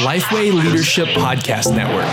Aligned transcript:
Lifeway 0.00 0.52
Leadership 0.52 1.08
Podcast 1.08 1.74
Network. 1.74 2.08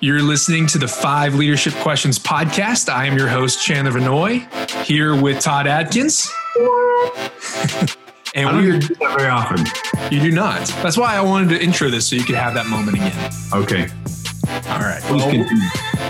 You're 0.00 0.22
listening 0.22 0.66
to 0.68 0.78
the 0.78 0.88
Five 0.88 1.34
Leadership 1.34 1.72
Questions 1.74 2.18
podcast. 2.18 2.92
I 2.92 3.06
am 3.06 3.16
your 3.16 3.28
host, 3.28 3.64
Chandler 3.64 3.92
Vanoy, 3.92 4.84
here 4.84 5.20
with 5.20 5.40
Todd 5.40 5.66
Adkins. 5.66 6.30
and 8.34 8.48
we're 8.56 8.78
do 8.78 8.94
that 8.96 9.16
very 9.16 9.30
often. 9.30 9.64
You 10.12 10.20
do 10.20 10.32
not. 10.32 10.66
That's 10.82 10.98
why 10.98 11.14
I 11.14 11.20
wanted 11.20 11.50
to 11.50 11.62
intro 11.62 11.88
this 11.88 12.08
so 12.08 12.16
you 12.16 12.24
could 12.24 12.34
have 12.34 12.54
that 12.54 12.66
moment 12.66 12.96
again. 12.96 13.32
Okay. 13.52 13.86
All 14.66 14.78
right. 14.78 15.02
Well, 15.10 15.44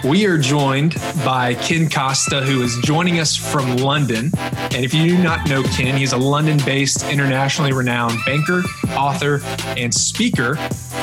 we 0.08 0.26
are 0.26 0.38
joined 0.38 0.94
by 1.24 1.54
Ken 1.54 1.90
Costa, 1.90 2.40
who 2.40 2.62
is 2.62 2.78
joining 2.84 3.18
us 3.18 3.34
from 3.34 3.78
London. 3.78 4.30
And 4.38 4.84
if 4.84 4.94
you 4.94 5.08
do 5.08 5.20
not 5.20 5.48
know 5.48 5.64
Ken, 5.64 5.96
he's 5.96 6.12
a 6.12 6.16
London 6.16 6.58
based, 6.64 7.04
internationally 7.10 7.72
renowned 7.72 8.16
banker, 8.24 8.62
author, 8.90 9.40
and 9.76 9.92
speaker. 9.92 10.56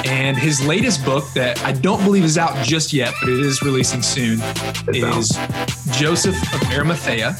And 0.05 0.37
his 0.37 0.65
latest 0.65 1.03
book, 1.03 1.25
that 1.33 1.61
I 1.63 1.73
don't 1.73 2.01
believe 2.05 2.23
is 2.23 2.37
out 2.37 2.55
just 2.65 2.93
yet, 2.93 3.13
but 3.19 3.29
it 3.29 3.39
is 3.39 3.61
releasing 3.61 4.01
soon, 4.01 4.39
is 4.93 5.37
Joseph 5.91 6.41
of 6.53 6.71
Arimathea. 6.71 7.35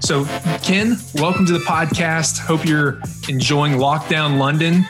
So, 0.00 0.24
Ken, 0.64 0.98
welcome 1.14 1.46
to 1.46 1.52
the 1.52 1.64
podcast. 1.64 2.40
Hope 2.40 2.64
you're 2.64 3.00
enjoying 3.28 3.74
lockdown 3.74 4.38
London. 4.38 4.82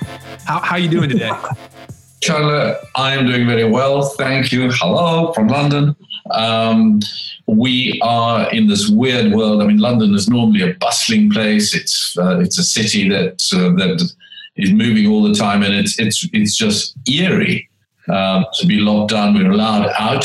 How, 0.47 0.61
how 0.61 0.77
are 0.77 0.79
you 0.79 0.89
doing 0.89 1.11
today? 1.11 1.31
Chandler, 2.23 2.77
I 2.95 3.15
am 3.17 3.27
doing 3.27 3.49
very 3.49 3.69
well. 3.69 4.03
Thank 4.03 4.53
you. 4.53 4.71
Hello 4.71 5.33
from 5.33 5.49
London. 5.49 5.97
Um, 6.31 7.01
we 7.49 8.01
are 8.01 8.49
in 8.53 8.69
this 8.69 8.89
weird 8.89 9.33
world. 9.33 9.61
I 9.61 9.67
mean, 9.67 9.79
London 9.79 10.15
is 10.15 10.29
normally 10.29 10.63
a 10.63 10.75
bustling 10.75 11.33
place. 11.33 11.75
It's 11.75 12.17
uh, 12.17 12.39
it's 12.39 12.61
a 12.61 12.63
city 12.63 13.09
that 13.09 13.43
uh, 13.53 13.75
that 13.75 14.09
is 14.55 14.73
moving 14.73 15.09
all 15.09 15.25
the 15.25 15.35
time, 15.35 15.65
and 15.65 15.75
it's 15.75 15.99
it's 15.99 16.25
it's 16.33 16.57
just 16.57 16.97
eerie 17.11 17.69
um, 18.09 18.47
to 18.55 18.69
be 18.69 18.79
locked 18.79 19.11
down. 19.11 19.35
We're 19.35 19.51
allowed 19.51 19.91
out 19.99 20.25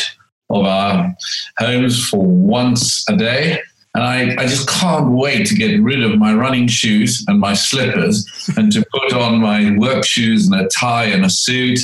of 0.51 0.65
our 0.65 1.11
homes 1.57 2.07
for 2.07 2.23
once 2.23 3.09
a 3.09 3.17
day. 3.17 3.59
And 3.97 4.05
I, 4.05 4.43
I 4.43 4.45
just 4.45 4.69
can't 4.69 5.09
wait 5.09 5.47
to 5.47 5.55
get 5.55 5.81
rid 5.81 6.03
of 6.03 6.19
my 6.19 6.31
running 6.31 6.67
shoes 6.67 7.25
and 7.27 7.39
my 7.39 7.55
slippers 7.55 8.27
and 8.55 8.71
to 8.73 8.85
put 8.91 9.11
on 9.13 9.41
my 9.41 9.75
work 9.75 10.05
shoes 10.05 10.47
and 10.47 10.61
a 10.61 10.67
tie 10.67 11.05
and 11.05 11.25
a 11.25 11.31
suit 11.31 11.79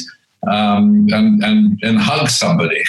um, 0.47 1.07
and, 1.09 1.43
and, 1.43 1.79
and 1.81 1.97
hug 1.97 2.29
somebody. 2.29 2.83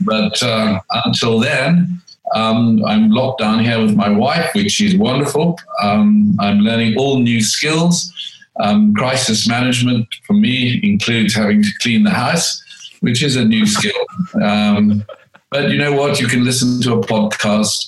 But 0.00 0.42
uh, 0.42 0.80
until 1.04 1.38
then, 1.38 2.02
um, 2.34 2.84
I'm 2.84 3.10
locked 3.10 3.38
down 3.38 3.60
here 3.60 3.80
with 3.80 3.94
my 3.94 4.08
wife, 4.08 4.50
which 4.56 4.80
is 4.80 4.96
wonderful. 4.96 5.56
Um, 5.80 6.36
I'm 6.40 6.58
learning 6.58 6.96
all 6.98 7.20
new 7.20 7.42
skills. 7.42 8.12
Um, 8.58 8.92
crisis 8.92 9.48
management 9.48 10.08
for 10.26 10.32
me 10.32 10.80
includes 10.82 11.32
having 11.32 11.62
to 11.62 11.70
clean 11.80 12.02
the 12.02 12.10
house, 12.10 12.60
which 13.02 13.22
is 13.22 13.36
a 13.36 13.44
new 13.44 13.66
skill. 13.66 14.04
Um, 14.42 15.04
but 15.52 15.70
you 15.70 15.78
know 15.78 15.92
what? 15.92 16.18
You 16.18 16.26
can 16.26 16.42
listen 16.42 16.82
to 16.82 16.94
a 16.94 17.00
podcast 17.00 17.86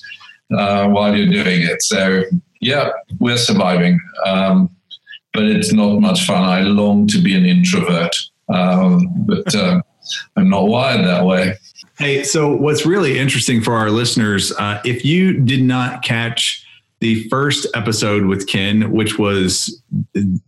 uh, 0.55 0.87
while 0.87 1.15
you're 1.15 1.27
doing 1.27 1.61
it. 1.61 1.81
So 1.81 2.23
yeah, 2.61 2.89
we're 3.19 3.37
surviving, 3.37 3.99
um, 4.25 4.69
but 5.33 5.43
it's 5.43 5.73
not 5.73 5.99
much 5.99 6.25
fun. 6.25 6.43
I 6.43 6.61
long 6.61 7.07
to 7.07 7.19
be 7.19 7.35
an 7.35 7.45
introvert, 7.45 8.15
um, 8.49 9.07
but 9.25 9.53
uh, 9.55 9.81
I'm 10.35 10.49
not 10.49 10.67
wired 10.67 11.05
that 11.05 11.25
way. 11.25 11.55
Hey, 11.97 12.23
so 12.23 12.55
what's 12.55 12.85
really 12.85 13.17
interesting 13.17 13.61
for 13.61 13.73
our 13.73 13.89
listeners, 13.89 14.51
uh, 14.53 14.81
if 14.85 15.03
you 15.03 15.39
did 15.39 15.63
not 15.63 16.03
catch 16.03 16.63
the 16.99 17.27
first 17.29 17.67
episode 17.75 18.25
with 18.25 18.47
Ken, 18.47 18.91
which 18.91 19.19
was 19.19 19.81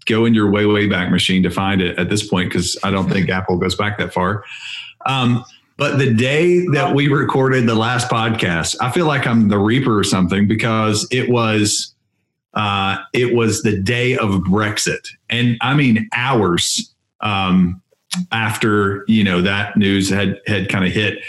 go 0.05 0.25
in 0.25 0.33
your 0.33 0.50
way, 0.50 0.66
way 0.66 0.88
back 0.88 1.11
machine 1.11 1.44
to 1.44 1.50
find 1.50 1.81
it 1.81 1.97
at 2.00 2.09
this 2.09 2.27
point, 2.27 2.50
because 2.50 2.77
I 2.83 2.92
don't 2.92 3.09
think 3.09 3.30
Apple 3.31 3.58
goes 3.58 3.75
back 3.75 3.97
that 4.00 4.14
far. 4.14 4.44
Um, 5.05 5.44
but 5.80 5.98
the 5.98 6.14
day 6.14 6.68
that 6.74 6.94
we 6.94 7.08
recorded 7.08 7.66
the 7.66 7.73
last 7.73 8.10
podcast, 8.10 8.76
I 8.82 8.92
feel 8.92 9.06
like 9.06 9.26
I'm 9.26 9.48
the 9.48 9.58
Reaper 9.58 9.98
or 9.98 10.04
something 10.04 10.45
because 10.45 11.08
it 11.10 11.30
was 11.30 11.95
uh, 12.54 12.98
it 13.14 13.34
was 13.34 13.62
the 13.64 13.80
day 13.80 14.18
of 14.18 14.32
Brexit, 14.42 15.08
and 15.30 15.58
I 15.62 15.73
mean 15.76 16.10
hours 16.14 16.94
um, 17.22 17.82
after 18.34 19.06
you 19.08 19.23
know 19.23 19.42
that 19.42 19.78
news 19.78 20.10
had 20.10 20.42
had 20.48 20.68
kind 20.68 20.86
of 20.86 20.92
hit. 20.92 21.20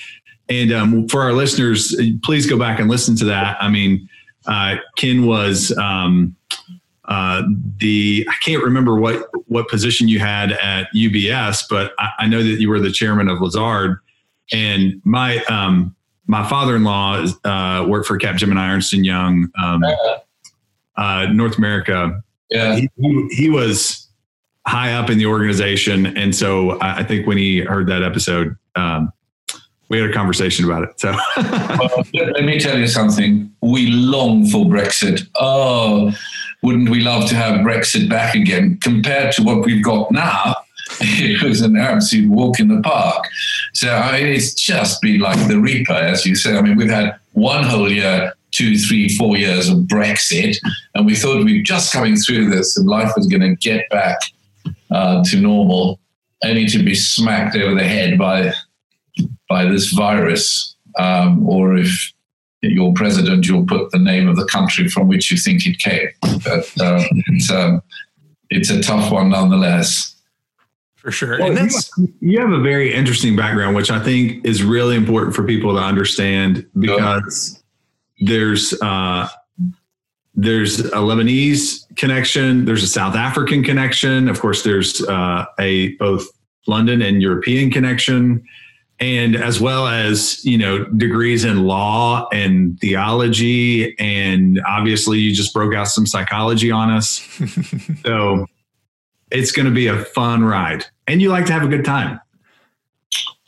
And 0.49 0.73
um, 0.73 1.09
for 1.09 1.23
our 1.23 1.33
listeners, 1.33 1.95
please 2.25 2.45
go 2.51 2.59
back 2.59 2.81
and 2.81 2.91
listen 2.91 3.15
to 3.19 3.25
that. 3.27 3.57
I 3.63 3.69
mean, 3.69 4.09
uh, 4.47 4.79
Ken 4.97 5.27
was 5.27 5.71
um, 5.79 6.35
uh, 7.05 7.43
the 7.77 8.27
I 8.29 8.35
can't 8.45 8.65
remember 8.65 8.99
what 8.99 9.29
what 9.47 9.69
position 9.69 10.09
you 10.09 10.19
had 10.19 10.51
at 10.55 10.89
UBS, 10.93 11.67
but 11.71 11.93
I, 12.01 12.11
I 12.21 12.27
know 12.27 12.43
that 12.43 12.61
you 12.61 12.69
were 12.69 12.81
the 12.81 12.91
chairman 12.91 13.29
of 13.29 13.41
Lazard 13.41 14.01
and 14.53 15.01
my 15.05 15.43
um, 15.45 15.95
my 16.27 16.49
father-in-law 16.49 17.27
uh, 17.45 17.87
worked 17.89 18.07
for 18.07 18.19
Capgemini 18.19 18.75
Ernst 18.75 18.93
and 18.93 19.05
Young, 19.05 19.49
um, 19.61 19.83
uh, 20.97 21.27
North 21.33 21.59
America. 21.59 22.23
Yeah, 22.51 22.77
he, 22.77 22.89
he, 22.97 23.29
he, 23.31 23.51
was 23.51 24.09
high 24.67 24.93
up 24.93 25.11
in 25.11 25.19
the 25.19 25.27
organization, 25.27 26.07
and 26.17 26.35
so 26.35 26.79
I, 26.79 26.99
I 26.99 27.05
think 27.05 27.27
when 27.27 27.37
he 27.37 27.61
heard 27.61 27.89
that 27.89 28.03
episode, 28.03 28.57
um, 28.77 29.13
we 29.89 29.99
had 30.01 30.09
a 30.09 30.13
conversation 30.13 30.65
about 30.65 30.85
it. 30.85 31.01
So, 31.01 31.13
well, 31.37 32.05
let 32.15 32.45
me 32.45 32.59
tell 32.61 32.79
you 32.79 32.87
something. 32.87 33.53
We 33.61 33.89
long 33.89 34.47
for 34.47 34.65
Brexit. 34.65 35.29
Oh, 35.41 36.13
wouldn't 36.63 36.91
we 36.91 37.01
love 37.01 37.29
to 37.31 37.35
have 37.35 37.61
Brexit 37.61 38.09
back 38.09 38.35
again? 38.35 38.79
Compared 38.81 39.33
to 39.35 39.43
what 39.43 39.65
we've 39.65 39.85
got 39.85 40.13
now, 40.13 40.55
it 41.01 41.43
was 41.43 41.61
an 41.61 41.77
absolute 41.77 42.31
walk 42.31 42.61
in 42.61 42.69
the 42.69 42.81
park. 42.83 43.27
So 43.75 43.89
I 43.91 44.21
mean, 44.21 44.27
it's 44.33 44.55
just 44.55 45.01
been 45.01 45.21
like 45.21 45.49
the 45.49 45.61
Reaper, 45.61 45.93
as 45.93 46.27
you 46.27 46.35
say. 46.35 46.57
I 46.57 46.63
mean, 46.63 46.77
we've 46.77 46.91
had 46.91 47.19
one 47.33 47.65
whole 47.65 47.91
year, 47.91 48.33
two, 48.51 48.77
three, 48.77 49.09
four 49.17 49.37
years 49.37 49.69
of 49.69 49.79
Brexit, 49.79 50.57
and 50.95 51.07
we 51.07 51.15
thought 51.15 51.45
we 51.45 51.59
were 51.59 51.65
just 51.65 51.93
coming 51.93 52.17
through 52.17 52.51
this 52.51 52.77
and 52.77 52.89
life 52.89 53.13
was 53.17 53.27
going 53.27 53.43
to 53.43 53.55
get 53.57 53.89
back 53.91 54.19
uh, 54.91 55.23
to 55.25 55.41
normal, 55.41 56.01
only 56.45 56.67
to 56.67 56.83
be 56.83 56.95
smacked 56.95 57.57
over 57.57 57.75
the 57.75 57.85
head 57.85 58.19
by 58.19 58.53
by 59.49 59.65
this 59.67 59.93
virus, 59.93 60.77
um, 60.99 61.49
or 61.49 61.77
if 61.77 62.13
your 62.63 62.93
president, 62.93 63.47
you'll 63.47 63.67
put 63.67 63.91
the 63.91 63.99
name 63.99 64.29
of 64.29 64.37
the 64.37 64.45
country 64.47 64.89
from 64.89 65.09
which 65.09 65.31
you 65.31 65.39
think 65.39 65.67
it 65.67 65.79
came. 65.79 66.09
But 66.21 66.71
uh, 66.81 67.03
it's, 67.29 67.51
um, 67.51 67.83
it's 68.51 68.71
a 68.71 68.83
tough 68.83 69.11
one 69.11 69.31
nonetheless 69.31 70.20
for 71.01 71.11
sure. 71.11 71.39
Well, 71.39 71.49
and 71.49 71.57
that's 71.57 71.91
you 72.21 72.39
have 72.41 72.53
a 72.53 72.61
very 72.61 72.93
interesting 72.93 73.35
background, 73.35 73.75
which 73.75 73.91
I 73.91 74.03
think 74.03 74.45
is 74.45 74.63
really 74.63 74.97
important 74.97 75.35
for 75.35 75.45
people 75.45 75.75
to 75.75 75.81
understand 75.81 76.67
because 76.79 77.63
there's 78.21 78.75
uh, 78.83 79.29
there's 80.35 80.81
a 80.81 80.99
Lebanese 80.99 81.87
connection, 81.97 82.67
there's 82.67 82.83
a 82.83 82.89
South 82.89 83.17
African 83.17 83.65
connection, 83.65 84.29
of 84.29 84.41
course, 84.41 84.63
there's 84.63 85.03
uh, 85.03 85.47
a 85.59 85.97
both 85.97 86.27
London 86.67 87.01
and 87.01 87.23
European 87.23 87.71
connection, 87.71 88.45
and 89.01 89.35
as 89.35 89.59
well 89.59 89.87
as 89.87 90.45
you 90.45 90.59
know 90.59 90.85
degrees 90.85 91.45
in 91.45 91.65
law 91.65 92.29
and 92.31 92.79
theology, 92.79 93.99
and 93.99 94.61
obviously 94.69 95.19
you 95.19 95.35
just 95.35 95.55
broke 95.55 95.75
out 95.75 95.89
some 95.89 96.07
psychology 96.07 96.71
on 96.71 96.91
us, 96.91 97.27
so 98.05 98.47
it's 99.31 99.53
going 99.53 99.67
to 99.67 99.73
be 99.73 99.87
a 99.87 100.05
fun 100.05 100.45
ride, 100.45 100.85
and 101.07 101.21
you 101.21 101.31
like 101.31 101.47
to 101.47 101.53
have 101.53 101.63
a 101.63 101.69
good 101.69 101.85
time. 101.85 102.21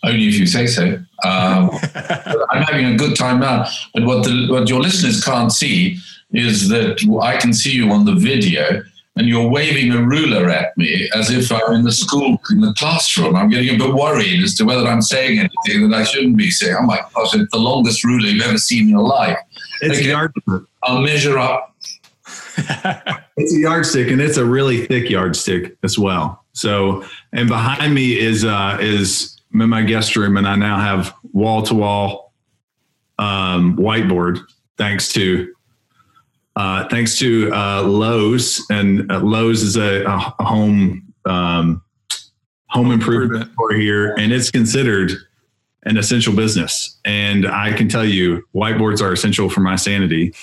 Only 0.05 0.29
if 0.29 0.35
you 0.35 0.47
say 0.47 0.67
so. 0.67 0.99
Um, 1.25 1.71
I'm 2.51 2.63
having 2.63 2.87
a 2.87 2.97
good 2.97 3.17
time 3.17 3.41
now, 3.41 3.67
but 3.95 4.05
what 4.05 4.25
the 4.25 4.49
what 4.51 4.69
your 4.69 4.81
listeners 4.81 5.25
can't 5.25 5.53
see 5.53 5.99
is 6.33 6.69
that 6.71 6.99
I 7.23 7.37
can 7.37 7.53
see 7.53 7.73
you 7.73 7.91
on 7.91 8.05
the 8.05 8.15
video, 8.15 8.83
and 9.17 9.29
you're 9.29 9.49
waving 9.49 9.93
a 9.93 10.03
ruler 10.03 10.49
at 10.49 10.77
me 10.77 11.09
as 11.15 11.31
if 11.31 11.53
I'm 11.53 11.75
in 11.75 11.85
the 11.85 11.93
school 11.93 12.39
in 12.51 12.61
the 12.61 12.75
classroom. 12.75 13.37
I'm 13.37 13.51
getting 13.51 13.77
a 13.77 13.79
bit 13.79 13.95
worried 13.95 14.43
as 14.43 14.55
to 14.57 14.65
whether 14.65 14.87
I'm 14.87 15.03
saying 15.03 15.39
anything 15.39 15.89
that 15.91 15.97
I 15.97 16.05
shouldn't 16.05 16.37
be 16.37 16.51
saying. 16.51 16.77
Oh 16.79 16.83
my 16.83 16.99
gosh, 17.15 17.35
it's 17.35 17.53
the 17.53 17.59
longest 17.59 18.03
ruler 18.05 18.27
you've 18.27 18.43
ever 18.45 18.59
seen 18.59 18.85
in 18.85 18.89
your 18.89 19.03
life. 19.03 19.39
It's 19.83 20.01
okay. 20.01 20.65
I'll 20.83 21.01
measure 21.01 21.39
up 21.39 21.72
it's 23.37 23.55
a 23.55 23.59
yardstick, 23.59 24.11
and 24.11 24.21
it's 24.21 24.37
a 24.37 24.45
really 24.45 24.87
thick 24.87 25.11
yardstick 25.11 25.77
as 25.83 25.99
well. 25.99 26.45
So, 26.53 27.05
and 27.33 27.49
behind 27.49 27.95
me 27.95 28.19
is 28.19 28.45
uh, 28.45 28.79
is 28.81 29.41
my 29.51 29.83
guest 29.83 30.17
room, 30.17 30.37
and 30.37 30.47
I 30.47 30.57
now 30.57 30.79
have 30.79 31.15
wall 31.33 31.63
to 31.63 31.75
wall 31.75 32.33
whiteboard 33.19 34.41
thanks 34.77 35.13
to 35.13 35.53
uh, 36.57 36.87
thanks 36.89 37.19
to 37.19 37.51
uh, 37.53 37.83
Lowe's, 37.83 38.65
and 38.71 39.11
uh, 39.11 39.21
Lowe's 39.21 39.63
is 39.63 39.77
a, 39.77 40.05
a 40.05 40.45
home 40.45 41.15
um, 41.25 41.83
home 42.69 42.91
improvement 42.91 43.53
store 43.53 43.73
here, 43.73 44.15
and 44.15 44.33
it's 44.33 44.51
considered 44.51 45.13
an 45.85 45.97
essential 45.97 46.35
business. 46.35 46.99
And 47.05 47.47
I 47.47 47.73
can 47.73 47.89
tell 47.89 48.05
you, 48.05 48.45
whiteboards 48.55 49.01
are 49.01 49.13
essential 49.13 49.49
for 49.49 49.61
my 49.61 49.77
sanity. 49.77 50.35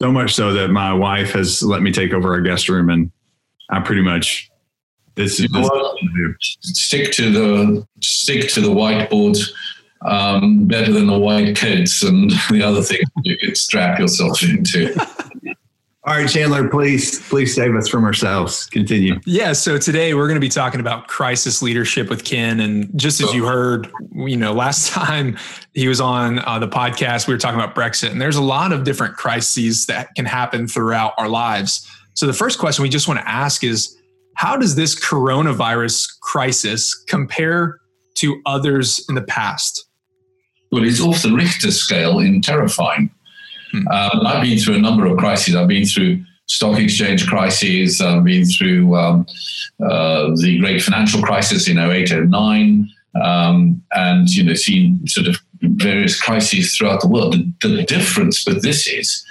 So 0.00 0.12
much 0.12 0.34
so 0.34 0.52
that 0.52 0.68
my 0.68 0.92
wife 0.92 1.32
has 1.32 1.62
let 1.62 1.82
me 1.82 1.92
take 1.92 2.12
over 2.12 2.32
our 2.32 2.40
guest 2.40 2.68
room 2.68 2.90
and 2.90 3.10
I 3.70 3.80
pretty 3.80 4.02
much 4.02 4.50
this 5.14 5.38
is 5.38 5.48
stick 6.72 7.12
to 7.12 7.30
the 7.30 7.86
stick 8.02 8.48
to 8.50 8.60
the 8.60 8.68
whiteboard 8.68 9.38
um, 10.04 10.66
better 10.66 10.92
than 10.92 11.06
the 11.06 11.18
white 11.18 11.56
kids 11.56 12.02
and 12.02 12.30
the 12.50 12.62
other 12.62 12.82
things 12.82 13.08
you 13.22 13.36
could 13.38 13.56
strap 13.56 13.98
yourself 13.98 14.42
into. 14.42 14.94
All 16.06 16.14
right, 16.14 16.28
Chandler, 16.28 16.68
please, 16.68 17.26
please 17.30 17.54
save 17.54 17.74
us 17.74 17.88
from 17.88 18.04
ourselves. 18.04 18.66
Continue. 18.66 19.18
Yeah. 19.24 19.54
So 19.54 19.78
today 19.78 20.12
we're 20.12 20.26
going 20.26 20.36
to 20.36 20.40
be 20.40 20.50
talking 20.50 20.78
about 20.78 21.08
crisis 21.08 21.62
leadership 21.62 22.10
with 22.10 22.24
Ken. 22.24 22.60
And 22.60 22.90
just 22.94 23.22
as 23.22 23.32
you 23.32 23.46
heard, 23.46 23.90
you 24.14 24.36
know, 24.36 24.52
last 24.52 24.88
time 24.92 25.38
he 25.72 25.88
was 25.88 26.02
on 26.02 26.40
uh, 26.40 26.58
the 26.58 26.68
podcast, 26.68 27.26
we 27.26 27.32
were 27.32 27.38
talking 27.38 27.58
about 27.58 27.74
Brexit. 27.74 28.10
And 28.10 28.20
there's 28.20 28.36
a 28.36 28.42
lot 28.42 28.70
of 28.70 28.84
different 28.84 29.16
crises 29.16 29.86
that 29.86 30.14
can 30.14 30.26
happen 30.26 30.68
throughout 30.68 31.14
our 31.16 31.28
lives. 31.28 31.90
So 32.12 32.26
the 32.26 32.34
first 32.34 32.58
question 32.58 32.82
we 32.82 32.90
just 32.90 33.08
want 33.08 33.20
to 33.20 33.28
ask 33.28 33.64
is 33.64 33.96
how 34.36 34.58
does 34.58 34.74
this 34.74 34.94
coronavirus 34.94 36.20
crisis 36.20 36.94
compare 37.08 37.80
to 38.16 38.42
others 38.44 39.02
in 39.08 39.14
the 39.14 39.22
past? 39.22 39.86
Well, 40.70 40.84
it's 40.84 41.00
off 41.00 41.22
the 41.22 41.32
Richter 41.32 41.70
scale 41.70 42.18
in 42.18 42.42
terrifying. 42.42 43.13
Hmm. 43.74 43.88
Um, 43.88 44.26
I've 44.26 44.42
been 44.42 44.58
through 44.58 44.76
a 44.76 44.80
number 44.80 45.06
of 45.06 45.18
crises. 45.18 45.56
I've 45.56 45.68
been 45.68 45.84
through 45.84 46.24
stock 46.46 46.78
exchange 46.78 47.26
crises. 47.26 48.00
I've 48.00 48.22
been 48.22 48.44
through 48.44 48.94
um, 48.94 49.26
uh, 49.82 50.30
the 50.36 50.58
great 50.60 50.80
financial 50.80 51.22
crisis 51.22 51.68
in 51.68 51.78
08, 51.78 52.28
09, 52.28 52.88
um, 53.20 53.82
and 53.92 54.28
you 54.28 54.44
know, 54.44 54.54
seen 54.54 55.04
sort 55.08 55.26
of 55.26 55.36
various 55.60 56.20
crises 56.20 56.76
throughout 56.76 57.00
the 57.00 57.08
world. 57.08 57.34
The, 57.62 57.68
the 57.68 57.82
difference 57.82 58.46
with 58.46 58.62
this 58.62 58.86
is, 58.86 59.24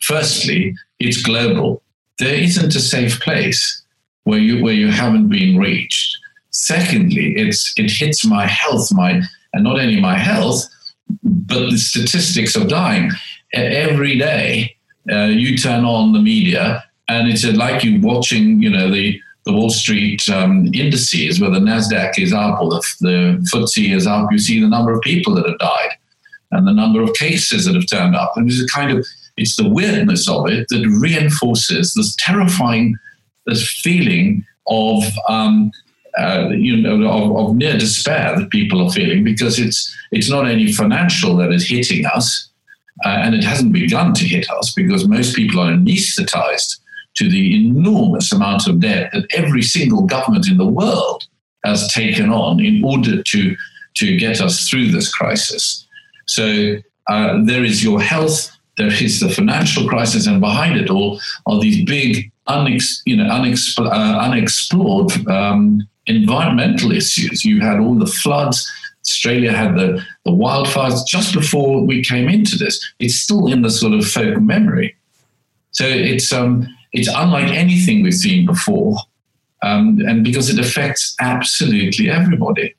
firstly, 0.00 0.74
it's 0.98 1.22
global. 1.22 1.82
There 2.18 2.34
isn't 2.34 2.74
a 2.74 2.80
safe 2.80 3.20
place 3.20 3.82
where 4.24 4.38
you 4.38 4.62
where 4.62 4.74
you 4.74 4.88
haven't 4.88 5.28
been 5.28 5.58
reached. 5.58 6.16
Secondly, 6.50 7.34
it's 7.36 7.74
it 7.76 7.90
hits 7.90 8.24
my 8.24 8.46
health, 8.46 8.92
my 8.92 9.22
and 9.52 9.64
not 9.64 9.78
only 9.78 10.00
my 10.00 10.16
health, 10.16 10.64
but 11.22 11.70
the 11.70 11.78
statistics 11.78 12.56
of 12.56 12.68
dying 12.68 13.10
every 13.52 14.18
day 14.18 14.76
uh, 15.10 15.24
you 15.24 15.56
turn 15.56 15.84
on 15.84 16.12
the 16.12 16.20
media 16.20 16.84
and 17.08 17.28
it's 17.28 17.44
like 17.44 17.82
you 17.82 18.00
watching, 18.00 18.62
you 18.62 18.70
know, 18.70 18.90
the, 18.90 19.20
the 19.44 19.52
Wall 19.52 19.70
Street 19.70 20.28
um, 20.28 20.72
indices 20.72 21.40
where 21.40 21.50
the 21.50 21.58
NASDAQ 21.58 22.18
is 22.18 22.32
up 22.32 22.60
or 22.60 22.70
the, 22.70 22.82
the 23.00 23.48
FTSE 23.52 23.94
is 23.94 24.06
up, 24.06 24.30
you 24.30 24.38
see 24.38 24.60
the 24.60 24.68
number 24.68 24.92
of 24.92 25.00
people 25.00 25.34
that 25.34 25.48
have 25.48 25.58
died 25.58 25.90
and 26.52 26.66
the 26.66 26.72
number 26.72 27.02
of 27.02 27.12
cases 27.14 27.64
that 27.64 27.74
have 27.74 27.86
turned 27.86 28.14
up. 28.14 28.32
And 28.36 28.48
it's 28.48 28.62
a 28.62 28.66
kind 28.66 28.96
of, 28.96 29.06
it's 29.36 29.56
the 29.56 29.68
weirdness 29.68 30.28
of 30.28 30.48
it 30.48 30.66
that 30.68 30.98
reinforces 31.00 31.94
this 31.94 32.14
terrifying 32.16 32.96
this 33.46 33.80
feeling 33.80 34.44
of, 34.66 35.02
um, 35.28 35.72
uh, 36.18 36.50
you 36.50 36.76
know, 36.76 37.08
of, 37.08 37.36
of 37.36 37.56
near 37.56 37.76
despair 37.78 38.38
that 38.38 38.50
people 38.50 38.86
are 38.86 38.92
feeling 38.92 39.24
because 39.24 39.58
it's, 39.58 39.96
it's 40.12 40.28
not 40.30 40.46
only 40.46 40.72
financial 40.72 41.36
that 41.36 41.50
is 41.50 41.68
hitting 41.68 42.04
us, 42.06 42.49
uh, 43.04 43.08
and 43.08 43.34
it 43.34 43.44
hasn't 43.44 43.72
begun 43.72 44.12
to 44.14 44.24
hit 44.24 44.48
us 44.50 44.72
because 44.72 45.08
most 45.08 45.34
people 45.34 45.60
are 45.60 45.72
anesthetized 45.72 46.80
to 47.16 47.28
the 47.28 47.66
enormous 47.66 48.32
amount 48.32 48.66
of 48.66 48.80
debt 48.80 49.10
that 49.12 49.26
every 49.34 49.62
single 49.62 50.02
government 50.02 50.48
in 50.48 50.56
the 50.56 50.66
world 50.66 51.26
has 51.64 51.92
taken 51.92 52.30
on 52.30 52.60
in 52.60 52.82
order 52.84 53.22
to, 53.22 53.56
to 53.96 54.16
get 54.16 54.40
us 54.40 54.68
through 54.68 54.90
this 54.90 55.12
crisis. 55.12 55.86
So 56.26 56.76
uh, 57.08 57.38
there 57.44 57.64
is 57.64 57.82
your 57.82 58.00
health, 58.00 58.50
there 58.78 58.92
is 58.92 59.20
the 59.20 59.28
financial 59.28 59.88
crisis, 59.88 60.26
and 60.26 60.40
behind 60.40 60.78
it 60.78 60.90
all 60.90 61.20
are 61.46 61.60
these 61.60 61.84
big, 61.84 62.30
unex, 62.48 63.00
you 63.04 63.16
know, 63.16 63.24
unexpl- 63.24 63.90
uh, 63.90 64.18
unexplored 64.20 65.28
um, 65.28 65.86
environmental 66.06 66.92
issues. 66.92 67.44
You 67.44 67.60
had 67.60 67.80
all 67.80 67.94
the 67.94 68.06
floods, 68.06 68.70
Australia 69.10 69.52
had 69.52 69.76
the, 69.76 70.02
the 70.24 70.30
wildfires 70.30 71.04
just 71.06 71.34
before 71.34 71.84
we 71.84 72.02
came 72.02 72.28
into 72.28 72.56
this. 72.56 72.80
It's 72.98 73.16
still 73.16 73.46
in 73.48 73.62
the 73.62 73.70
sort 73.70 73.92
of 73.92 74.06
folk 74.06 74.40
memory. 74.40 74.96
So 75.72 75.84
it's 75.84 76.32
um, 76.32 76.66
it's 76.92 77.08
unlike 77.08 77.48
anything 77.48 78.02
we've 78.02 78.14
seen 78.14 78.46
before, 78.46 78.96
um, 79.62 79.98
and 80.06 80.24
because 80.24 80.48
it 80.48 80.58
affects 80.58 81.14
absolutely 81.20 82.10
everybody. 82.10 82.74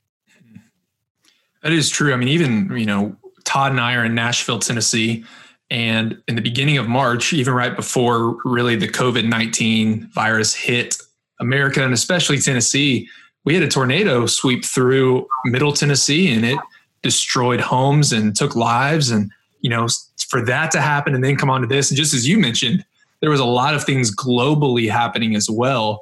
That 1.63 1.71
is 1.71 1.89
true. 1.89 2.13
I 2.13 2.17
mean, 2.17 2.27
even 2.27 2.75
you 2.75 2.85
know, 2.85 3.15
Todd 3.43 3.71
and 3.71 3.79
I 3.79 3.95
are 3.95 4.05
in 4.05 4.15
Nashville, 4.15 4.59
Tennessee, 4.59 5.23
and 5.69 6.21
in 6.27 6.35
the 6.35 6.41
beginning 6.41 6.77
of 6.77 6.87
March, 6.87 7.33
even 7.33 7.53
right 7.53 7.75
before 7.75 8.37
really 8.43 8.75
the 8.75 8.87
COVID 8.87 9.25
nineteen 9.27 10.09
virus 10.13 10.53
hit 10.53 10.97
America 11.39 11.83
and 11.83 11.93
especially 11.93 12.37
Tennessee, 12.39 13.07
we 13.43 13.53
had 13.53 13.63
a 13.63 13.67
tornado 13.67 14.25
sweep 14.25 14.63
through 14.63 15.27
middle 15.45 15.73
Tennessee 15.73 16.31
and 16.33 16.45
it 16.45 16.59
destroyed 17.01 17.59
homes 17.59 18.13
and 18.13 18.35
took 18.35 18.55
lives. 18.55 19.09
And, 19.09 19.31
you 19.61 19.69
know, 19.69 19.87
for 20.29 20.43
that 20.45 20.71
to 20.71 20.81
happen 20.81 21.15
and 21.15 21.23
then 21.23 21.35
come 21.35 21.49
on 21.49 21.61
to 21.61 21.67
this, 21.67 21.89
and 21.89 21.97
just 21.97 22.13
as 22.13 22.27
you 22.27 22.37
mentioned, 22.37 22.85
there 23.21 23.29
was 23.29 23.39
a 23.39 23.45
lot 23.45 23.75
of 23.75 23.83
things 23.83 24.15
globally 24.15 24.89
happening 24.89 25.35
as 25.35 25.49
well, 25.49 26.01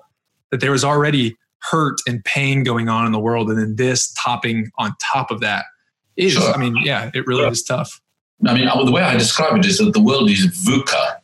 that 0.51 0.59
there 0.59 0.71
was 0.71 0.83
already 0.83 1.37
hurt 1.59 1.97
and 2.07 2.23
pain 2.23 2.63
going 2.63 2.87
on 2.87 3.05
in 3.05 3.11
the 3.11 3.19
world. 3.19 3.49
And 3.49 3.59
then 3.59 3.75
this 3.75 4.13
topping 4.13 4.71
on 4.77 4.93
top 5.01 5.31
of 5.31 5.39
that 5.41 5.65
is, 6.15 6.33
sure. 6.33 6.53
I 6.53 6.57
mean, 6.57 6.75
yeah, 6.83 7.11
it 7.13 7.25
really 7.27 7.45
is 7.47 7.63
tough. 7.63 8.01
I 8.47 8.53
mean, 8.53 8.69
the 8.85 8.91
way 8.91 9.01
I 9.01 9.17
describe 9.17 9.57
it 9.57 9.65
is 9.65 9.79
that 9.79 9.93
the 9.93 10.01
world 10.01 10.29
is 10.29 10.47
VUCA, 10.65 11.17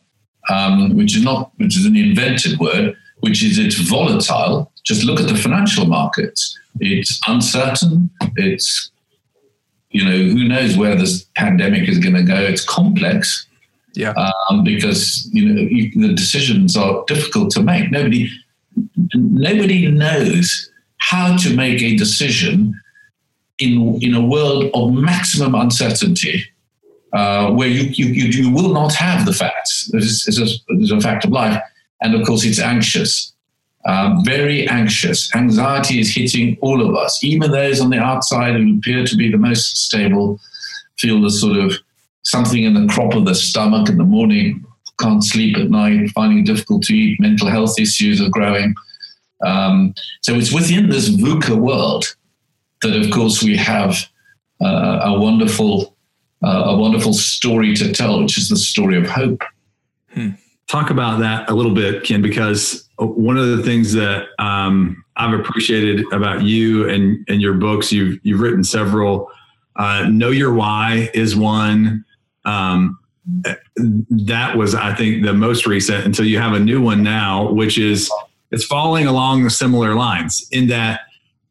um, 0.50 0.94
which 0.96 1.16
is 1.16 1.22
not, 1.22 1.50
which 1.56 1.78
is 1.78 1.86
an 1.86 1.96
invented 1.96 2.58
word, 2.58 2.94
which 3.20 3.42
is 3.42 3.58
it's 3.58 3.76
volatile, 3.76 4.70
just 4.86 5.04
look 5.04 5.20
at 5.20 5.26
the 5.28 5.34
financial 5.34 5.84
markets. 5.84 6.58
It's 6.80 7.20
uncertain. 7.26 8.08
It's, 8.36 8.90
you 9.90 10.04
know, 10.04 10.16
who 10.16 10.46
knows 10.48 10.76
where 10.76 10.94
this 10.94 11.26
pandemic 11.34 11.88
is 11.88 11.98
going 11.98 12.14
to 12.14 12.22
go. 12.22 12.36
It's 12.36 12.64
complex. 12.64 13.46
Yeah. 13.94 14.12
Um, 14.48 14.62
because, 14.62 15.28
you 15.32 15.48
know, 15.48 15.60
you, 15.60 15.90
the 16.08 16.14
decisions 16.14 16.76
are 16.76 17.02
difficult 17.08 17.50
to 17.52 17.62
make. 17.62 17.90
Nobody, 17.90 18.30
nobody 19.14 19.90
knows 19.90 20.70
how 20.98 21.36
to 21.38 21.56
make 21.56 21.82
a 21.82 21.96
decision 21.96 22.78
in, 23.58 23.98
in 24.02 24.14
a 24.14 24.24
world 24.24 24.70
of 24.72 24.92
maximum 24.92 25.54
uncertainty. 25.54 26.44
Uh, 27.12 27.50
where 27.52 27.68
you, 27.68 27.84
you, 27.84 28.06
you, 28.12 28.50
will 28.50 28.74
not 28.74 28.92
have 28.92 29.24
the 29.24 29.32
facts. 29.32 29.88
It's, 29.94 30.28
it's, 30.28 30.38
a, 30.38 30.46
it's 30.74 30.90
a 30.90 31.00
fact 31.00 31.24
of 31.24 31.30
life. 31.30 31.62
And 32.02 32.14
of 32.14 32.26
course, 32.26 32.44
it's 32.44 32.58
anxious 32.58 33.32
uh, 33.86 34.20
very 34.24 34.68
anxious. 34.68 35.34
Anxiety 35.34 36.00
is 36.00 36.14
hitting 36.14 36.58
all 36.60 36.86
of 36.86 36.94
us, 36.96 37.22
even 37.22 37.50
those 37.50 37.80
on 37.80 37.90
the 37.90 37.98
outside 37.98 38.54
who 38.54 38.76
appear 38.76 39.06
to 39.06 39.16
be 39.16 39.30
the 39.30 39.38
most 39.38 39.76
stable, 39.76 40.40
feel 40.98 41.22
the 41.22 41.30
sort 41.30 41.56
of 41.56 41.72
something 42.22 42.64
in 42.64 42.74
the 42.74 42.92
crop 42.92 43.14
of 43.14 43.24
the 43.24 43.34
stomach 43.34 43.88
in 43.88 43.96
the 43.96 44.04
morning, 44.04 44.64
can't 44.98 45.22
sleep 45.22 45.56
at 45.56 45.70
night, 45.70 46.10
finding 46.10 46.42
difficult 46.42 46.82
to 46.82 46.94
eat, 46.94 47.20
mental 47.20 47.48
health 47.48 47.78
issues 47.78 48.20
are 48.20 48.30
growing. 48.30 48.74
Um, 49.44 49.94
so 50.22 50.34
it's 50.34 50.52
within 50.52 50.88
this 50.88 51.08
VUCA 51.08 51.56
world 51.56 52.16
that, 52.82 52.96
of 52.96 53.10
course, 53.12 53.42
we 53.42 53.56
have 53.56 53.96
uh, 54.60 55.00
a 55.04 55.18
wonderful, 55.18 55.96
uh, 56.44 56.64
a 56.66 56.76
wonderful 56.76 57.12
story 57.12 57.74
to 57.76 57.92
tell, 57.92 58.20
which 58.20 58.36
is 58.36 58.48
the 58.48 58.56
story 58.56 58.96
of 58.96 59.06
hope. 59.06 59.42
Hmm. 60.12 60.30
Talk 60.68 60.90
about 60.90 61.20
that 61.20 61.48
a 61.48 61.54
little 61.54 61.74
bit, 61.74 62.02
Ken, 62.02 62.22
because 62.22 62.88
one 62.98 63.36
of 63.36 63.56
the 63.56 63.62
things 63.62 63.92
that 63.92 64.26
um, 64.38 65.04
I've 65.16 65.38
appreciated 65.38 66.04
about 66.12 66.42
you 66.42 66.88
and, 66.88 67.24
and 67.28 67.40
your 67.40 67.54
books, 67.54 67.92
you've, 67.92 68.18
you've 68.24 68.40
written 68.40 68.64
several. 68.64 69.30
Uh, 69.76 70.08
know 70.10 70.30
Your 70.30 70.52
Why 70.52 71.10
is 71.14 71.36
one. 71.36 72.04
Um, 72.44 72.98
that 73.76 74.56
was, 74.56 74.74
I 74.74 74.94
think, 74.94 75.24
the 75.24 75.34
most 75.34 75.66
recent 75.66 76.04
until 76.04 76.24
you 76.24 76.38
have 76.38 76.52
a 76.52 76.60
new 76.60 76.80
one 76.80 77.02
now, 77.02 77.50
which 77.52 77.78
is 77.78 78.10
it's 78.50 78.64
following 78.64 79.06
along 79.06 79.44
the 79.44 79.50
similar 79.50 79.94
lines 79.94 80.48
in 80.52 80.68
that 80.68 81.00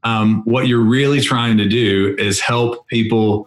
um, 0.03 0.43
what 0.45 0.67
you're 0.67 0.83
really 0.83 1.19
trying 1.19 1.57
to 1.57 1.67
do 1.67 2.15
is 2.17 2.39
help 2.39 2.87
people 2.87 3.45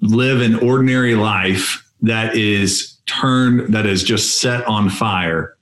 live 0.00 0.40
an 0.40 0.56
ordinary 0.56 1.14
life 1.14 1.84
that 2.02 2.36
is 2.36 2.97
turned, 3.08 3.72
that 3.74 3.86
is 3.86 4.02
just 4.02 4.40
set 4.40 4.64
on 4.66 4.90
fire 4.90 5.56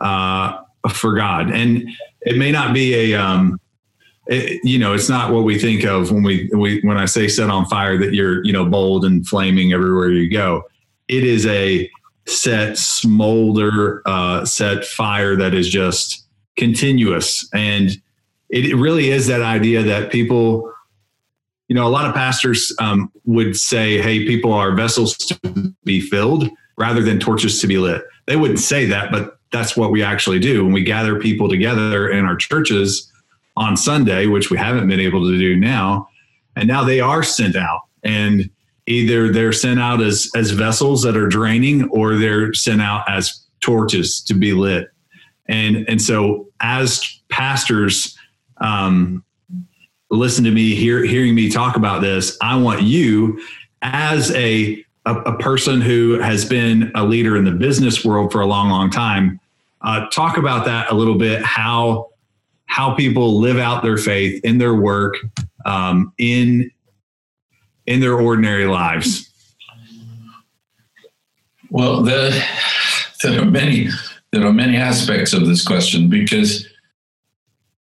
uh, 0.00 0.58
for 0.90 1.14
God. 1.14 1.50
And 1.50 1.88
it 2.22 2.36
may 2.36 2.50
not 2.50 2.74
be 2.74 3.12
a, 3.12 3.20
um, 3.20 3.60
it, 4.26 4.60
you 4.64 4.78
know, 4.78 4.92
it's 4.92 5.08
not 5.08 5.32
what 5.32 5.44
we 5.44 5.58
think 5.58 5.84
of 5.84 6.10
when 6.10 6.22
we, 6.22 6.50
we, 6.52 6.80
when 6.80 6.96
I 6.96 7.04
say 7.04 7.28
set 7.28 7.50
on 7.50 7.66
fire 7.66 7.96
that 7.98 8.12
you're, 8.12 8.44
you 8.44 8.52
know, 8.52 8.64
bold 8.64 9.04
and 9.04 9.26
flaming 9.26 9.72
everywhere 9.72 10.10
you 10.10 10.28
go. 10.28 10.64
It 11.08 11.22
is 11.22 11.46
a 11.46 11.88
set 12.26 12.76
smolder, 12.76 14.02
uh, 14.04 14.44
set 14.44 14.84
fire 14.84 15.36
that 15.36 15.54
is 15.54 15.68
just 15.68 16.26
continuous. 16.56 17.48
And 17.54 17.90
it 18.50 18.76
really 18.76 19.10
is 19.10 19.28
that 19.28 19.42
idea 19.42 19.82
that 19.82 20.10
people, 20.10 20.72
you 21.68 21.76
know, 21.76 21.86
a 21.86 21.90
lot 21.90 22.06
of 22.06 22.14
pastors 22.14 22.74
um, 22.80 23.12
would 23.24 23.56
say, 23.56 24.00
hey, 24.00 24.24
people 24.26 24.52
are 24.52 24.74
vessels 24.74 25.16
to 25.16 25.74
be 25.84 26.00
filled 26.00 26.48
rather 26.76 27.02
than 27.02 27.18
torches 27.18 27.60
to 27.60 27.66
be 27.66 27.78
lit. 27.78 28.02
They 28.26 28.36
wouldn't 28.36 28.60
say 28.60 28.86
that, 28.86 29.10
but 29.10 29.38
that's 29.52 29.76
what 29.76 29.90
we 29.90 30.02
actually 30.02 30.38
do 30.38 30.64
when 30.64 30.72
we 30.72 30.82
gather 30.82 31.18
people 31.18 31.48
together 31.48 32.08
in 32.08 32.24
our 32.24 32.36
churches 32.36 33.10
on 33.56 33.76
Sunday, 33.76 34.26
which 34.26 34.50
we 34.50 34.58
haven't 34.58 34.88
been 34.88 35.00
able 35.00 35.24
to 35.24 35.38
do 35.38 35.56
now. 35.56 36.08
And 36.56 36.68
now 36.68 36.84
they 36.84 37.00
are 37.00 37.22
sent 37.22 37.56
out 37.56 37.82
and 38.02 38.50
either 38.86 39.32
they're 39.32 39.52
sent 39.52 39.80
out 39.80 40.00
as, 40.00 40.30
as 40.36 40.50
vessels 40.50 41.02
that 41.02 41.16
are 41.16 41.28
draining 41.28 41.88
or 41.90 42.16
they're 42.16 42.52
sent 42.54 42.80
out 42.82 43.04
as 43.08 43.46
torches 43.60 44.20
to 44.22 44.34
be 44.34 44.52
lit. 44.52 44.88
And, 45.48 45.88
and 45.88 46.00
so 46.00 46.48
as 46.60 47.20
pastors, 47.28 48.16
um, 48.58 49.24
listen 50.10 50.44
to 50.44 50.50
me, 50.50 50.74
hear, 50.74 51.04
hearing 51.04 51.34
me 51.34 51.50
talk 51.50 51.76
about 51.76 52.00
this, 52.00 52.36
I 52.40 52.56
want 52.56 52.82
you 52.82 53.40
as 53.82 54.30
a, 54.32 54.84
a, 55.06 55.14
a, 55.20 55.38
person 55.38 55.80
who 55.80 56.18
has 56.18 56.44
been 56.44 56.90
a 56.94 57.04
leader 57.04 57.36
in 57.36 57.44
the 57.44 57.52
business 57.52 58.04
world 58.04 58.32
for 58.32 58.40
a 58.40 58.46
long, 58.46 58.68
long 58.68 58.90
time, 58.90 59.40
uh, 59.82 60.06
talk 60.08 60.36
about 60.36 60.64
that 60.64 60.90
a 60.90 60.94
little 60.94 61.16
bit, 61.16 61.42
how, 61.42 62.10
how 62.66 62.94
people 62.94 63.40
live 63.40 63.56
out 63.56 63.82
their 63.82 63.96
faith 63.96 64.44
in 64.44 64.58
their 64.58 64.74
work, 64.74 65.14
um, 65.64 66.12
in, 66.18 66.70
in 67.86 68.00
their 68.00 68.14
ordinary 68.14 68.66
lives. 68.66 69.30
Well, 71.70 72.02
there, 72.02 72.32
there 73.22 73.40
are 73.40 73.44
many, 73.44 73.88
there 74.32 74.44
are 74.44 74.52
many 74.52 74.76
aspects 74.76 75.32
of 75.32 75.46
this 75.46 75.64
question 75.64 76.10
because 76.10 76.66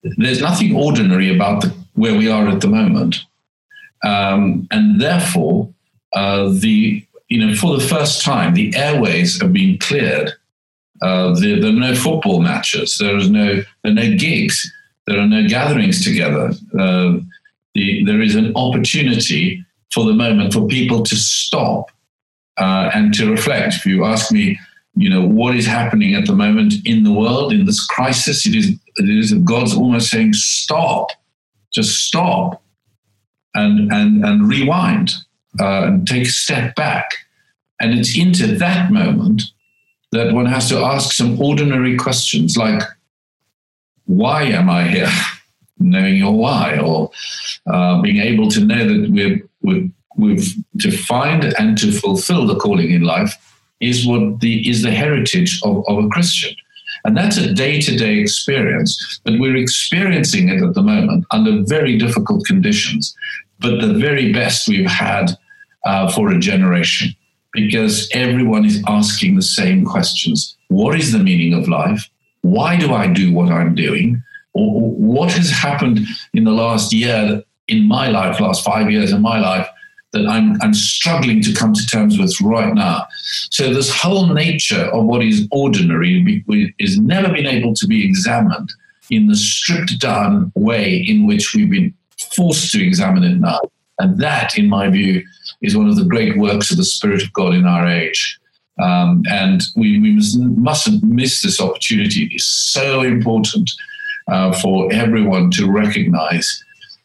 there's 0.02 0.40
nothing 0.40 0.74
ordinary 0.74 1.34
about 1.34 1.62
the, 1.62 1.68
where 1.94 2.16
we 2.16 2.28
are 2.28 2.48
at 2.48 2.60
the 2.60 2.68
moment. 2.68 3.24
Um, 4.04 4.66
and 4.70 5.00
therefore, 5.00 5.73
uh, 6.14 6.48
the 6.48 7.04
you 7.28 7.44
know 7.44 7.54
for 7.54 7.76
the 7.76 7.84
first 7.84 8.22
time, 8.22 8.54
the 8.54 8.74
airways 8.76 9.40
have 9.40 9.52
been 9.52 9.78
cleared. 9.78 10.32
Uh, 11.02 11.38
there, 11.38 11.60
there, 11.60 11.70
are 11.70 11.72
no 11.72 11.94
football 11.94 12.40
matches. 12.40 12.96
There 12.98 13.16
is 13.16 13.28
no 13.28 13.56
there 13.82 13.92
are 13.92 13.94
no 13.94 14.16
gigs. 14.16 14.72
There 15.06 15.18
are 15.18 15.26
no 15.26 15.46
gatherings 15.46 16.02
together. 16.02 16.52
Uh, 16.78 17.18
the, 17.74 18.04
there 18.04 18.22
is 18.22 18.36
an 18.36 18.52
opportunity 18.54 19.64
for 19.92 20.04
the 20.04 20.14
moment 20.14 20.52
for 20.52 20.66
people 20.66 21.02
to 21.02 21.16
stop 21.16 21.90
uh, 22.56 22.90
and 22.94 23.12
to 23.14 23.30
reflect. 23.30 23.74
If 23.74 23.86
you 23.86 24.04
ask 24.04 24.32
me, 24.32 24.58
you 24.94 25.10
know 25.10 25.26
what 25.26 25.56
is 25.56 25.66
happening 25.66 26.14
at 26.14 26.26
the 26.26 26.34
moment 26.34 26.74
in 26.84 27.02
the 27.02 27.12
world 27.12 27.52
in 27.52 27.66
this 27.66 27.84
crisis, 27.84 28.46
it 28.46 28.54
is 28.54 28.70
it 28.96 29.08
is 29.08 29.32
God's 29.32 29.74
almost 29.74 30.10
saying, 30.10 30.34
stop, 30.34 31.10
just 31.72 32.06
stop, 32.06 32.62
and 33.54 33.92
and 33.92 34.24
and 34.24 34.48
rewind 34.48 35.12
uh, 35.60 35.84
and 35.84 36.06
take 36.06 36.24
a 36.24 36.30
step 36.30 36.74
back. 36.74 37.10
And 37.80 37.98
it's 37.98 38.16
into 38.16 38.46
that 38.58 38.90
moment 38.92 39.42
that 40.12 40.32
one 40.32 40.46
has 40.46 40.68
to 40.68 40.78
ask 40.78 41.12
some 41.12 41.40
ordinary 41.40 41.96
questions 41.96 42.56
like, 42.56 42.82
why 44.06 44.44
am 44.44 44.70
I 44.70 44.88
here? 44.88 45.10
Knowing 45.78 46.16
your 46.16 46.32
why, 46.32 46.78
or 46.78 47.10
uh, 47.66 48.00
being 48.00 48.18
able 48.18 48.48
to 48.50 48.60
know 48.60 48.86
that 48.86 49.10
we're, 49.10 49.42
we're, 49.62 49.88
we've 50.16 50.54
to 50.80 50.96
find 50.96 51.44
and 51.58 51.76
to 51.78 51.90
fulfill 51.90 52.46
the 52.46 52.54
calling 52.54 52.92
in 52.92 53.02
life 53.02 53.36
is 53.80 54.06
what 54.06 54.40
the 54.40 54.68
is 54.68 54.82
the 54.82 54.90
heritage 54.90 55.60
of, 55.64 55.84
of 55.88 56.04
a 56.04 56.08
Christian. 56.08 56.54
And 57.04 57.16
that's 57.16 57.36
a 57.36 57.52
day 57.52 57.80
to 57.80 57.96
day 57.96 58.18
experience, 58.18 59.20
but 59.24 59.38
we're 59.38 59.56
experiencing 59.56 60.48
it 60.48 60.62
at 60.62 60.74
the 60.74 60.82
moment 60.82 61.26
under 61.32 61.62
very 61.64 61.98
difficult 61.98 62.46
conditions, 62.46 63.14
but 63.58 63.80
the 63.80 63.94
very 63.94 64.32
best 64.32 64.68
we've 64.68 64.88
had 64.88 65.36
uh, 65.84 66.10
for 66.12 66.30
a 66.30 66.38
generation 66.38 67.14
because 67.52 68.08
everyone 68.12 68.64
is 68.64 68.82
asking 68.88 69.36
the 69.36 69.42
same 69.42 69.84
questions. 69.84 70.56
What 70.68 70.98
is 70.98 71.12
the 71.12 71.18
meaning 71.18 71.54
of 71.54 71.68
life? 71.68 72.08
Why 72.42 72.76
do 72.76 72.92
I 72.92 73.06
do 73.06 73.32
what 73.32 73.50
I'm 73.50 73.74
doing? 73.74 74.22
Or 74.52 74.90
what 74.90 75.32
has 75.32 75.50
happened 75.50 76.00
in 76.32 76.44
the 76.44 76.52
last 76.52 76.92
year 76.92 77.42
in 77.68 77.88
my 77.88 78.08
life, 78.08 78.40
last 78.40 78.64
five 78.64 78.90
years 78.90 79.12
in 79.12 79.22
my 79.22 79.38
life, 79.38 79.68
that 80.12 80.26
I'm, 80.26 80.60
I'm 80.62 80.74
struggling 80.74 81.42
to 81.42 81.52
come 81.52 81.74
to 81.74 81.86
terms 81.86 82.18
with 82.18 82.40
right 82.40 82.72
now. 82.72 83.06
So, 83.50 83.72
this 83.72 83.90
whole 83.90 84.32
nature 84.32 84.84
of 84.92 85.04
what 85.04 85.22
is 85.22 85.48
ordinary 85.50 86.44
is 86.78 86.98
never 86.98 87.32
been 87.32 87.46
able 87.46 87.74
to 87.74 87.86
be 87.86 88.04
examined 88.06 88.72
in 89.10 89.26
the 89.26 89.36
stripped 89.36 89.98
down 90.00 90.52
way 90.54 91.04
in 91.06 91.26
which 91.26 91.54
we've 91.54 91.70
been 91.70 91.92
forced 92.34 92.72
to 92.72 92.84
examine 92.84 93.24
it 93.24 93.40
now. 93.40 93.60
And 93.98 94.18
that, 94.20 94.56
in 94.56 94.68
my 94.68 94.88
view, 94.88 95.24
is 95.64 95.76
one 95.76 95.88
of 95.88 95.96
the 95.96 96.04
great 96.04 96.36
works 96.36 96.70
of 96.70 96.76
the 96.76 96.84
Spirit 96.84 97.22
of 97.22 97.32
God 97.32 97.54
in 97.54 97.66
our 97.66 97.86
age. 97.86 98.38
Um, 98.82 99.22
and 99.30 99.62
we, 99.76 100.00
we 100.00 100.20
mustn't 100.36 101.02
miss 101.02 101.42
this 101.42 101.60
opportunity. 101.60 102.28
It's 102.32 102.44
so 102.44 103.02
important 103.02 103.70
uh, 104.28 104.52
for 104.60 104.92
everyone 104.92 105.50
to 105.52 105.70
recognize 105.70 106.62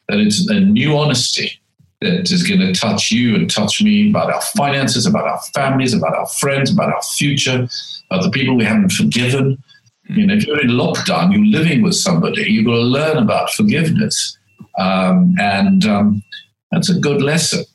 that 0.07 0.19
it's 0.19 0.49
a 0.49 0.59
new 0.59 0.97
honesty 0.97 1.59
that 2.01 2.31
is 2.31 2.43
going 2.43 2.61
to 2.61 2.73
touch 2.73 3.11
you 3.11 3.35
and 3.35 3.49
touch 3.49 3.81
me 3.81 4.09
about 4.09 4.33
our 4.33 4.41
finances, 4.41 5.05
about 5.05 5.27
our 5.27 5.39
families, 5.53 5.93
about 5.93 6.15
our 6.15 6.27
friends, 6.27 6.71
about 6.71 6.91
our 6.91 7.01
future, 7.01 7.67
about 8.09 8.23
the 8.23 8.31
people 8.31 8.55
we 8.55 8.63
haven't 8.63 8.91
forgiven. 8.91 9.61
You 10.07 10.25
know, 10.25 10.33
if 10.33 10.47
you're 10.47 10.61
in 10.61 10.69
lockdown, 10.69 11.33
you're 11.33 11.45
living 11.45 11.83
with 11.83 11.95
somebody, 11.95 12.43
you've 12.43 12.65
got 12.65 12.71
to 12.71 12.79
learn 12.79 13.17
about 13.17 13.51
forgiveness. 13.51 14.37
Um, 14.79 15.35
and 15.39 15.85
um, 15.85 16.23
that's 16.71 16.89
a 16.89 16.99
good 16.99 17.21
lesson. 17.21 17.65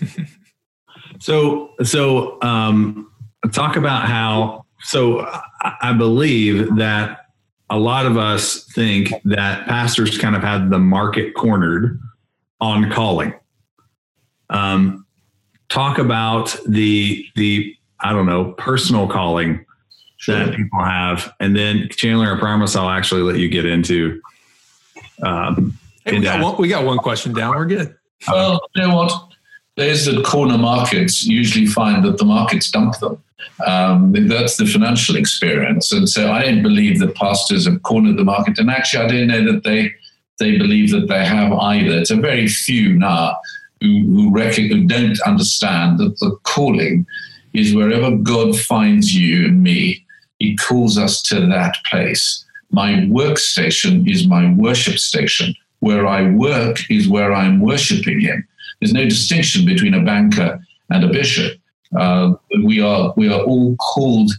so, 1.24 1.72
so 1.82 2.38
um, 2.42 3.10
talk 3.50 3.76
about 3.76 4.06
how. 4.06 4.66
So, 4.82 5.26
I 5.80 5.94
believe 5.94 6.76
that 6.76 7.28
a 7.70 7.78
lot 7.78 8.04
of 8.04 8.18
us 8.18 8.64
think 8.64 9.10
that 9.24 9.66
pastors 9.66 10.18
kind 10.18 10.36
of 10.36 10.42
had 10.42 10.68
the 10.68 10.78
market 10.78 11.34
cornered 11.34 11.98
on 12.60 12.90
calling. 12.90 13.32
Um, 14.50 15.06
talk 15.70 15.98
about 15.98 16.54
the 16.68 17.26
the 17.34 17.74
I 18.00 18.12
don't 18.12 18.26
know 18.26 18.52
personal 18.58 19.08
calling 19.08 19.64
sure. 20.18 20.36
that 20.36 20.54
people 20.54 20.84
have, 20.84 21.32
and 21.40 21.56
then 21.56 21.88
Chandler, 21.88 22.36
I 22.36 22.38
promise 22.38 22.76
I'll 22.76 22.90
actually 22.90 23.22
let 23.22 23.38
you 23.38 23.48
get 23.48 23.64
into. 23.64 24.20
Um, 25.22 25.78
hey, 26.04 26.18
we, 26.18 26.20
got 26.20 26.42
one, 26.42 26.60
we 26.60 26.68
got 26.68 26.84
one 26.84 26.98
question 26.98 27.32
down. 27.32 27.56
We're 27.56 27.64
good. 27.64 27.96
Well, 28.28 28.60
you 28.74 28.82
know 28.82 28.94
what? 28.94 29.33
There's 29.76 30.04
that 30.06 30.24
corner 30.24 30.58
markets 30.58 31.24
usually 31.24 31.66
find 31.66 32.04
that 32.04 32.18
the 32.18 32.24
markets 32.24 32.70
dump 32.70 32.98
them. 32.98 33.22
Um, 33.66 34.12
that's 34.28 34.56
the 34.56 34.66
financial 34.66 35.16
experience. 35.16 35.92
And 35.92 36.08
so 36.08 36.30
I 36.30 36.42
don't 36.42 36.62
believe 36.62 37.00
that 37.00 37.14
pastors 37.14 37.66
have 37.66 37.82
cornered 37.82 38.16
the 38.16 38.24
market. 38.24 38.58
And 38.58 38.70
actually, 38.70 39.04
I 39.04 39.08
don't 39.08 39.26
know 39.26 39.52
that 39.52 39.64
they 39.64 39.92
they 40.38 40.58
believe 40.58 40.90
that 40.90 41.06
they 41.08 41.24
have 41.24 41.52
either. 41.52 41.98
It's 41.98 42.10
a 42.10 42.16
very 42.16 42.48
few 42.48 42.94
now 42.94 43.36
who, 43.80 44.02
who, 44.06 44.30
who 44.30 44.86
don't 44.86 45.20
understand 45.20 45.98
that 45.98 46.18
the 46.18 46.36
calling 46.42 47.06
is 47.52 47.74
wherever 47.74 48.16
God 48.16 48.58
finds 48.58 49.14
you 49.14 49.46
and 49.46 49.62
me, 49.62 50.04
He 50.40 50.56
calls 50.56 50.98
us 50.98 51.22
to 51.22 51.46
that 51.46 51.76
place. 51.84 52.44
My 52.70 52.92
workstation 52.92 54.10
is 54.10 54.26
my 54.26 54.52
worship 54.54 54.98
station. 54.98 55.54
Where 55.78 56.06
I 56.06 56.30
work 56.30 56.78
is 56.90 57.08
where 57.08 57.32
I'm 57.32 57.60
worshiping 57.60 58.20
Him. 58.20 58.48
There's 58.84 58.92
no 58.92 59.06
distinction 59.06 59.64
between 59.64 59.94
a 59.94 60.02
banker 60.02 60.62
and 60.90 61.04
a 61.04 61.08
bishop. 61.08 61.58
Uh, 61.98 62.34
we 62.64 62.82
are 62.82 63.14
we 63.16 63.32
are 63.32 63.40
all 63.40 63.76
called 63.76 64.30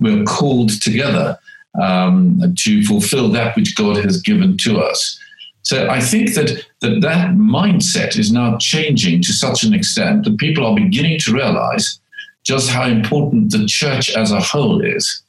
we're 0.00 0.24
called 0.24 0.80
together 0.80 1.38
um, 1.78 2.40
to 2.60 2.82
fulfill 2.84 3.28
that 3.32 3.54
which 3.56 3.76
God 3.76 4.02
has 4.02 4.22
given 4.22 4.56
to 4.62 4.78
us. 4.78 5.20
So 5.60 5.86
I 5.90 6.00
think 6.00 6.32
that, 6.32 6.64
that 6.80 7.02
that 7.02 7.32
mindset 7.32 8.18
is 8.18 8.32
now 8.32 8.56
changing 8.56 9.20
to 9.20 9.34
such 9.34 9.64
an 9.64 9.74
extent 9.74 10.24
that 10.24 10.38
people 10.38 10.64
are 10.64 10.74
beginning 10.74 11.18
to 11.20 11.34
realize 11.34 12.00
just 12.42 12.70
how 12.70 12.86
important 12.88 13.52
the 13.52 13.66
church 13.66 14.16
as 14.16 14.32
a 14.32 14.40
whole 14.40 14.80
is, 14.80 15.22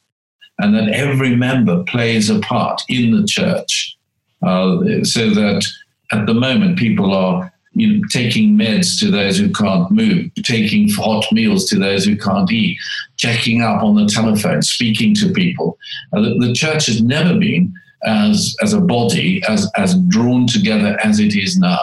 and 0.60 0.74
that 0.74 0.88
every 0.88 1.36
member 1.36 1.84
plays 1.84 2.30
a 2.30 2.38
part 2.38 2.80
in 2.88 3.10
the 3.10 3.26
church 3.26 3.98
uh, 4.42 4.78
so 5.02 5.28
that 5.28 5.62
at 6.10 6.24
the 6.24 6.34
moment 6.34 6.78
people 6.78 7.14
are 7.14 7.52
you 7.76 7.98
know, 7.98 8.08
taking 8.10 8.56
meds 8.56 8.98
to 8.98 9.10
those 9.10 9.36
who 9.38 9.52
can't 9.52 9.90
move, 9.90 10.30
taking 10.42 10.88
hot 10.90 11.24
meals 11.30 11.66
to 11.66 11.78
those 11.78 12.06
who 12.06 12.16
can't 12.16 12.50
eat, 12.50 12.78
checking 13.18 13.60
up 13.60 13.82
on 13.82 13.94
the 13.94 14.06
telephone, 14.06 14.62
speaking 14.62 15.14
to 15.14 15.30
people. 15.32 15.78
Uh, 16.14 16.22
the, 16.22 16.46
the, 16.46 16.54
church 16.54 16.86
has 16.86 17.02
never 17.02 17.38
been 17.38 17.72
as, 18.04 18.56
as 18.62 18.72
a 18.72 18.80
body 18.80 19.42
as, 19.46 19.70
as 19.76 19.94
drawn 20.08 20.46
together 20.46 20.98
as 21.04 21.20
it 21.20 21.36
is 21.36 21.58
now. 21.58 21.78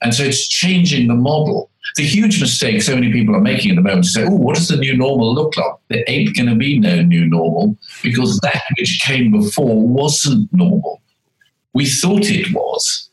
And 0.00 0.14
so 0.14 0.22
it's 0.22 0.46
changing 0.46 1.08
the 1.08 1.14
model. 1.14 1.70
The 1.96 2.04
huge 2.04 2.40
mistake 2.40 2.80
so 2.82 2.94
many 2.94 3.10
people 3.10 3.34
are 3.34 3.40
making 3.40 3.72
at 3.72 3.76
the 3.76 3.82
moment 3.82 4.04
is 4.04 4.14
say, 4.14 4.24
oh, 4.24 4.30
what 4.30 4.54
does 4.54 4.68
the 4.68 4.76
new 4.76 4.96
normal 4.96 5.34
look 5.34 5.56
like? 5.56 5.72
There 5.88 6.04
ain't 6.06 6.36
going 6.36 6.48
to 6.48 6.54
be 6.54 6.78
no 6.78 7.02
new 7.02 7.26
normal 7.26 7.76
because 8.02 8.38
that 8.40 8.62
which 8.78 9.02
came 9.04 9.32
before 9.32 9.80
wasn't 9.88 10.52
normal. 10.52 11.00
We 11.72 11.86
thought 11.86 12.26
it 12.26 12.54
was. 12.54 13.10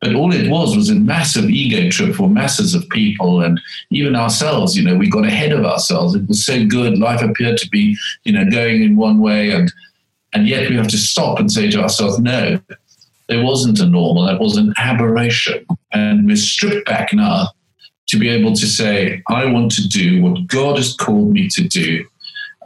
But 0.00 0.14
all 0.14 0.32
it 0.32 0.50
was 0.50 0.74
was 0.74 0.88
a 0.88 0.94
massive 0.94 1.50
ego 1.50 1.90
trip 1.90 2.14
for 2.14 2.28
masses 2.28 2.74
of 2.74 2.88
people 2.88 3.42
and 3.42 3.60
even 3.90 4.16
ourselves. 4.16 4.76
You 4.76 4.82
know, 4.82 4.96
we 4.96 5.10
got 5.10 5.26
ahead 5.26 5.52
of 5.52 5.66
ourselves. 5.66 6.14
It 6.14 6.26
was 6.26 6.44
so 6.44 6.64
good. 6.64 6.98
Life 6.98 7.20
appeared 7.20 7.58
to 7.58 7.68
be, 7.68 7.96
you 8.24 8.32
know, 8.32 8.50
going 8.50 8.82
in 8.82 8.96
one 8.96 9.20
way. 9.20 9.50
And, 9.50 9.70
and 10.32 10.48
yet 10.48 10.70
we 10.70 10.76
have 10.76 10.88
to 10.88 10.98
stop 10.98 11.38
and 11.38 11.52
say 11.52 11.70
to 11.70 11.82
ourselves, 11.82 12.18
no, 12.18 12.58
there 13.28 13.44
wasn't 13.44 13.78
a 13.80 13.86
normal, 13.86 14.26
that 14.26 14.40
was 14.40 14.56
an 14.56 14.72
aberration. 14.78 15.66
And 15.92 16.26
we're 16.26 16.36
stripped 16.36 16.86
back 16.86 17.12
now 17.12 17.48
to 18.08 18.18
be 18.18 18.28
able 18.28 18.54
to 18.54 18.66
say, 18.66 19.22
I 19.28 19.44
want 19.44 19.70
to 19.72 19.86
do 19.86 20.22
what 20.22 20.46
God 20.46 20.76
has 20.76 20.94
called 20.94 21.32
me 21.32 21.48
to 21.50 21.68
do. 21.68 22.06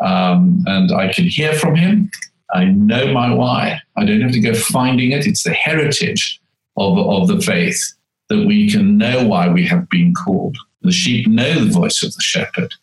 Um, 0.01 0.63
and 0.67 0.93
I 0.93 1.13
can 1.13 1.27
hear 1.27 1.53
from 1.53 1.75
Him. 1.75 2.11
I 2.55 2.67
know 2.67 3.13
my 3.13 3.35
why. 3.35 3.81
I 3.97 4.05
don't 4.05 4.21
have 4.21 4.33
to 4.33 4.41
go 4.41 4.55
finding 4.55 5.13
it. 5.13 5.27
It's 5.27 5.43
the 5.43 5.53
heritage 5.53 6.41
of, 6.77 6.99
of 6.99 7.29
the 7.29 7.41
faith 7.41 7.95
that 8.29 8.47
we 8.47 8.71
can 8.71 8.97
know 8.97 9.27
why 9.27 9.49
we 9.49 9.67
have 9.67 9.89
been 9.91 10.15
called. 10.15 10.57
The 10.83 10.93
sheep 10.93 11.27
know 11.27 11.65
the 11.65 11.71
voice 11.71 12.03
of 12.03 12.15
the 12.15 12.21
shepherd. 12.21 12.75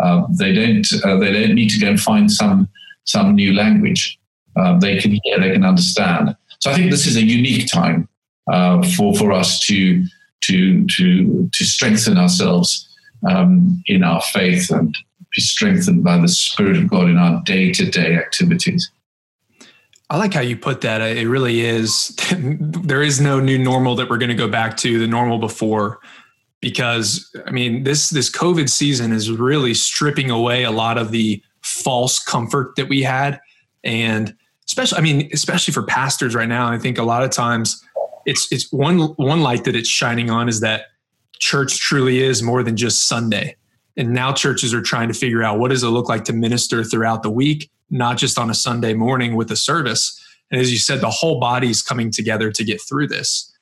Uh, 0.00 0.26
they 0.38 0.52
don't. 0.52 0.86
Uh, 1.04 1.16
they 1.18 1.32
don't 1.32 1.54
need 1.54 1.70
to 1.70 1.80
go 1.80 1.88
and 1.88 2.00
find 2.00 2.30
some 2.30 2.68
some 3.04 3.34
new 3.34 3.54
language. 3.54 4.18
Uh, 4.56 4.78
they 4.78 4.98
can 4.98 5.18
hear. 5.22 5.40
They 5.40 5.52
can 5.52 5.64
understand. 5.64 6.36
So 6.60 6.70
I 6.70 6.74
think 6.74 6.90
this 6.90 7.06
is 7.06 7.16
a 7.16 7.22
unique 7.22 7.70
time 7.70 8.08
uh, 8.50 8.82
for 8.96 9.14
for 9.14 9.32
us 9.32 9.58
to 9.60 10.04
to 10.42 10.86
to 10.86 11.50
to 11.52 11.64
strengthen 11.64 12.18
ourselves 12.18 12.88
um, 13.28 13.82
in 13.86 14.02
our 14.02 14.20
faith 14.32 14.70
and 14.70 14.96
be 15.34 15.42
strengthened 15.42 16.04
by 16.04 16.18
the 16.18 16.28
Spirit 16.28 16.76
of 16.76 16.88
God 16.88 17.08
in 17.08 17.16
our 17.16 17.42
day 17.44 17.72
to 17.72 17.90
day 17.90 18.16
activities. 18.16 18.90
I 20.08 20.18
like 20.18 20.34
how 20.34 20.40
you 20.40 20.56
put 20.56 20.82
that. 20.82 21.00
Uh, 21.00 21.04
it 21.04 21.24
really 21.24 21.62
is. 21.62 22.16
there 22.36 23.02
is 23.02 23.20
no 23.20 23.40
new 23.40 23.58
normal 23.58 23.96
that 23.96 24.08
we're 24.08 24.18
going 24.18 24.28
to 24.30 24.36
go 24.36 24.48
back 24.48 24.76
to 24.78 24.98
the 24.98 25.06
normal 25.06 25.38
before, 25.38 25.98
because 26.60 27.30
I 27.46 27.50
mean 27.50 27.82
this 27.82 28.10
this 28.10 28.30
COVID 28.30 28.68
season 28.68 29.12
is 29.12 29.30
really 29.30 29.74
stripping 29.74 30.30
away 30.30 30.62
a 30.64 30.70
lot 30.70 30.98
of 30.98 31.10
the 31.10 31.42
false 31.62 32.22
comfort 32.22 32.76
that 32.76 32.88
we 32.88 33.02
had, 33.02 33.40
and 33.82 34.34
especially 34.66 34.98
I 34.98 35.00
mean 35.00 35.28
especially 35.32 35.72
for 35.72 35.82
pastors 35.82 36.34
right 36.34 36.48
now. 36.48 36.68
I 36.68 36.78
think 36.78 36.98
a 36.98 37.04
lot 37.04 37.24
of 37.24 37.30
times 37.30 37.82
it's 38.26 38.50
it's 38.52 38.72
one 38.72 38.98
one 39.16 39.42
light 39.42 39.64
that 39.64 39.74
it's 39.74 39.88
shining 39.88 40.30
on 40.30 40.48
is 40.48 40.60
that 40.60 40.86
church 41.40 41.78
truly 41.80 42.22
is 42.22 42.42
more 42.42 42.62
than 42.62 42.76
just 42.76 43.08
Sunday. 43.08 43.56
And 43.98 44.12
now 44.12 44.32
churches 44.32 44.74
are 44.74 44.82
trying 44.82 45.08
to 45.08 45.14
figure 45.14 45.42
out 45.42 45.58
what 45.58 45.70
does 45.70 45.82
it 45.82 45.88
look 45.88 46.08
like 46.08 46.24
to 46.24 46.32
minister 46.34 46.84
throughout 46.84 47.22
the 47.22 47.30
week 47.30 47.70
not 47.90 48.16
just 48.16 48.38
on 48.38 48.50
a 48.50 48.54
Sunday 48.54 48.94
morning 48.94 49.36
with 49.36 49.50
a 49.50 49.56
service. 49.56 50.20
And 50.50 50.60
as 50.60 50.72
you 50.72 50.78
said, 50.78 51.00
the 51.00 51.10
whole 51.10 51.40
body's 51.40 51.82
coming 51.82 52.10
together 52.10 52.50
to 52.50 52.64
get 52.64 52.80
through 52.80 53.08
this. 53.08 53.52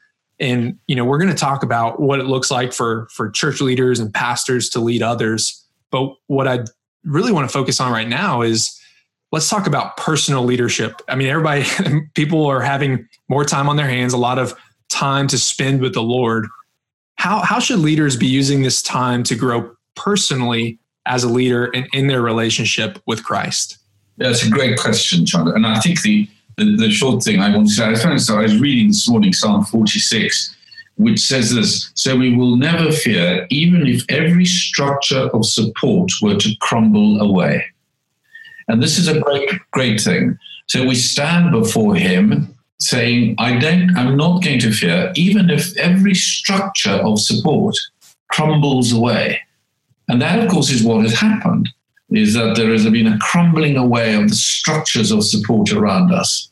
And 0.40 0.78
you 0.86 0.96
know, 0.96 1.04
we're 1.04 1.18
going 1.18 1.30
to 1.30 1.36
talk 1.36 1.62
about 1.62 2.00
what 2.00 2.18
it 2.20 2.24
looks 2.24 2.50
like 2.50 2.72
for 2.72 3.08
for 3.12 3.30
church 3.30 3.60
leaders 3.60 4.00
and 4.00 4.12
pastors 4.12 4.68
to 4.70 4.80
lead 4.80 5.02
others. 5.02 5.64
But 5.90 6.14
what 6.26 6.48
I 6.48 6.64
really 7.04 7.32
want 7.32 7.48
to 7.48 7.52
focus 7.52 7.80
on 7.80 7.92
right 7.92 8.08
now 8.08 8.42
is 8.42 8.78
let's 9.30 9.48
talk 9.48 9.66
about 9.66 9.96
personal 9.96 10.44
leadership. 10.44 11.00
I 11.08 11.14
mean, 11.14 11.28
everybody 11.28 11.64
people 12.14 12.46
are 12.46 12.60
having 12.60 13.08
more 13.28 13.44
time 13.44 13.68
on 13.68 13.76
their 13.76 13.88
hands, 13.88 14.12
a 14.12 14.18
lot 14.18 14.38
of 14.38 14.54
time 14.88 15.26
to 15.28 15.38
spend 15.38 15.80
with 15.80 15.94
the 15.94 16.02
Lord. 16.02 16.46
How 17.16 17.40
how 17.40 17.60
should 17.60 17.78
leaders 17.78 18.16
be 18.16 18.26
using 18.26 18.62
this 18.62 18.82
time 18.82 19.22
to 19.24 19.36
grow 19.36 19.70
personally 19.94 20.80
as 21.06 21.22
a 21.22 21.28
leader 21.28 21.70
and 21.74 21.86
in 21.92 22.08
their 22.08 22.22
relationship 22.22 23.00
with 23.06 23.22
Christ? 23.22 23.78
It's 24.18 24.46
a 24.46 24.50
great 24.50 24.78
question, 24.78 25.26
John. 25.26 25.48
And 25.48 25.66
I 25.66 25.80
think 25.80 26.02
the, 26.02 26.28
the, 26.56 26.76
the 26.76 26.90
short 26.90 27.22
thing 27.22 27.40
I 27.40 27.54
want 27.54 27.68
to 27.68 27.74
say, 27.74 27.84
I 27.84 27.90
was, 27.90 28.30
I 28.30 28.42
was 28.42 28.60
reading 28.60 28.88
this 28.88 29.08
morning 29.08 29.32
Psalm 29.32 29.64
46, 29.64 30.56
which 30.96 31.20
says 31.20 31.52
this 31.54 31.90
So 31.94 32.16
we 32.16 32.36
will 32.36 32.56
never 32.56 32.92
fear, 32.92 33.46
even 33.50 33.86
if 33.86 34.04
every 34.08 34.44
structure 34.44 35.28
of 35.34 35.44
support 35.44 36.10
were 36.22 36.36
to 36.36 36.56
crumble 36.60 37.20
away. 37.20 37.64
And 38.68 38.82
this 38.82 38.98
is 38.98 39.08
a 39.08 39.20
great, 39.20 39.50
great 39.72 40.00
thing. 40.00 40.38
So 40.66 40.86
we 40.86 40.94
stand 40.94 41.50
before 41.50 41.94
Him 41.96 42.56
saying, 42.80 43.34
I 43.38 43.58
don't, 43.58 43.96
I'm 43.96 44.16
not 44.16 44.42
going 44.42 44.60
to 44.60 44.72
fear, 44.72 45.12
even 45.16 45.50
if 45.50 45.76
every 45.76 46.14
structure 46.14 46.90
of 46.90 47.20
support 47.20 47.76
crumbles 48.30 48.92
away. 48.92 49.40
And 50.08 50.20
that, 50.22 50.38
of 50.38 50.50
course, 50.50 50.70
is 50.70 50.82
what 50.82 51.02
has 51.02 51.14
happened 51.14 51.68
is 52.10 52.34
that 52.34 52.56
there 52.56 52.70
has 52.70 52.88
been 52.90 53.06
a 53.06 53.18
crumbling 53.18 53.76
away 53.76 54.14
of 54.14 54.28
the 54.28 54.34
structures 54.34 55.10
of 55.10 55.24
support 55.24 55.72
around 55.72 56.12
us. 56.12 56.50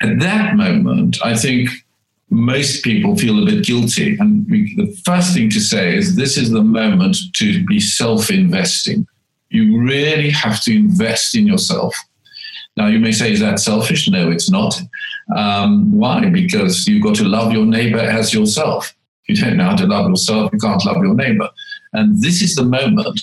At 0.00 0.18
that 0.18 0.56
moment, 0.56 1.18
I 1.24 1.36
think 1.36 1.70
most 2.30 2.82
people 2.82 3.16
feel 3.16 3.42
a 3.42 3.46
bit 3.46 3.64
guilty. 3.64 4.16
And 4.18 4.48
we, 4.50 4.74
the 4.76 4.94
first 5.04 5.34
thing 5.34 5.50
to 5.50 5.60
say 5.60 5.96
is 5.96 6.16
this 6.16 6.36
is 6.36 6.50
the 6.50 6.62
moment 6.62 7.16
to 7.34 7.64
be 7.66 7.78
self 7.78 8.30
investing. 8.30 9.06
You 9.50 9.80
really 9.80 10.30
have 10.30 10.62
to 10.64 10.74
invest 10.74 11.36
in 11.36 11.46
yourself. 11.46 11.94
Now, 12.76 12.86
you 12.86 12.98
may 12.98 13.12
say, 13.12 13.32
is 13.32 13.40
that 13.40 13.60
selfish? 13.60 14.08
No, 14.08 14.30
it's 14.30 14.50
not. 14.50 14.80
Um, 15.36 15.92
why? 15.92 16.30
Because 16.30 16.88
you've 16.88 17.02
got 17.02 17.14
to 17.16 17.24
love 17.24 17.52
your 17.52 17.66
neighbor 17.66 17.98
as 17.98 18.32
yourself. 18.32 18.94
If 19.26 19.38
you 19.38 19.44
don't 19.44 19.58
know 19.58 19.64
how 19.64 19.76
to 19.76 19.86
love 19.86 20.08
yourself, 20.08 20.50
you 20.54 20.58
can't 20.58 20.84
love 20.86 20.96
your 20.96 21.14
neighbor. 21.14 21.50
And 21.92 22.20
this 22.22 22.40
is 22.40 22.54
the 22.54 22.64
moment 22.64 23.20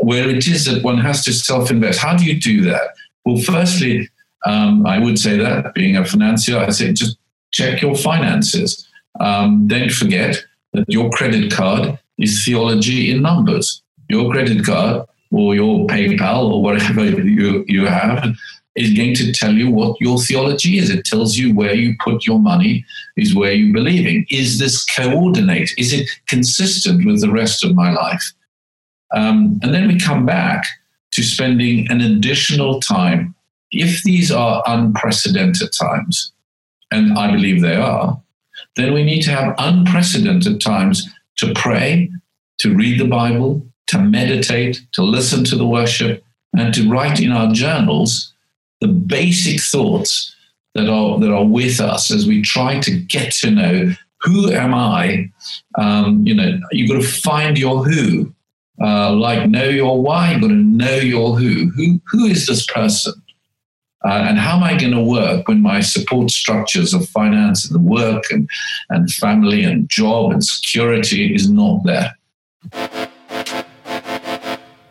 where 0.00 0.28
it 0.28 0.46
is 0.46 0.64
that 0.64 0.82
one 0.82 0.98
has 0.98 1.24
to 1.24 1.32
self 1.32 1.70
invest. 1.70 2.00
How 2.00 2.16
do 2.16 2.24
you 2.24 2.40
do 2.40 2.62
that? 2.62 2.94
Well, 3.24 3.38
firstly, 3.38 4.08
um, 4.46 4.86
I 4.86 4.98
would 4.98 5.18
say 5.18 5.36
that 5.36 5.74
being 5.74 5.96
a 5.96 6.04
financier, 6.04 6.58
I 6.58 6.70
say 6.70 6.92
just 6.92 7.18
check 7.52 7.82
your 7.82 7.94
finances. 7.94 8.88
Um, 9.18 9.66
don't 9.66 9.92
forget 9.92 10.42
that 10.72 10.84
your 10.88 11.10
credit 11.10 11.52
card 11.52 11.98
is 12.18 12.44
theology 12.44 13.10
in 13.10 13.22
numbers. 13.22 13.82
Your 14.08 14.30
credit 14.30 14.64
card 14.64 15.06
or 15.30 15.54
your 15.54 15.86
PayPal 15.86 16.50
or 16.50 16.62
whatever 16.62 17.04
you, 17.04 17.64
you 17.68 17.86
have 17.86 18.34
is 18.76 18.92
going 18.94 19.14
to 19.16 19.32
tell 19.32 19.52
you 19.52 19.70
what 19.70 20.00
your 20.00 20.18
theology 20.18 20.78
is. 20.78 20.90
It 20.90 21.04
tells 21.04 21.36
you 21.36 21.54
where 21.54 21.74
you 21.74 21.94
put 22.02 22.26
your 22.26 22.38
money, 22.38 22.84
is 23.16 23.34
where 23.34 23.52
you're 23.52 23.74
believing. 23.74 24.26
Is 24.30 24.58
this 24.58 24.84
coordinate? 24.84 25.70
Is 25.76 25.92
it 25.92 26.08
consistent 26.26 27.04
with 27.04 27.20
the 27.20 27.30
rest 27.30 27.64
of 27.64 27.74
my 27.74 27.92
life? 27.92 28.32
Um, 29.14 29.58
and 29.62 29.74
then 29.74 29.88
we 29.88 29.98
come 29.98 30.24
back 30.24 30.64
to 31.12 31.22
spending 31.22 31.90
an 31.90 32.00
additional 32.00 32.80
time. 32.80 33.34
If 33.70 34.02
these 34.02 34.30
are 34.30 34.62
unprecedented 34.66 35.72
times, 35.72 36.32
and 36.90 37.16
I 37.16 37.30
believe 37.30 37.60
they 37.60 37.76
are, 37.76 38.20
then 38.76 38.92
we 38.92 39.04
need 39.04 39.22
to 39.22 39.30
have 39.30 39.54
unprecedented 39.58 40.60
times 40.60 41.08
to 41.38 41.52
pray, 41.54 42.10
to 42.58 42.74
read 42.74 43.00
the 43.00 43.06
Bible, 43.06 43.66
to 43.88 43.98
meditate, 43.98 44.80
to 44.92 45.02
listen 45.02 45.44
to 45.44 45.56
the 45.56 45.66
worship, 45.66 46.24
and 46.56 46.74
to 46.74 46.88
write 46.88 47.20
in 47.20 47.32
our 47.32 47.52
journals 47.52 48.32
the 48.80 48.88
basic 48.88 49.60
thoughts 49.60 50.34
that 50.74 50.88
are 50.88 51.18
that 51.18 51.32
are 51.32 51.44
with 51.44 51.80
us 51.80 52.10
as 52.10 52.26
we 52.26 52.42
try 52.42 52.78
to 52.80 52.96
get 52.96 53.32
to 53.32 53.50
know 53.50 53.92
who 54.20 54.52
am 54.52 54.74
I. 54.74 55.30
Um, 55.78 56.26
you 56.26 56.34
know, 56.34 56.58
you've 56.70 56.90
got 56.90 57.00
to 57.00 57.06
find 57.06 57.58
your 57.58 57.84
who 57.84 58.32
uh, 58.80 59.12
like 59.12 59.48
know 59.48 59.64
your 59.64 60.00
why, 60.02 60.32
you've 60.32 60.40
got 60.40 60.48
to 60.48 60.54
know 60.54 60.96
your 60.96 61.38
who. 61.38 61.70
Who, 61.70 62.00
who 62.10 62.26
is 62.26 62.46
this 62.46 62.66
person? 62.66 63.14
Uh, 64.02 64.24
and 64.28 64.38
how 64.38 64.56
am 64.56 64.62
I 64.62 64.78
going 64.78 64.92
to 64.92 65.02
work 65.02 65.46
when 65.46 65.60
my 65.60 65.80
support 65.80 66.30
structures 66.30 66.94
of 66.94 67.06
finance 67.10 67.70
and 67.70 67.84
work 67.84 68.24
and, 68.30 68.48
and 68.88 69.12
family 69.12 69.62
and 69.64 69.88
job 69.90 70.32
and 70.32 70.42
security 70.42 71.34
is 71.34 71.50
not 71.50 71.84
there? 71.84 72.14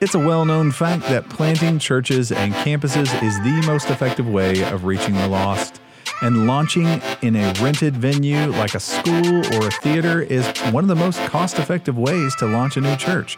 It's 0.02 0.14
a 0.14 0.20
well 0.20 0.46
known 0.46 0.72
fact 0.72 1.04
that 1.10 1.28
planting 1.28 1.80
churches 1.80 2.32
and 2.32 2.54
campuses 2.54 3.12
is 3.24 3.38
the 3.40 3.64
most 3.66 3.90
effective 3.90 4.30
way 4.30 4.64
of 4.64 4.86
reaching 4.86 5.16
the 5.16 5.28
lost. 5.28 5.82
And 6.22 6.48
launching 6.48 6.86
in 7.22 7.36
a 7.36 7.54
rented 7.62 7.98
venue 7.98 8.48
like 8.48 8.76
a 8.76 8.80
school 8.80 9.38
or 9.56 9.68
a 9.68 9.72
theater 9.82 10.22
is 10.22 10.48
one 10.72 10.84
of 10.84 10.88
the 10.88 10.96
most 10.96 11.20
cost 11.26 11.60
effective 11.60 11.98
ways 11.98 12.36
to 12.38 12.46
launch 12.46 12.78
a 12.78 12.82
new 12.82 12.96
church. 12.98 13.38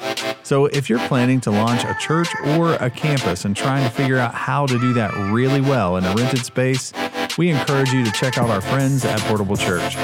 So, 0.51 0.65
if 0.65 0.89
you're 0.89 0.99
planning 1.07 1.39
to 1.41 1.49
launch 1.49 1.85
a 1.85 1.95
church 1.97 2.27
or 2.45 2.73
a 2.73 2.89
campus 2.89 3.45
and 3.45 3.55
trying 3.55 3.85
to 3.85 3.89
figure 3.89 4.17
out 4.17 4.35
how 4.35 4.65
to 4.65 4.77
do 4.79 4.91
that 4.95 5.13
really 5.31 5.61
well 5.61 5.95
in 5.95 6.03
a 6.03 6.13
rented 6.13 6.43
space, 6.43 6.91
we 7.37 7.51
encourage 7.51 7.93
you 7.93 8.03
to 8.03 8.11
check 8.11 8.37
out 8.37 8.49
our 8.49 8.59
friends 8.59 9.05
at 9.05 9.17
Portable 9.21 9.55
Church. 9.55 9.95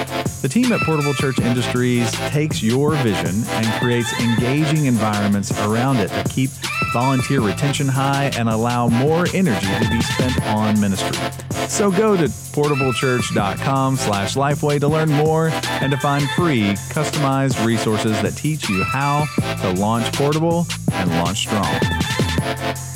The 0.41 0.49
team 0.49 0.71
at 0.71 0.81
Portable 0.81 1.15
Church 1.15 1.39
Industries 1.39 2.11
takes 2.29 2.61
your 2.61 2.95
vision 2.97 3.43
and 3.47 3.65
creates 3.81 4.13
engaging 4.21 4.85
environments 4.85 5.51
around 5.61 5.97
it 5.97 6.09
that 6.11 6.29
keep 6.29 6.51
volunteer 6.93 7.41
retention 7.41 7.87
high 7.87 8.31
and 8.37 8.47
allow 8.47 8.87
more 8.87 9.25
energy 9.33 9.65
to 9.65 9.89
be 9.89 9.99
spent 10.01 10.41
on 10.45 10.79
ministry. 10.79 11.17
So 11.67 11.91
go 11.91 12.15
to 12.15 12.25
portablechurch.com 12.25 13.97
slash 13.97 14.35
lifeway 14.35 14.79
to 14.79 14.87
learn 14.87 15.09
more 15.09 15.49
and 15.81 15.91
to 15.91 15.97
find 15.97 16.29
free, 16.31 16.69
customized 16.91 17.65
resources 17.65 18.21
that 18.21 18.35
teach 18.37 18.69
you 18.69 18.83
how 18.83 19.25
to 19.61 19.73
launch 19.73 20.13
portable 20.13 20.67
and 20.93 21.09
launch 21.09 21.39
strong. 21.39 22.86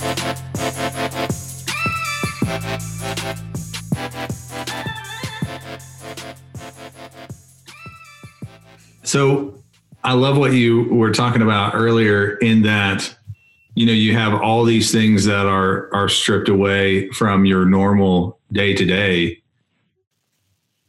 So 9.11 9.61
I 10.05 10.13
love 10.13 10.37
what 10.37 10.53
you 10.53 10.85
were 10.85 11.11
talking 11.11 11.41
about 11.41 11.75
earlier 11.75 12.37
in 12.37 12.61
that 12.61 13.13
you 13.75 13.85
know 13.85 13.91
you 13.91 14.13
have 14.13 14.41
all 14.41 14.63
these 14.63 14.89
things 14.89 15.25
that 15.25 15.45
are 15.47 15.93
are 15.93 16.07
stripped 16.07 16.47
away 16.47 17.09
from 17.09 17.43
your 17.43 17.65
normal 17.65 18.39
day 18.53 18.73
to 18.73 18.85
day. 18.85 19.43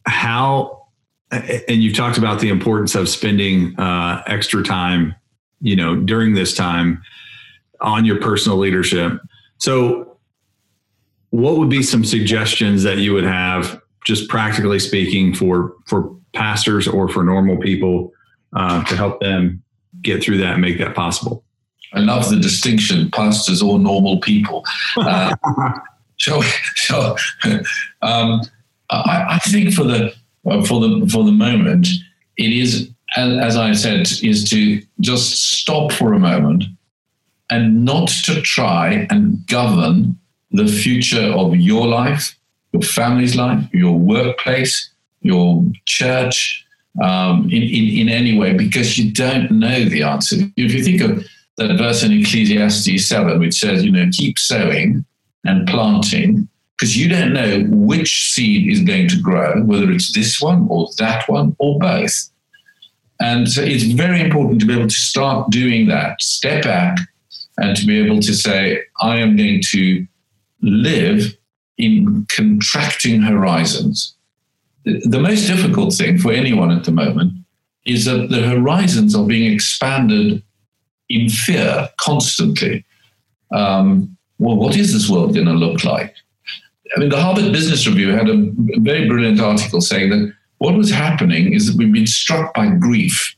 How 0.06 0.86
and 1.32 1.82
you've 1.82 1.96
talked 1.96 2.16
about 2.16 2.38
the 2.38 2.48
importance 2.48 2.94
of 2.94 3.08
spending 3.08 3.74
uh, 3.80 4.22
extra 4.28 4.62
time 4.62 5.16
you 5.60 5.74
know 5.74 5.96
during 5.96 6.34
this 6.34 6.54
time 6.54 7.02
on 7.80 8.04
your 8.04 8.20
personal 8.20 8.56
leadership. 8.56 9.20
So 9.58 10.16
what 11.30 11.56
would 11.56 11.70
be 11.70 11.82
some 11.82 12.04
suggestions 12.04 12.84
that 12.84 12.98
you 12.98 13.14
would 13.14 13.24
have 13.24 13.81
just 14.04 14.28
practically 14.28 14.78
speaking 14.78 15.34
for 15.34 15.74
for 15.86 16.14
pastors 16.32 16.88
or 16.88 17.08
for 17.08 17.22
normal 17.22 17.56
people 17.58 18.12
uh, 18.54 18.82
to 18.84 18.96
help 18.96 19.20
them 19.20 19.62
get 20.00 20.22
through 20.22 20.38
that 20.38 20.54
and 20.54 20.62
make 20.62 20.78
that 20.78 20.94
possible 20.94 21.44
I 21.94 22.00
love 22.00 22.30
the 22.30 22.36
distinction, 22.36 23.10
pastors 23.10 23.62
or 23.62 23.78
normal 23.78 24.18
people. 24.20 24.64
Uh, 24.96 25.34
so, 26.18 26.42
so 26.76 27.16
um, 28.02 28.42
I, 28.90 29.24
I, 29.30 29.38
think 29.46 29.72
for 29.72 29.84
the 29.84 30.14
uh, 30.46 30.62
for 30.64 30.80
the 30.80 31.08
for 31.10 31.24
the 31.24 31.32
moment, 31.32 31.88
it 32.36 32.52
is 32.52 32.90
as, 33.16 33.38
as 33.38 33.56
I 33.56 33.72
said, 33.72 34.02
is 34.22 34.48
to 34.50 34.82
just 35.00 35.58
stop 35.58 35.90
for 35.92 36.12
a 36.12 36.18
moment 36.18 36.64
and 37.50 37.84
not 37.84 38.08
to 38.26 38.40
try 38.42 39.06
and 39.10 39.44
govern 39.46 40.18
the 40.52 40.66
future 40.66 41.32
of 41.32 41.56
your 41.56 41.86
life, 41.86 42.38
your 42.72 42.82
family's 42.82 43.36
life, 43.36 43.64
your 43.72 43.98
workplace, 43.98 44.90
your 45.20 45.64
church, 45.86 46.64
um, 47.02 47.44
in, 47.44 47.62
in, 47.62 47.98
in 48.00 48.08
any 48.08 48.36
way, 48.36 48.52
because 48.52 48.98
you 48.98 49.12
don't 49.12 49.50
know 49.50 49.84
the 49.84 50.02
answer. 50.02 50.36
If 50.56 50.72
you 50.72 50.82
think 50.82 51.00
of 51.00 51.24
that 51.56 51.76
verse 51.78 52.02
in 52.02 52.12
Ecclesiastes 52.12 53.08
7, 53.08 53.38
which 53.38 53.54
says, 53.54 53.84
you 53.84 53.90
know, 53.90 54.08
keep 54.12 54.38
sowing 54.38 55.04
and 55.44 55.66
planting, 55.66 56.48
because 56.76 56.96
you 56.96 57.08
don't 57.08 57.32
know 57.32 57.64
which 57.68 58.32
seed 58.32 58.70
is 58.70 58.82
going 58.82 59.08
to 59.08 59.20
grow, 59.20 59.62
whether 59.62 59.90
it's 59.90 60.12
this 60.12 60.40
one 60.40 60.66
or 60.68 60.88
that 60.98 61.28
one 61.28 61.54
or 61.58 61.78
both. 61.78 62.30
And 63.20 63.48
so 63.48 63.62
it's 63.62 63.84
very 63.84 64.20
important 64.20 64.60
to 64.60 64.66
be 64.66 64.74
able 64.74 64.88
to 64.88 64.94
start 64.94 65.50
doing 65.50 65.86
that, 65.88 66.20
step 66.20 66.64
back, 66.64 66.98
and 67.58 67.76
to 67.76 67.86
be 67.86 68.04
able 68.04 68.20
to 68.20 68.34
say, 68.34 68.82
I 69.00 69.18
am 69.18 69.36
going 69.36 69.62
to 69.70 70.06
live 70.62 71.36
in 71.78 72.26
contracting 72.30 73.20
horizons. 73.22 74.16
The 74.84 75.20
most 75.20 75.46
difficult 75.46 75.94
thing 75.94 76.18
for 76.18 76.32
anyone 76.32 76.70
at 76.70 76.84
the 76.84 76.92
moment 76.92 77.32
is 77.84 78.04
that 78.04 78.30
the 78.30 78.48
horizons 78.48 79.14
are 79.14 79.26
being 79.26 79.52
expanded 79.52 80.42
in 81.08 81.28
fear 81.28 81.88
constantly. 82.00 82.84
Um, 83.52 84.16
well, 84.38 84.56
what 84.56 84.76
is 84.76 84.92
this 84.92 85.08
world 85.08 85.34
going 85.34 85.46
to 85.46 85.52
look 85.52 85.84
like? 85.84 86.14
I 86.96 87.00
mean, 87.00 87.08
the 87.08 87.20
Harvard 87.20 87.52
Business 87.52 87.86
Review 87.86 88.10
had 88.10 88.28
a 88.28 88.50
very 88.80 89.08
brilliant 89.08 89.40
article 89.40 89.80
saying 89.80 90.10
that 90.10 90.32
what 90.58 90.74
was 90.74 90.90
happening 90.90 91.52
is 91.52 91.66
that 91.66 91.76
we've 91.76 91.92
been 91.92 92.06
struck 92.06 92.54
by 92.54 92.68
grief, 92.68 93.34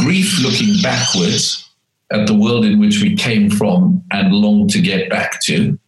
grief 0.00 0.40
looking 0.42 0.80
backwards 0.82 1.68
at 2.12 2.26
the 2.26 2.34
world 2.34 2.64
in 2.64 2.78
which 2.78 3.02
we 3.02 3.16
came 3.16 3.50
from 3.50 4.02
and 4.12 4.32
long 4.32 4.68
to 4.68 4.80
get 4.80 5.10
back 5.10 5.40
to, 5.44 5.78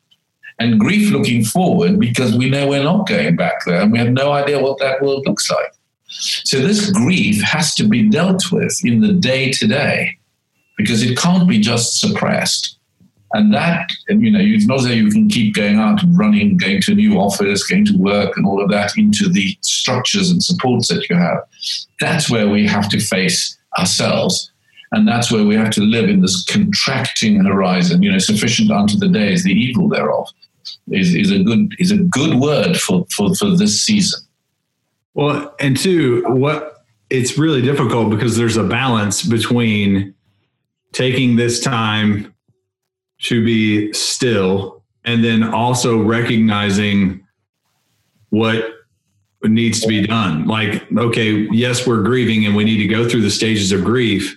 and 0.59 0.81
grief 0.81 1.12
looking 1.12 1.44
forward 1.44 1.99
because 2.01 2.37
we 2.37 2.51
know 2.51 2.68
we're 2.68 2.83
not 2.83 3.09
going 3.09 3.37
back 3.37 3.64
there 3.64 3.81
and 3.81 3.92
we 3.92 3.99
have 3.99 4.11
no 4.11 4.33
idea 4.33 4.61
what 4.61 4.79
that 4.79 5.01
world 5.01 5.25
looks 5.27 5.51
like. 5.51 5.73
So, 6.09 6.61
this 6.61 6.90
grief 6.90 7.42
has 7.42 7.75
to 7.77 7.87
be 7.87 8.09
dealt 8.09 8.51
with 8.51 8.77
in 8.83 9.01
the 9.01 9.12
day 9.12 9.53
to 9.53 9.66
day 9.66 10.18
because 10.77 11.03
it 11.03 11.18
can't 11.18 11.49
be 11.49 11.61
just 11.61 12.01
suppressed. 12.01 12.79
And 13.35 13.53
that, 13.53 13.90
you 14.09 14.31
know, 14.31 14.40
it's 14.40 14.66
not 14.66 14.83
that 14.83 14.97
you 14.97 15.11
can 15.11 15.29
keep 15.29 15.55
going 15.55 15.77
out 15.77 16.03
and 16.03 16.16
running, 16.16 16.57
going 16.57 16.81
to 16.83 16.92
a 16.92 16.94
new 16.94 17.18
office, 17.18 17.66
going 17.66 17.85
to 17.87 17.99
work, 17.99 18.38
and 18.38 18.47
all 18.47 18.62
of 18.62 18.71
that 18.71 18.97
into 18.97 19.29
the 19.29 19.55
structures 19.61 20.31
and 20.31 20.42
supports 20.42 20.88
that 20.88 21.11
you 21.11 21.16
have. 21.16 21.40
That's 22.01 22.31
where 22.31 22.49
we 22.49 22.66
have 22.66 22.88
to 22.88 23.01
face 23.01 23.59
ourselves. 23.79 24.51
And 24.92 25.07
that's 25.07 25.31
where 25.31 25.44
we 25.44 25.55
have 25.57 25.71
to 25.73 25.83
live 25.83 26.09
in 26.09 26.23
this 26.23 26.42
contracting 26.44 27.44
horizon. 27.44 28.03
You 28.03 28.12
know, 28.12 28.18
sufficient 28.18 28.71
unto 28.71 28.97
the 28.97 29.09
day 29.09 29.35
is 29.35 29.44
the 29.44 29.53
evil 29.53 29.88
thereof. 29.88 30.31
Is, 30.90 31.14
is 31.14 31.31
a 31.31 31.38
good 31.40 31.74
is 31.79 31.90
a 31.90 31.98
good 31.98 32.37
word 32.37 32.77
for, 32.77 33.07
for, 33.14 33.35
for 33.35 33.57
this 33.57 33.83
season. 33.83 34.20
Well, 35.14 35.55
and 35.61 35.77
two, 35.77 36.24
what 36.29 36.85
it's 37.11 37.38
really 37.38 37.62
difficult 37.62 38.11
because 38.11 38.37
there's 38.37 38.57
a 38.57 38.64
balance 38.64 39.22
between 39.22 40.14
taking 40.92 41.37
this 41.37 41.61
time 41.61 42.35
to 43.22 43.44
be 43.44 43.92
still 43.92 44.83
and 45.05 45.24
then 45.24 45.42
also 45.42 46.01
recognizing 46.01 47.27
what 48.31 48.74
needs 49.42 49.81
to 49.81 49.88
be 49.88 50.07
done. 50.07 50.46
Like, 50.46 50.87
okay, 50.96 51.48
yes, 51.51 51.87
we're 51.87 52.03
grieving 52.03 52.44
and 52.44 52.55
we 52.55 52.64
need 52.64 52.79
to 52.79 52.87
go 52.87 53.09
through 53.09 53.22
the 53.22 53.31
stages 53.31 53.72
of 53.72 53.85
grief, 53.85 54.37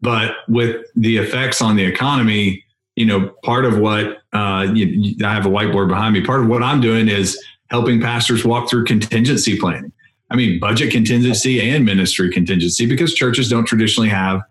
but 0.00 0.34
with 0.48 0.84
the 0.96 1.18
effects 1.18 1.62
on 1.62 1.76
the 1.76 1.84
economy, 1.84 2.63
you 2.96 3.06
know, 3.06 3.30
part 3.42 3.64
of 3.64 3.78
what 3.78 4.18
uh, 4.32 4.66
you, 4.72 5.16
I 5.24 5.34
have 5.34 5.46
a 5.46 5.48
whiteboard 5.48 5.88
behind 5.88 6.14
me. 6.14 6.24
Part 6.24 6.40
of 6.40 6.48
what 6.48 6.62
I'm 6.62 6.80
doing 6.80 7.08
is 7.08 7.42
helping 7.70 8.00
pastors 8.00 8.44
walk 8.44 8.68
through 8.68 8.84
contingency 8.84 9.58
planning. 9.58 9.92
I 10.30 10.36
mean, 10.36 10.58
budget 10.58 10.90
contingency 10.90 11.60
and 11.70 11.84
ministry 11.84 12.30
contingency 12.30 12.86
because 12.86 13.14
churches 13.14 13.48
don't 13.48 13.64
traditionally 13.64 14.08
have 14.08 14.42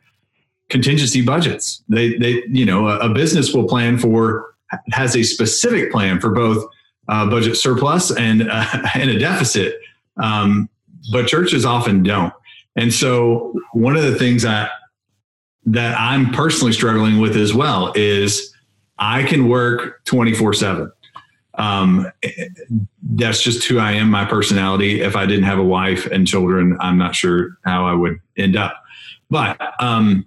contingency 0.69 1.21
budgets. 1.21 1.83
They, 1.89 2.17
they, 2.17 2.43
you 2.47 2.65
know, 2.65 2.87
a, 2.87 2.99
a 2.99 3.13
business 3.13 3.53
will 3.53 3.67
plan 3.67 3.97
for 3.97 4.53
has 4.91 5.15
a 5.15 5.23
specific 5.23 5.91
plan 5.91 6.19
for 6.19 6.31
both 6.31 6.65
uh, 7.07 7.29
budget 7.29 7.57
surplus 7.57 8.15
and 8.15 8.49
uh, 8.49 8.65
and 8.95 9.09
a 9.09 9.19
deficit, 9.19 9.75
um, 10.17 10.69
but 11.11 11.27
churches 11.27 11.65
often 11.65 12.03
don't. 12.03 12.33
And 12.75 12.91
so, 12.93 13.53
one 13.73 13.95
of 13.95 14.03
the 14.03 14.15
things 14.15 14.43
that 14.43 14.71
that 15.65 15.99
I'm 15.99 16.31
personally 16.31 16.73
struggling 16.73 17.19
with 17.19 17.35
as 17.35 17.53
well 17.53 17.93
is 17.95 18.53
I 18.97 19.23
can 19.23 19.47
work 19.47 20.03
24 20.05 20.53
seven. 20.53 20.91
Um, 21.55 22.11
that's 23.03 23.43
just 23.43 23.63
who 23.65 23.77
I 23.77 23.91
am, 23.91 24.09
my 24.09 24.25
personality. 24.25 25.01
If 25.01 25.15
I 25.15 25.25
didn't 25.25 25.43
have 25.43 25.59
a 25.59 25.63
wife 25.63 26.07
and 26.07 26.27
children, 26.27 26.77
I'm 26.79 26.97
not 26.97 27.15
sure 27.15 27.57
how 27.63 27.85
I 27.85 27.93
would 27.93 28.19
end 28.37 28.55
up. 28.55 28.83
But 29.29 29.59
um, 29.79 30.25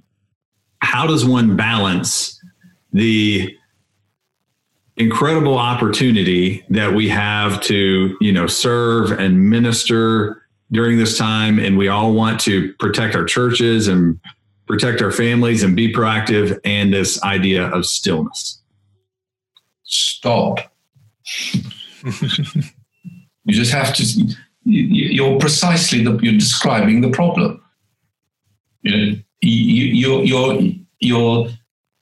how 0.81 1.07
does 1.07 1.25
one 1.25 1.57
balance 1.57 2.41
the 2.93 3.57
incredible 4.97 5.59
opportunity 5.59 6.65
that 6.71 6.95
we 6.95 7.09
have 7.09 7.61
to 7.61 8.17
you 8.21 8.33
know 8.33 8.47
serve 8.47 9.13
and 9.13 9.51
minister 9.51 10.43
during 10.73 10.97
this 10.97 11.19
time 11.19 11.59
and 11.59 11.77
we 11.77 11.89
all 11.89 12.15
want 12.15 12.41
to 12.41 12.73
protect 12.75 13.15
our 13.15 13.25
churches 13.25 13.89
and 13.89 14.19
protect 14.67 15.01
our 15.03 15.13
families 15.13 15.63
and 15.63 15.77
be 15.77 15.93
proactive 15.93 16.59
and 16.65 16.93
this 16.93 17.23
idea 17.23 17.69
of 17.69 17.87
stillness. 17.87 18.61
Stop. 19.85 20.61
You 23.49 23.55
just 23.55 23.73
have 23.73 23.95
to 23.95 24.37
you're 24.65 25.39
precisely 25.39 26.03
the, 26.03 26.19
you're 26.19 26.33
describing 26.33 27.01
the 27.01 27.11
problem. 27.11 27.63
You 28.83 28.97
know 28.97 29.19
you, 29.41 30.21
you're, 30.23 30.61
you're, 30.99 31.49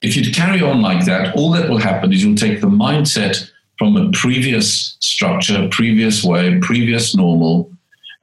if 0.01 0.15
you 0.15 0.31
carry 0.31 0.61
on 0.61 0.81
like 0.81 1.05
that, 1.05 1.35
all 1.35 1.51
that 1.51 1.69
will 1.69 1.77
happen 1.77 2.11
is 2.11 2.23
you'll 2.23 2.35
take 2.35 2.61
the 2.61 2.67
mindset 2.67 3.51
from 3.77 3.97
a 3.97 4.09
previous 4.11 4.97
structure, 4.99 5.67
previous 5.69 6.23
way, 6.23 6.57
previous 6.59 7.15
normal, 7.15 7.71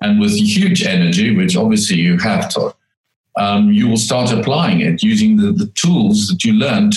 and 0.00 0.18
with 0.18 0.32
huge 0.32 0.82
energy, 0.82 1.34
which 1.36 1.56
obviously 1.56 1.96
you 1.96 2.18
have 2.18 2.48
to, 2.50 2.74
um, 3.36 3.72
you 3.72 3.88
will 3.88 3.96
start 3.96 4.32
applying 4.32 4.80
it 4.80 5.02
using 5.02 5.36
the, 5.36 5.52
the 5.52 5.70
tools 5.74 6.28
that 6.28 6.44
you 6.44 6.52
learned 6.52 6.94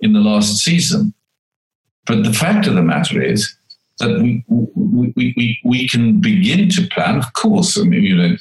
in 0.00 0.12
the 0.12 0.20
last 0.20 0.58
season. 0.58 1.14
But 2.06 2.24
the 2.24 2.32
fact 2.32 2.66
of 2.66 2.74
the 2.74 2.82
matter 2.82 3.20
is 3.20 3.56
that 3.98 4.20
we, 4.20 4.44
we, 4.48 5.12
we, 5.16 5.60
we 5.64 5.88
can 5.88 6.20
begin 6.20 6.68
to 6.70 6.86
plan, 6.88 7.16
of 7.16 7.32
course, 7.32 7.78
I 7.78 7.84
mean, 7.84 8.02
you 8.02 8.16
know, 8.16 8.36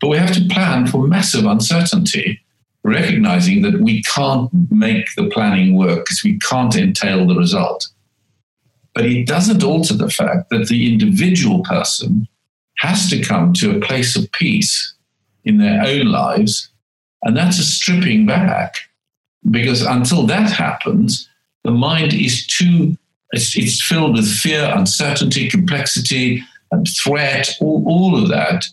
but 0.00 0.08
we 0.08 0.16
have 0.16 0.34
to 0.34 0.48
plan 0.48 0.86
for 0.86 1.06
massive 1.06 1.44
uncertainty, 1.44 2.40
recognizing 2.84 3.62
that 3.62 3.80
we 3.80 4.02
can't 4.02 4.50
make 4.70 5.06
the 5.16 5.28
planning 5.28 5.76
work 5.76 6.04
because 6.04 6.22
we 6.24 6.38
can't 6.38 6.74
entail 6.76 7.26
the 7.26 7.34
result. 7.34 7.88
But 8.94 9.06
it 9.06 9.26
doesn't 9.26 9.62
alter 9.62 9.94
the 9.94 10.10
fact 10.10 10.50
that 10.50 10.68
the 10.68 10.90
individual 10.90 11.62
person 11.62 12.26
has 12.78 13.10
to 13.10 13.22
come 13.22 13.52
to 13.54 13.76
a 13.76 13.80
place 13.80 14.16
of 14.16 14.30
peace 14.32 14.94
in 15.44 15.58
their 15.58 15.82
own 15.82 16.06
lives. 16.06 16.70
And 17.22 17.36
that's 17.36 17.58
a 17.58 17.64
stripping 17.64 18.26
back 18.26 18.76
because 19.50 19.82
until 19.82 20.26
that 20.26 20.50
happens, 20.50 21.28
the 21.64 21.70
mind 21.70 22.12
is 22.14 22.46
too, 22.46 22.96
it's, 23.32 23.56
it's 23.56 23.82
filled 23.82 24.14
with 24.14 24.28
fear, 24.28 24.72
uncertainty, 24.74 25.48
complexity, 25.48 26.42
and 26.72 26.86
threat, 27.02 27.50
all, 27.60 27.84
all 27.86 28.22
of 28.22 28.28
that 28.28 28.64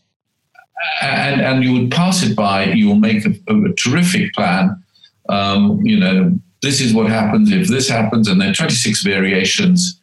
and 1.02 1.42
and 1.42 1.64
you 1.64 1.74
would 1.74 1.92
pass 1.92 2.24
it 2.24 2.36
by. 2.36 2.66
You 2.66 2.88
will 2.88 2.96
make 2.96 3.26
a, 3.26 3.32
a 3.50 3.74
terrific 3.74 4.34
plan. 4.34 4.82
Um, 5.30 5.82
you 5.84 6.00
know, 6.00 6.40
this 6.62 6.82
is 6.82 6.94
what 6.94 7.08
happens 7.08 7.52
if 7.52 7.68
this 7.68 7.90
happens, 7.90 8.28
and 8.28 8.40
there 8.40 8.52
are 8.52 8.54
26 8.54 9.04
variations, 9.04 10.00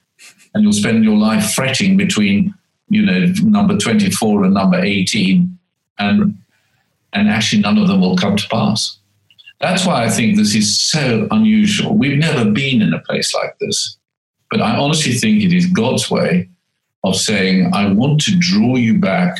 and 0.53 0.63
you'll 0.63 0.73
spend 0.73 1.05
your 1.05 1.17
life 1.17 1.53
fretting 1.55 1.97
between 1.97 2.55
you 2.89 3.05
know 3.05 3.33
number 3.43 3.77
24 3.77 4.45
and 4.45 4.55
number 4.55 4.79
18, 4.79 5.59
and 5.99 6.39
and 7.15 7.29
actually 7.29 7.63
none 7.63 7.79
of 7.79 7.89
them 7.89 8.01
will 8.01 8.17
come 8.17 8.37
to 8.37 8.49
pass. 8.49 8.99
That's 9.61 9.87
why 9.87 10.05
I 10.05 10.11
think 10.11 10.37
this 10.37 10.55
is 10.55 10.79
so 10.79 11.27
unusual. 11.31 11.97
We've 11.97 12.19
never 12.19 12.51
been 12.51 12.83
in 12.83 12.93
a 12.93 13.01
place 13.01 13.33
like 13.35 13.57
this. 13.61 13.97
But 14.51 14.61
I 14.61 14.77
honestly 14.77 15.13
think 15.13 15.43
it 15.43 15.53
is 15.53 15.67
God's 15.67 16.11
way 16.11 16.49
of 17.05 17.17
saying, 17.17 17.71
I 17.73 17.93
want 17.93 18.21
to 18.23 18.37
draw 18.39 18.77
you 18.77 18.99
back 18.99 19.39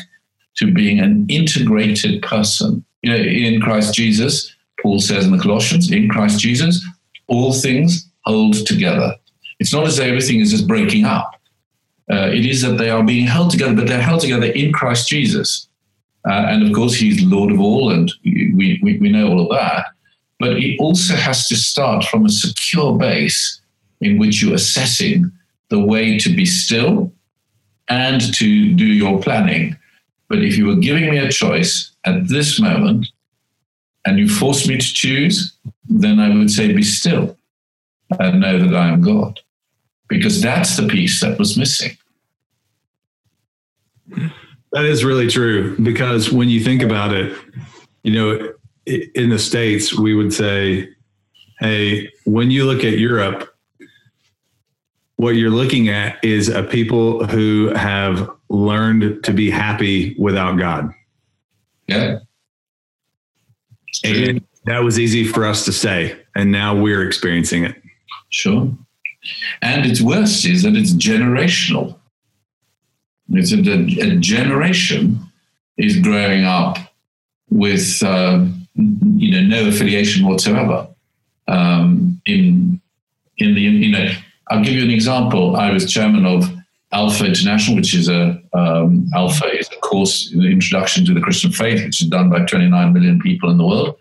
to 0.57 0.73
being 0.73 0.99
an 0.99 1.25
integrated 1.29 2.21
person. 2.21 2.83
You 3.01 3.11
know, 3.11 3.17
in 3.17 3.61
Christ 3.61 3.93
Jesus, 3.93 4.55
Paul 4.81 4.99
says 4.99 5.25
in 5.25 5.31
the 5.31 5.41
Colossians, 5.41 5.91
in 5.91 6.09
Christ 6.09 6.39
Jesus, 6.39 6.83
all 7.27 7.53
things 7.53 8.09
hold 8.23 8.55
together. 8.65 9.15
It's 9.59 9.73
not 9.73 9.87
as 9.87 9.97
though 9.97 10.03
everything 10.03 10.39
is 10.39 10.51
just 10.51 10.67
breaking 10.67 11.05
up. 11.05 11.39
Uh, 12.11 12.29
it 12.31 12.45
is 12.45 12.61
that 12.61 12.77
they 12.77 12.89
are 12.89 13.03
being 13.03 13.25
held 13.25 13.51
together, 13.51 13.75
but 13.75 13.87
they're 13.87 14.01
held 14.01 14.21
together 14.21 14.47
in 14.47 14.71
Christ 14.71 15.07
Jesus. 15.07 15.67
Uh, 16.27 16.45
and 16.47 16.67
of 16.67 16.73
course, 16.73 16.95
He's 16.95 17.23
Lord 17.23 17.51
of 17.51 17.59
all, 17.59 17.91
and 17.91 18.11
we, 18.23 18.79
we, 18.81 18.97
we 18.97 19.11
know 19.11 19.27
all 19.27 19.41
of 19.41 19.49
that 19.49 19.85
but 20.39 20.57
it 20.57 20.77
also 20.79 21.15
has 21.15 21.47
to 21.47 21.55
start 21.55 22.03
from 22.05 22.25
a 22.25 22.29
secure 22.29 22.97
base 22.97 23.61
in 24.01 24.17
which 24.17 24.41
you're 24.41 24.55
assessing 24.55 25.31
the 25.69 25.79
way 25.79 26.17
to 26.19 26.29
be 26.35 26.45
still 26.45 27.11
and 27.87 28.33
to 28.35 28.73
do 28.73 28.85
your 28.85 29.19
planning. 29.21 29.77
But 30.27 30.43
if 30.43 30.57
you 30.57 30.65
were 30.65 30.75
giving 30.75 31.09
me 31.09 31.17
a 31.19 31.31
choice 31.31 31.91
at 32.03 32.27
this 32.27 32.59
moment 32.59 33.07
and 34.05 34.19
you 34.19 34.27
forced 34.27 34.67
me 34.67 34.77
to 34.77 34.93
choose, 34.93 35.55
then 35.87 36.19
I 36.19 36.35
would 36.35 36.51
say, 36.51 36.73
be 36.73 36.83
still 36.83 37.37
and 38.19 38.41
know 38.41 38.59
that 38.59 38.75
I 38.75 38.89
am 38.89 39.01
God. 39.01 39.39
Because 40.07 40.41
that's 40.41 40.77
the 40.77 40.87
piece 40.87 41.21
that 41.21 41.39
was 41.39 41.57
missing. 41.57 41.97
That 44.75 44.85
is 44.85 45.03
really 45.03 45.27
true. 45.27 45.75
Because 45.81 46.31
when 46.31 46.49
you 46.49 46.63
think 46.63 46.83
about 46.83 47.13
it, 47.13 47.35
you 48.03 48.13
know, 48.13 48.53
in 48.85 49.29
the 49.29 49.39
states 49.39 49.97
we 49.97 50.13
would 50.13 50.33
say 50.33 50.87
hey 51.59 52.11
when 52.25 52.51
you 52.51 52.65
look 52.65 52.83
at 52.83 52.97
europe 52.97 53.55
what 55.15 55.35
you're 55.35 55.49
looking 55.49 55.89
at 55.89 56.23
is 56.23 56.49
a 56.49 56.61
people 56.61 57.25
who 57.25 57.73
have 57.75 58.29
learned 58.49 59.23
to 59.23 59.31
be 59.31 59.49
happy 59.49 60.13
without 60.19 60.57
god. 60.59 60.91
Yeah. 61.87 62.19
And 64.03 64.45
that 64.65 64.83
was 64.83 64.99
easy 64.99 65.23
for 65.23 65.45
us 65.45 65.63
to 65.65 65.71
say 65.71 66.19
and 66.35 66.51
now 66.51 66.75
we're 66.75 67.07
experiencing 67.07 67.63
it. 67.63 67.81
Sure. 68.29 68.69
And 69.61 69.85
its 69.85 70.01
worst 70.01 70.45
is 70.45 70.63
that 70.63 70.75
it's 70.75 70.91
generational 70.93 71.97
it's 73.29 73.51
a, 73.51 73.59
a 73.59 74.15
generation 74.17 75.19
is 75.77 75.99
growing 75.99 76.45
up 76.45 76.77
with 77.49 78.01
uh, 78.03 78.45
you 78.75 79.31
know, 79.31 79.41
no 79.41 79.69
affiliation 79.69 80.27
whatsoever. 80.27 80.87
Um, 81.47 82.21
in 82.25 82.81
in 83.37 83.55
the 83.55 83.61
you 83.61 83.91
know, 83.91 84.11
I'll 84.49 84.63
give 84.63 84.73
you 84.73 84.83
an 84.83 84.91
example. 84.91 85.55
I 85.55 85.71
was 85.71 85.91
chairman 85.91 86.25
of 86.25 86.49
Alpha 86.91 87.25
International, 87.25 87.75
which 87.75 87.93
is 87.93 88.09
a 88.09 88.41
um, 88.53 89.07
Alpha 89.13 89.47
is 89.57 89.69
a 89.71 89.79
course 89.79 90.31
the 90.31 90.47
introduction 90.47 91.05
to 91.05 91.13
the 91.13 91.21
Christian 91.21 91.51
faith, 91.51 91.83
which 91.83 92.01
is 92.01 92.07
done 92.07 92.29
by 92.29 92.45
29 92.45 92.93
million 92.93 93.19
people 93.19 93.49
in 93.49 93.57
the 93.57 93.65
world. 93.65 93.97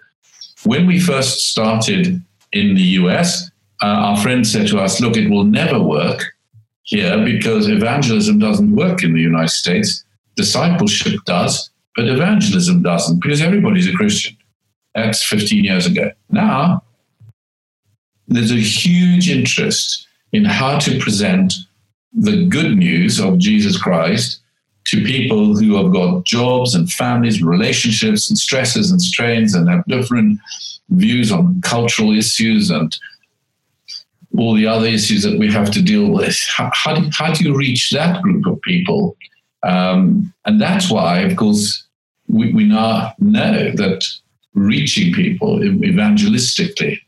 When 0.65 0.87
we 0.87 0.99
first 0.99 1.51
started 1.51 2.23
in 2.53 2.75
the 2.75 2.83
US, 3.01 3.51
uh, 3.83 3.87
our 3.87 4.17
friend 4.17 4.47
said 4.47 4.69
to 4.69 4.79
us, 4.79 5.01
"Look, 5.01 5.17
it 5.17 5.29
will 5.29 5.45
never 5.45 5.79
work 5.79 6.34
here 6.85 7.23
because 7.25 7.69
evangelism 7.69 8.39
doesn't 8.39 8.75
work 8.75 9.03
in 9.03 9.13
the 9.13 9.21
United 9.21 9.51
States. 9.51 10.05
Discipleship 10.37 11.19
does, 11.27 11.71
but 11.97 12.09
evangelism 12.09 12.83
doesn't 12.83 13.21
because 13.21 13.41
everybody's 13.41 13.89
a 13.89 13.93
Christian." 13.93 14.37
That's 14.95 15.23
15 15.23 15.65
years 15.65 15.87
ago. 15.87 16.13
Now, 16.31 16.83
there's 18.29 18.53
a 18.53 18.57
huge 18.57 19.29
interest 19.29 20.07
in 20.33 20.45
how 20.45 20.79
to 20.79 20.99
present 20.99 21.55
the 22.13 22.45
good 22.47 22.77
news 22.77 23.21
of 23.21 23.39
Jesus 23.39 23.77
Christ 23.77 24.41
to 24.87 25.05
people 25.05 25.57
who 25.57 25.75
have 25.77 25.93
got 25.93 26.25
jobs 26.25 26.75
and 26.75 26.93
families, 26.93 27.43
relationships 27.43 28.29
and 28.29 28.39
stresses 28.39 28.91
and 28.91 29.01
strains 29.03 29.55
and 29.55 29.69
have 29.69 29.85
different 29.87 30.39
views 30.91 31.33
on 31.33 31.61
cultural 31.63 32.17
issues 32.17 32.71
and 32.71 32.97
all 34.37 34.55
the 34.55 34.67
other 34.67 34.87
issues 34.87 35.23
that 35.23 35.39
we 35.39 35.51
have 35.51 35.71
to 35.73 35.83
deal 35.83 36.11
with. 36.11 36.37
How, 36.57 36.71
how, 36.75 36.95
do, 36.95 37.09
how 37.13 37.33
do 37.33 37.45
you 37.45 37.57
reach 37.57 37.91
that 37.91 38.23
group 38.23 38.47
of 38.47 38.61
people? 38.63 39.17
Um, 39.63 40.33
and 40.45 40.61
that's 40.61 40.91
why, 40.91 41.21
of 41.21 41.37
course, 41.37 41.87
we, 42.29 42.53
we 42.53 42.65
now 42.65 43.15
know 43.19 43.71
that 43.73 44.05
reaching 44.55 45.13
people 45.13 45.59
evangelistically 45.59 46.99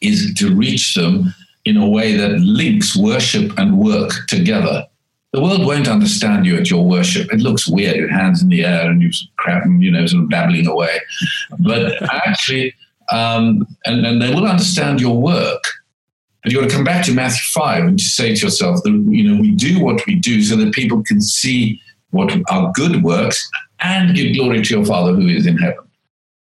is 0.00 0.34
to 0.34 0.54
reach 0.54 0.94
them 0.94 1.34
in 1.64 1.76
a 1.76 1.88
way 1.88 2.16
that 2.16 2.40
links 2.40 2.96
worship 2.96 3.56
and 3.58 3.78
work 3.78 4.12
together. 4.26 4.86
The 5.32 5.42
world 5.42 5.66
won't 5.66 5.88
understand 5.88 6.46
you 6.46 6.56
at 6.56 6.70
your 6.70 6.84
worship. 6.86 7.32
It 7.32 7.40
looks 7.40 7.68
weird, 7.68 7.96
your 7.96 8.08
hands 8.10 8.42
in 8.42 8.48
the 8.48 8.64
air 8.64 8.90
and 8.90 9.02
you 9.02 9.10
crap, 9.36 9.64
you 9.78 9.90
know, 9.90 10.06
sort 10.06 10.22
of 10.22 10.30
babbling 10.30 10.66
away. 10.66 10.98
But 11.58 12.02
actually, 12.26 12.74
um, 13.12 13.66
and, 13.84 14.06
and 14.06 14.22
they 14.22 14.34
will 14.34 14.46
understand 14.46 15.00
your 15.00 15.20
work. 15.20 15.62
But 16.48 16.54
you've 16.54 16.62
got 16.62 16.70
to 16.70 16.76
come 16.76 16.84
back 16.84 17.04
to 17.04 17.12
Matthew 17.12 17.42
5 17.52 17.84
and 17.84 17.98
just 17.98 18.16
say 18.16 18.34
to 18.34 18.40
yourself 18.46 18.82
that, 18.82 18.90
you 18.90 19.28
know, 19.28 19.38
we 19.38 19.50
do 19.50 19.84
what 19.84 20.00
we 20.06 20.14
do 20.14 20.40
so 20.42 20.56
that 20.56 20.72
people 20.72 21.02
can 21.02 21.20
see 21.20 21.78
what 22.08 22.32
our 22.50 22.72
good 22.72 23.02
works 23.02 23.46
and 23.80 24.16
give 24.16 24.34
glory 24.34 24.62
to 24.62 24.76
your 24.76 24.86
Father 24.86 25.12
who 25.12 25.28
is 25.28 25.46
in 25.46 25.58
heaven. 25.58 25.86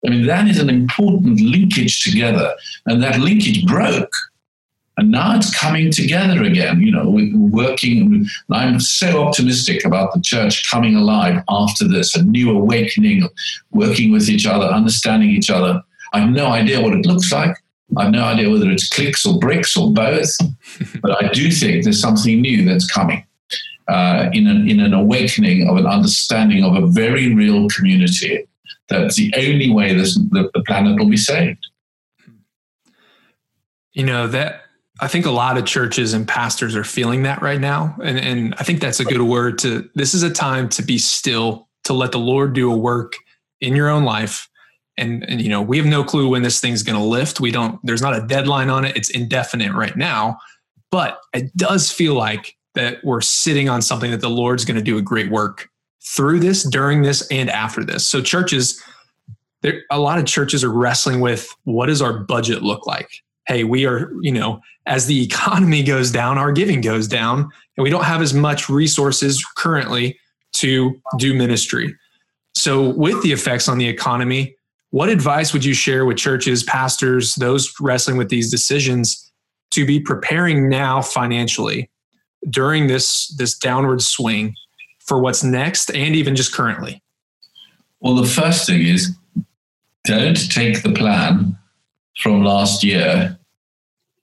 I 0.06 0.10
mean, 0.10 0.26
that 0.26 0.46
is 0.46 0.60
an 0.60 0.70
important 0.70 1.40
linkage 1.40 2.04
together. 2.04 2.54
And 2.86 3.02
that 3.02 3.18
linkage 3.18 3.66
broke. 3.66 4.12
And 4.98 5.10
now 5.10 5.34
it's 5.34 5.52
coming 5.52 5.90
together 5.90 6.44
again, 6.44 6.80
you 6.80 6.92
know, 6.92 7.18
working. 7.50 8.24
I'm 8.52 8.78
so 8.78 9.24
optimistic 9.24 9.84
about 9.84 10.14
the 10.14 10.20
church 10.20 10.70
coming 10.70 10.94
alive 10.94 11.42
after 11.48 11.88
this, 11.88 12.14
a 12.14 12.22
new 12.22 12.56
awakening, 12.56 13.28
working 13.72 14.12
with 14.12 14.28
each 14.28 14.46
other, 14.46 14.66
understanding 14.66 15.30
each 15.30 15.50
other. 15.50 15.82
I 16.12 16.20
have 16.20 16.30
no 16.30 16.46
idea 16.46 16.80
what 16.80 16.92
it 16.92 17.04
looks 17.04 17.32
like. 17.32 17.56
I 17.96 18.04
have 18.04 18.12
no 18.12 18.24
idea 18.24 18.50
whether 18.50 18.70
it's 18.70 18.88
clicks 18.88 19.24
or 19.24 19.38
bricks 19.38 19.76
or 19.76 19.92
both, 19.92 20.30
but 21.02 21.24
I 21.24 21.28
do 21.28 21.50
think 21.50 21.84
there's 21.84 22.00
something 22.00 22.40
new 22.40 22.64
that's 22.64 22.90
coming 22.90 23.24
uh, 23.88 24.28
in, 24.32 24.46
an, 24.46 24.68
in 24.68 24.80
an 24.80 24.92
awakening 24.92 25.68
of 25.68 25.76
an 25.76 25.86
understanding 25.86 26.62
of 26.64 26.74
a 26.74 26.86
very 26.86 27.34
real 27.34 27.68
community 27.68 28.46
that's 28.88 29.16
the 29.16 29.32
only 29.36 29.70
way 29.70 29.94
this, 29.94 30.14
the, 30.14 30.50
the 30.54 30.62
planet 30.66 30.98
will 30.98 31.08
be 31.08 31.16
saved. 31.16 31.66
You 33.92 34.04
know, 34.04 34.26
that 34.28 34.62
I 35.00 35.08
think 35.08 35.26
a 35.26 35.30
lot 35.30 35.58
of 35.58 35.64
churches 35.64 36.12
and 36.12 36.26
pastors 36.26 36.74
are 36.74 36.84
feeling 36.84 37.22
that 37.22 37.42
right 37.42 37.60
now. 37.60 37.96
And, 38.02 38.18
and 38.18 38.54
I 38.58 38.64
think 38.64 38.80
that's 38.80 39.00
a 39.00 39.04
good 39.04 39.20
word 39.22 39.58
to 39.60 39.88
this 39.94 40.14
is 40.14 40.22
a 40.22 40.30
time 40.30 40.68
to 40.70 40.82
be 40.82 40.98
still, 40.98 41.68
to 41.84 41.92
let 41.92 42.12
the 42.12 42.18
Lord 42.18 42.52
do 42.52 42.72
a 42.72 42.76
work 42.76 43.14
in 43.60 43.76
your 43.76 43.88
own 43.88 44.04
life. 44.04 44.48
And, 44.98 45.28
and 45.28 45.40
you 45.40 45.48
know, 45.48 45.62
we 45.62 45.76
have 45.78 45.86
no 45.86 46.04
clue 46.04 46.28
when 46.28 46.42
this 46.42 46.60
thing's 46.60 46.82
going 46.82 46.98
to 46.98 47.04
lift. 47.04 47.40
We 47.40 47.50
don't, 47.50 47.78
there's 47.84 48.02
not 48.02 48.16
a 48.16 48.26
deadline 48.26 48.68
on 48.68 48.84
it. 48.84 48.96
It's 48.96 49.10
indefinite 49.10 49.72
right 49.72 49.96
now. 49.96 50.38
But 50.90 51.20
it 51.32 51.54
does 51.56 51.90
feel 51.90 52.14
like 52.14 52.56
that 52.74 53.02
we're 53.04 53.20
sitting 53.20 53.68
on 53.68 53.82
something 53.82 54.10
that 54.10 54.20
the 54.20 54.30
Lord's 54.30 54.64
going 54.64 54.76
to 54.76 54.82
do 54.82 54.98
a 54.98 55.02
great 55.02 55.30
work 55.30 55.68
through 56.02 56.40
this, 56.40 56.62
during 56.62 57.02
this, 57.02 57.26
and 57.28 57.50
after 57.50 57.84
this. 57.84 58.06
So 58.06 58.22
churches, 58.22 58.82
there 59.62 59.82
a 59.90 59.98
lot 59.98 60.18
of 60.18 60.26
churches 60.26 60.64
are 60.64 60.70
wrestling 60.70 61.20
with 61.20 61.48
what 61.64 61.86
does 61.86 62.00
our 62.00 62.20
budget 62.20 62.62
look 62.62 62.86
like? 62.86 63.10
Hey, 63.46 63.64
we 63.64 63.86
are, 63.86 64.12
you 64.20 64.32
know, 64.32 64.60
as 64.86 65.06
the 65.06 65.22
economy 65.24 65.82
goes 65.82 66.10
down, 66.10 66.38
our 66.38 66.52
giving 66.52 66.80
goes 66.80 67.08
down, 67.08 67.48
and 67.76 67.84
we 67.84 67.90
don't 67.90 68.04
have 68.04 68.22
as 68.22 68.34
much 68.34 68.68
resources 68.68 69.44
currently 69.56 70.18
to 70.54 71.00
do 71.18 71.34
ministry. 71.34 71.94
So, 72.54 72.90
with 72.90 73.22
the 73.22 73.32
effects 73.32 73.68
on 73.68 73.78
the 73.78 73.86
economy, 73.86 74.56
what 74.90 75.08
advice 75.08 75.52
would 75.52 75.64
you 75.64 75.74
share 75.74 76.04
with 76.06 76.16
churches, 76.16 76.62
pastors, 76.62 77.34
those 77.34 77.72
wrestling 77.80 78.16
with 78.16 78.28
these 78.28 78.50
decisions 78.50 79.30
to 79.70 79.84
be 79.84 80.00
preparing 80.00 80.68
now 80.68 81.02
financially 81.02 81.90
during 82.48 82.86
this 82.86 83.28
this 83.36 83.56
downward 83.58 84.00
swing 84.00 84.54
for 85.00 85.20
what's 85.20 85.44
next 85.44 85.90
and 85.90 86.14
even 86.14 86.34
just 86.34 86.54
currently? 86.54 87.02
Well, 88.00 88.14
the 88.14 88.28
first 88.28 88.66
thing 88.66 88.86
is 88.86 89.14
don't 90.04 90.50
take 90.50 90.82
the 90.82 90.92
plan 90.92 91.58
from 92.20 92.44
last 92.44 92.82
year 92.82 93.38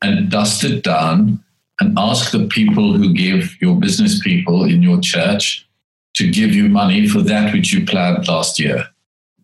and 0.02 0.30
dust 0.32 0.64
it 0.64 0.84
down 0.84 1.44
and 1.80 1.98
ask 2.00 2.32
the 2.32 2.48
people 2.48 2.94
who 2.94 3.14
give 3.14 3.56
your 3.62 3.76
business 3.80 4.20
people 4.20 4.64
in 4.64 4.82
your 4.82 5.00
church 5.02 5.68
to 6.16 6.32
give 6.32 6.56
you 6.56 6.70
money 6.70 7.08
for 7.08 7.22
that 7.22 7.54
which 7.54 7.74
you 7.74 7.86
planned 7.86 8.28
last 8.28 8.60
year. 8.60 8.88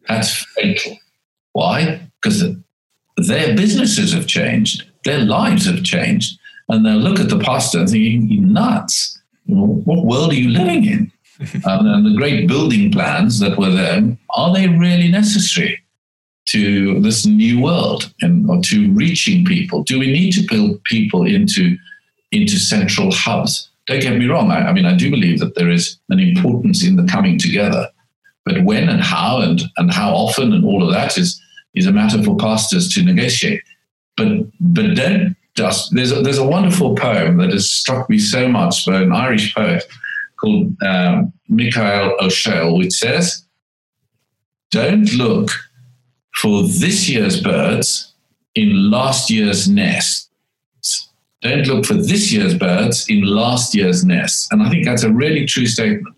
That's 0.08 0.46
fatal. 0.56 0.98
Why? 1.54 2.10
Because 2.22 2.44
their 3.18 3.56
businesses 3.56 4.14
have 4.14 4.28
changed, 4.28 4.84
their 5.04 5.20
lives 5.20 5.66
have 5.66 5.84
changed. 5.84 6.40
And 6.70 6.86
they'll 6.86 6.96
look 6.96 7.20
at 7.20 7.30
the 7.30 7.40
pastor 7.40 7.80
and 7.80 7.90
think, 7.90 8.32
you're 8.32 8.44
nuts. 8.44 9.20
What 9.46 10.06
world 10.06 10.32
are 10.32 10.36
you 10.36 10.50
living 10.50 10.86
in? 10.86 11.12
um, 11.66 11.86
and 11.88 12.06
the 12.06 12.16
great 12.16 12.48
building 12.48 12.92
plans 12.92 13.40
that 13.40 13.58
were 13.58 13.72
there, 13.72 14.18
are 14.32 14.54
they 14.54 14.68
really 14.68 15.10
necessary 15.10 15.82
to 16.48 17.00
this 17.02 17.26
new 17.26 17.62
world 17.62 18.14
and 18.22 18.50
or 18.50 18.62
to 18.62 18.92
reaching 18.94 19.44
people? 19.46 19.84
Do 19.84 20.00
we 20.00 20.08
need 20.12 20.32
to 20.34 20.48
build 20.48 20.84
people 20.86 21.26
into, 21.26 21.78
into 22.32 22.58
central 22.58 23.12
hubs? 23.12 23.70
Don't 23.88 24.02
get 24.02 24.18
me 24.18 24.28
wrong. 24.28 24.52
I, 24.52 24.70
I 24.70 24.74
mean, 24.74 24.86
I 24.86 24.96
do 24.96 25.10
believe 25.10 25.40
that 25.40 25.56
there 25.56 25.70
is 25.70 25.98
an 26.10 26.20
importance 26.20 26.86
in 26.86 26.96
the 26.96 27.04
coming 27.04 27.38
together, 27.38 27.90
but 28.46 28.64
when 28.64 28.90
and 28.90 29.02
how 29.02 29.40
and, 29.42 29.62
and 29.78 29.92
how 29.92 30.12
often 30.12 30.54
and 30.54 30.66
all 30.66 30.84
of 30.84 30.92
that 30.92 31.18
is, 31.18 31.42
is 31.76 31.86
a 31.86 31.92
matter 31.92 32.22
for 32.24 32.36
pastors 32.38 32.94
to 32.94 33.04
negotiate. 33.04 33.62
But, 34.18 34.28
but 34.60 34.96
don't 34.96 35.36
just, 35.56 35.94
there's 35.94 36.12
a, 36.12 36.22
there's 36.22 36.38
a 36.38 36.46
wonderful 36.46 36.96
poem 36.96 37.38
that 37.38 37.52
has 37.52 37.70
struck 37.70 38.10
me 38.10 38.18
so 38.18 38.48
much 38.48 38.86
by 38.86 39.02
an 39.02 39.12
Irish 39.12 39.54
poet 39.54 39.84
called 40.38 40.76
um, 40.82 41.32
Michael 41.48 42.16
O'Shea, 42.20 42.72
which 42.72 42.94
says, 42.94 43.46
Don't 44.72 45.14
look 45.14 45.52
for 46.36 46.64
this 46.64 47.10
year's 47.10 47.42
birds 47.42 48.14
in 48.56 48.90
last 48.90 49.30
year's 49.30 49.70
nests. 49.70 50.30
Don't 51.42 51.66
look 51.68 51.86
for 51.86 51.96
this 51.96 52.32
year's 52.32 52.56
birds 52.56 53.10
in 53.10 53.24
last 53.24 53.74
year's 53.74 54.06
nests. 54.06 54.48
And 54.52 54.62
I 54.62 54.70
think 54.70 54.86
that's 54.86 55.04
a 55.04 55.12
really 55.12 55.46
true 55.46 55.66
statement. 55.66 56.16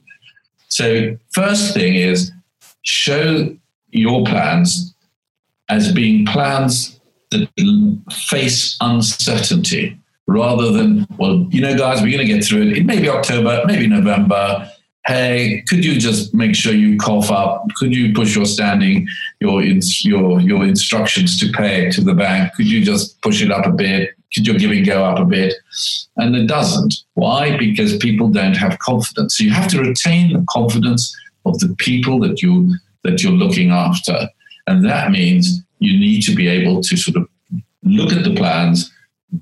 So, 0.73 1.15
first 1.33 1.75
thing 1.75 1.93
is 1.93 2.31
show 2.81 3.55
your 3.91 4.23
plans 4.25 4.95
as 5.69 5.91
being 5.91 6.25
plans 6.25 6.99
that 7.29 7.47
face 8.11 8.75
uncertainty 8.81 9.99
rather 10.25 10.71
than, 10.71 11.05
well, 11.19 11.45
you 11.51 11.61
know, 11.61 11.77
guys, 11.77 12.01
we're 12.01 12.09
going 12.09 12.27
to 12.27 12.33
get 12.33 12.43
through 12.43 12.63
it. 12.63 12.77
It 12.77 12.87
may 12.87 12.99
be 12.99 13.07
October, 13.07 13.61
maybe 13.67 13.85
November. 13.85 14.67
Hey, 15.05 15.63
could 15.67 15.85
you 15.85 15.99
just 15.99 16.33
make 16.33 16.55
sure 16.55 16.73
you 16.73 16.97
cough 16.97 17.29
up? 17.29 17.67
Could 17.75 17.95
you 17.95 18.11
push 18.11 18.35
your 18.35 18.45
standing, 18.45 19.07
your 19.41 19.61
your 19.61 20.41
your 20.41 20.65
instructions 20.65 21.39
to 21.39 21.51
pay 21.51 21.91
to 21.91 22.01
the 22.01 22.15
bank? 22.15 22.51
Could 22.55 22.65
you 22.65 22.83
just 22.83 23.21
push 23.21 23.43
it 23.43 23.51
up 23.51 23.67
a 23.67 23.71
bit? 23.71 24.09
Your 24.35 24.57
giving 24.57 24.83
go 24.83 25.03
up 25.05 25.19
a 25.19 25.25
bit? 25.25 25.53
And 26.17 26.35
it 26.35 26.47
doesn't. 26.47 26.93
Why? 27.13 27.57
Because 27.57 27.97
people 27.97 28.29
don't 28.29 28.57
have 28.57 28.79
confidence. 28.79 29.37
So 29.37 29.43
you 29.43 29.51
have 29.51 29.69
to 29.69 29.81
retain 29.81 30.33
the 30.33 30.45
confidence 30.49 31.15
of 31.45 31.59
the 31.59 31.75
people 31.77 32.19
that 32.21 32.41
you 32.41 32.75
that 33.03 33.21
you're 33.21 33.33
looking 33.33 33.71
after, 33.71 34.29
and 34.67 34.85
that 34.85 35.11
means 35.11 35.61
you 35.79 35.99
need 35.99 36.21
to 36.21 36.33
be 36.33 36.47
able 36.47 36.81
to 36.81 36.95
sort 36.95 37.17
of 37.17 37.27
look 37.83 38.13
at 38.13 38.23
the 38.23 38.33
plans 38.33 38.89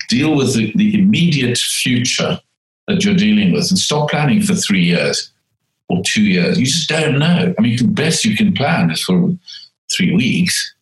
deal 0.08 0.36
with 0.36 0.56
the, 0.56 0.72
the 0.76 1.00
immediate 1.00 1.58
future 1.58 2.40
that 2.88 3.04
you're 3.04 3.16
dealing 3.16 3.52
with 3.52 3.70
and 3.70 3.78
stop 3.78 4.10
planning 4.10 4.42
for 4.42 4.56
three 4.56 4.84
years 4.84 5.32
or 5.90 6.02
two 6.06 6.24
years. 6.24 6.58
You 6.58 6.66
just 6.66 6.90
don't 6.90 7.20
know. 7.20 7.54
I 7.58 7.62
mean, 7.62 7.78
the 7.78 7.88
best 7.88 8.26
you 8.26 8.36
can 8.36 8.54
plan 8.54 8.92
is 8.92 9.04
for 9.04 9.36
three 9.96 10.16
weeks 10.16 10.74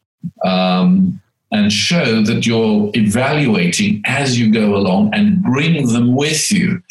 um, 0.43 1.21
and 1.51 1.71
show 1.71 2.21
that 2.23 2.45
you're 2.45 2.91
evaluating 2.93 4.01
as 4.05 4.37
you 4.39 4.51
go 4.51 4.75
along 4.75 5.13
and 5.13 5.41
bring 5.41 5.87
them 5.87 6.15
with 6.15 6.51
you. 6.51 6.81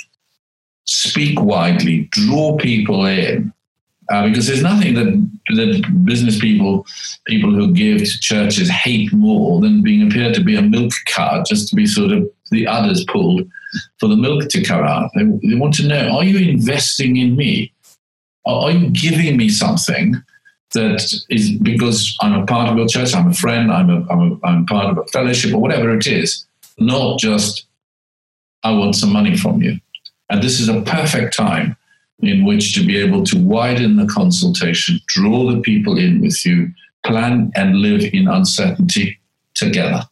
Speak 0.85 1.41
widely, 1.41 2.09
draw 2.11 2.57
people 2.57 3.07
in. 3.07 3.53
Uh, 4.11 4.27
because 4.27 4.47
there's 4.47 4.63
nothing 4.63 4.95
that, 4.95 5.31
that 5.55 6.05
business 6.05 6.39
people, 6.39 6.87
people 7.27 7.53
who 7.53 7.73
give 7.75 7.99
to 7.99 8.21
churches 8.21 8.71
hate 8.71 9.13
more 9.13 9.61
than 9.61 9.83
being 9.83 10.07
appeared 10.07 10.35
to 10.35 10.43
be 10.43 10.57
a 10.57 10.63
milk 10.63 10.93
cart 11.07 11.47
just 11.47 11.69
to 11.69 11.77
be 11.77 11.87
sort 11.87 12.11
of 12.11 12.29
the 12.51 12.67
others 12.67 13.05
pulled 13.05 13.47
for 14.01 14.09
the 14.09 14.17
milk 14.17 14.49
to 14.49 14.65
come 14.65 14.83
out. 14.83 15.11
They, 15.15 15.25
they 15.25 15.57
want 15.57 15.75
to 15.75 15.87
know, 15.87 16.17
are 16.17 16.25
you 16.25 16.51
investing 16.51 17.19
in 17.19 17.37
me? 17.37 17.71
Are, 18.47 18.63
are 18.63 18.71
you 18.71 18.89
giving 18.89 19.37
me 19.37 19.51
something 19.51 20.15
that 20.73 21.13
is 21.31 21.53
because 21.59 22.17
I'm 22.21 22.35
a 22.35 22.47
part 22.47 22.69
of 22.69 22.77
your 22.77 22.89
church, 22.89 23.15
I'm 23.15 23.29
a 23.29 23.35
friend, 23.35 23.73
I'm 23.73 23.91
a, 23.91 24.07
I'm 24.11 24.21
a, 24.21 24.47
I'm 24.47 24.67
part 24.67 24.87
of 24.87 24.99
a 24.99 25.07
fellowship 25.07 25.55
or 25.55 25.61
whatever 25.61 25.95
it 25.97 26.07
is, 26.07 26.47
not 26.79 27.19
just 27.19 27.67
I 28.63 28.73
want 28.73 28.97
some 28.97 29.13
money 29.13 29.37
from 29.37 29.63
you. 29.63 29.79
And 30.31 30.43
this 30.43 30.61
is 30.61 30.69
a 30.69 30.83
perfect 30.83 31.35
time 31.35 31.77
in 32.21 32.45
which 32.45 32.75
to 32.75 32.85
be 32.85 32.99
able 32.99 33.25
to 33.25 33.39
widen 33.39 33.97
the 33.97 34.07
consultation, 34.07 35.01
draw 35.07 35.51
the 35.51 35.61
people 35.61 35.97
in 35.97 36.21
with 36.21 36.45
you, 36.45 36.71
plan 37.05 37.51
and 37.55 37.77
live 37.77 38.03
in 38.13 38.29
uncertainty 38.29 39.19
together. 39.55 40.03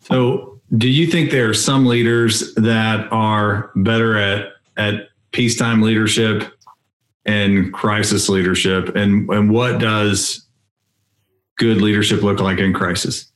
So, 0.00 0.60
do 0.76 0.88
you 0.88 1.06
think 1.06 1.30
there 1.30 1.48
are 1.48 1.54
some 1.54 1.86
leaders 1.86 2.54
that 2.54 3.08
are 3.10 3.72
better 3.74 4.16
at 4.16 4.52
at 4.76 5.08
peacetime 5.32 5.82
leadership 5.82 6.44
and 7.26 7.72
crisis 7.72 8.28
leadership, 8.28 8.94
and 8.96 9.28
and 9.30 9.50
what 9.50 9.78
does 9.78 10.46
good 11.58 11.80
leadership 11.80 12.22
look 12.22 12.40
like 12.40 12.58
in 12.58 12.72
crisis? 12.72 13.30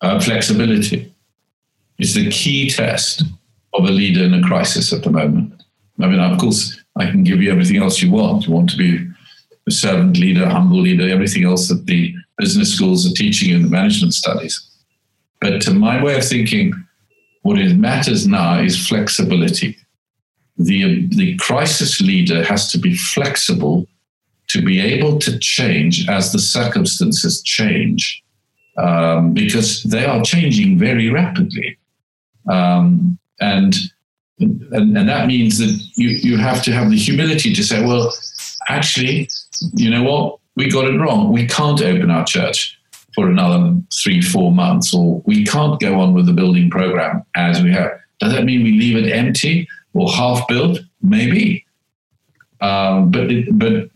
Uh, 0.00 0.20
flexibility 0.20 1.12
is 1.98 2.14
the 2.14 2.30
key 2.30 2.70
test 2.70 3.22
of 3.74 3.84
a 3.84 3.90
leader 3.90 4.22
in 4.22 4.34
a 4.34 4.42
crisis 4.42 4.92
at 4.92 5.02
the 5.02 5.10
moment. 5.10 5.52
I 6.00 6.06
mean, 6.06 6.20
of 6.20 6.38
course, 6.38 6.80
I 6.96 7.10
can 7.10 7.24
give 7.24 7.42
you 7.42 7.50
everything 7.50 7.76
else 7.76 8.00
you 8.00 8.10
want. 8.10 8.46
You 8.46 8.54
want 8.54 8.70
to 8.70 8.76
be 8.76 9.06
a 9.66 9.70
servant 9.70 10.16
leader, 10.16 10.48
humble 10.48 10.80
leader, 10.80 11.08
everything 11.08 11.44
else 11.44 11.68
that 11.68 11.86
the 11.86 12.14
business 12.38 12.74
schools 12.74 13.10
are 13.10 13.14
teaching 13.14 13.52
in 13.52 13.62
the 13.62 13.68
management 13.68 14.14
studies. 14.14 14.64
But 15.40 15.60
to 15.62 15.74
my 15.74 16.02
way 16.02 16.16
of 16.16 16.24
thinking, 16.24 16.72
what 17.42 17.58
matters 17.58 18.26
now 18.26 18.60
is 18.60 18.88
flexibility. 18.88 19.76
The, 20.58 21.06
the 21.08 21.36
crisis 21.36 22.00
leader 22.00 22.42
has 22.44 22.70
to 22.72 22.78
be 22.78 22.96
flexible 22.96 23.86
to 24.48 24.62
be 24.62 24.80
able 24.80 25.18
to 25.18 25.38
change 25.38 26.08
as 26.08 26.32
the 26.32 26.38
circumstances 26.38 27.42
change, 27.42 28.22
um, 28.76 29.34
because 29.34 29.82
they 29.82 30.04
are 30.04 30.22
changing 30.22 30.78
very 30.78 31.10
rapidly. 31.10 31.78
Um, 32.50 33.18
and, 33.40 33.76
and 34.40 34.96
and 34.96 35.08
that 35.08 35.26
means 35.26 35.58
that 35.58 35.78
you 35.96 36.08
you 36.08 36.38
have 36.38 36.62
to 36.62 36.72
have 36.72 36.90
the 36.90 36.96
humility 36.96 37.52
to 37.54 37.62
say, 37.62 37.84
well, 37.84 38.12
actually, 38.68 39.28
you 39.74 39.90
know 39.90 40.02
what, 40.02 40.38
we 40.56 40.70
got 40.70 40.86
it 40.86 40.98
wrong. 40.98 41.32
We 41.32 41.46
can't 41.46 41.82
open 41.82 42.10
our 42.10 42.24
church 42.24 42.78
for 43.14 43.28
another 43.28 43.78
three, 44.02 44.22
four 44.22 44.52
months, 44.52 44.94
or 44.94 45.22
we 45.26 45.44
can't 45.44 45.78
go 45.80 46.00
on 46.00 46.14
with 46.14 46.26
the 46.26 46.32
building 46.32 46.70
program 46.70 47.24
as 47.34 47.62
we 47.62 47.72
have. 47.72 47.90
Does 48.20 48.32
that 48.32 48.44
mean 48.44 48.62
we 48.64 48.72
leave 48.72 48.96
it 48.96 49.12
empty 49.12 49.68
or 49.98 50.10
half 50.10 50.46
built? 50.48 50.78
Maybe, 51.02 51.64
um, 52.60 53.10
but 53.10 53.30
it, 53.30 53.58
but 53.58 53.90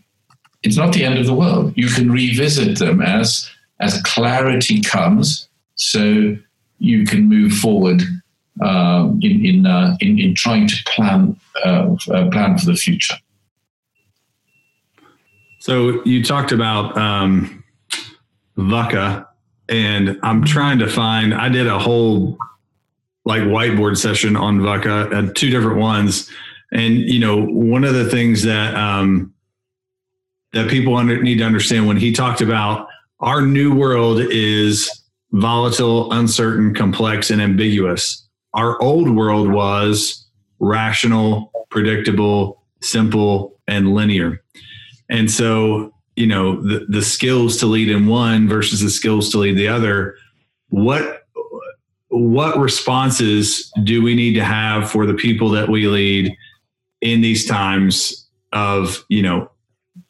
it's 0.63 0.77
not 0.77 0.93
the 0.93 1.03
end 1.03 1.17
of 1.19 1.25
the 1.25 1.33
world. 1.33 1.73
You 1.75 1.87
can 1.87 2.11
revisit 2.11 2.79
them 2.79 3.01
as 3.01 3.49
as 3.79 4.01
clarity 4.03 4.81
comes, 4.81 5.47
so 5.75 6.35
you 6.79 7.05
can 7.05 7.27
move 7.27 7.53
forward 7.53 8.01
um, 8.61 9.19
in 9.21 9.45
in, 9.45 9.65
uh, 9.65 9.97
in, 9.99 10.19
in 10.19 10.35
trying 10.35 10.67
to 10.67 10.75
plan 10.85 11.39
uh, 11.65 11.95
uh, 12.11 12.29
plan 12.29 12.57
for 12.57 12.65
the 12.65 12.75
future. 12.75 13.15
So 15.59 16.03
you 16.03 16.23
talked 16.23 16.51
about 16.51 16.97
um, 16.97 17.63
and 19.69 20.19
I'm 20.21 20.43
trying 20.43 20.79
to 20.79 20.87
find. 20.87 21.33
I 21.33 21.49
did 21.49 21.67
a 21.67 21.79
whole 21.79 22.37
like 23.25 23.41
whiteboard 23.43 23.97
session 23.97 24.35
on 24.35 24.59
VUCA, 24.59 25.13
uh, 25.29 25.33
two 25.33 25.49
different 25.49 25.79
ones, 25.79 26.29
and 26.71 26.97
you 26.97 27.19
know 27.19 27.45
one 27.45 27.83
of 27.83 27.93
the 27.93 28.09
things 28.09 28.43
that 28.43 28.75
um, 28.75 29.33
that 30.53 30.69
people 30.69 30.95
under, 30.95 31.21
need 31.21 31.37
to 31.37 31.43
understand 31.43 31.87
when 31.87 31.97
he 31.97 32.11
talked 32.11 32.41
about 32.41 32.87
our 33.19 33.41
new 33.41 33.73
world 33.73 34.19
is 34.19 35.03
volatile, 35.31 36.11
uncertain, 36.11 36.75
complex, 36.75 37.31
and 37.31 37.41
ambiguous 37.41 38.23
our 38.53 38.81
old 38.81 39.09
world 39.09 39.51
was 39.51 40.25
rational, 40.59 41.51
predictable, 41.69 42.63
simple, 42.81 43.59
and 43.67 43.93
linear. 43.93 44.41
And 45.09 45.29
so, 45.29 45.93
you 46.15 46.27
know, 46.27 46.61
the, 46.61 46.85
the 46.87 47.01
skills 47.01 47.57
to 47.57 47.65
lead 47.65 47.89
in 47.89 48.07
one 48.07 48.47
versus 48.47 48.81
the 48.81 48.89
skills 48.89 49.31
to 49.31 49.39
lead 49.39 49.57
the 49.57 49.67
other, 49.67 50.15
what 50.69 51.22
what 52.13 52.57
responses 52.57 53.71
do 53.83 54.03
we 54.03 54.15
need 54.15 54.33
to 54.33 54.43
have 54.43 54.89
for 54.89 55.05
the 55.05 55.13
people 55.13 55.49
that 55.49 55.69
we 55.69 55.87
lead 55.87 56.35
in 57.01 57.21
these 57.21 57.45
times 57.45 58.27
of, 58.51 59.03
you 59.09 59.21
know, 59.21 59.49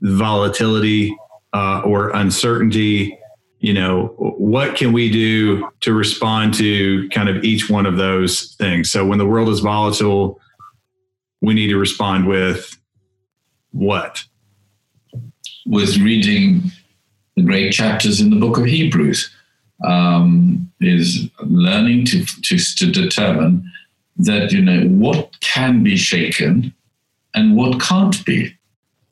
volatility 0.01 1.15
uh, 1.53 1.81
or 1.85 2.09
uncertainty? 2.09 3.17
You 3.59 3.73
know 3.73 4.07
what 4.17 4.75
can 4.75 4.91
we 4.91 5.09
do 5.09 5.69
to 5.81 5.93
respond 5.93 6.53
to 6.55 7.07
kind 7.09 7.29
of 7.29 7.45
each 7.45 7.69
one 7.69 7.85
of 7.85 7.95
those 7.95 8.55
things? 8.55 8.91
So 8.91 9.05
when 9.05 9.19
the 9.19 9.25
world 9.25 9.47
is 9.47 9.61
volatile 9.61 10.41
we 11.43 11.53
need 11.53 11.67
to 11.67 11.77
respond 11.77 12.25
with 12.25 12.79
what? 13.71 14.23
With 15.65 15.97
reading 15.97 16.71
the 17.35 17.43
great 17.43 17.73
chapters 17.73 18.21
in 18.21 18.29
the 18.29 18.37
book 18.37 18.57
of 18.57 18.65
Hebrews, 18.65 19.29
um, 19.84 20.71
is 20.79 21.29
learning 21.41 22.05
to, 22.05 22.25
to, 22.25 22.57
to 22.57 22.91
determine 22.91 23.69
that, 24.17 24.51
you 24.51 24.61
know, 24.61 24.88
what 24.88 25.39
can 25.41 25.84
be 25.84 25.97
shaken 25.97 26.73
and 27.34 27.55
what 27.55 27.81
can't 27.81 28.23
be. 28.25 28.55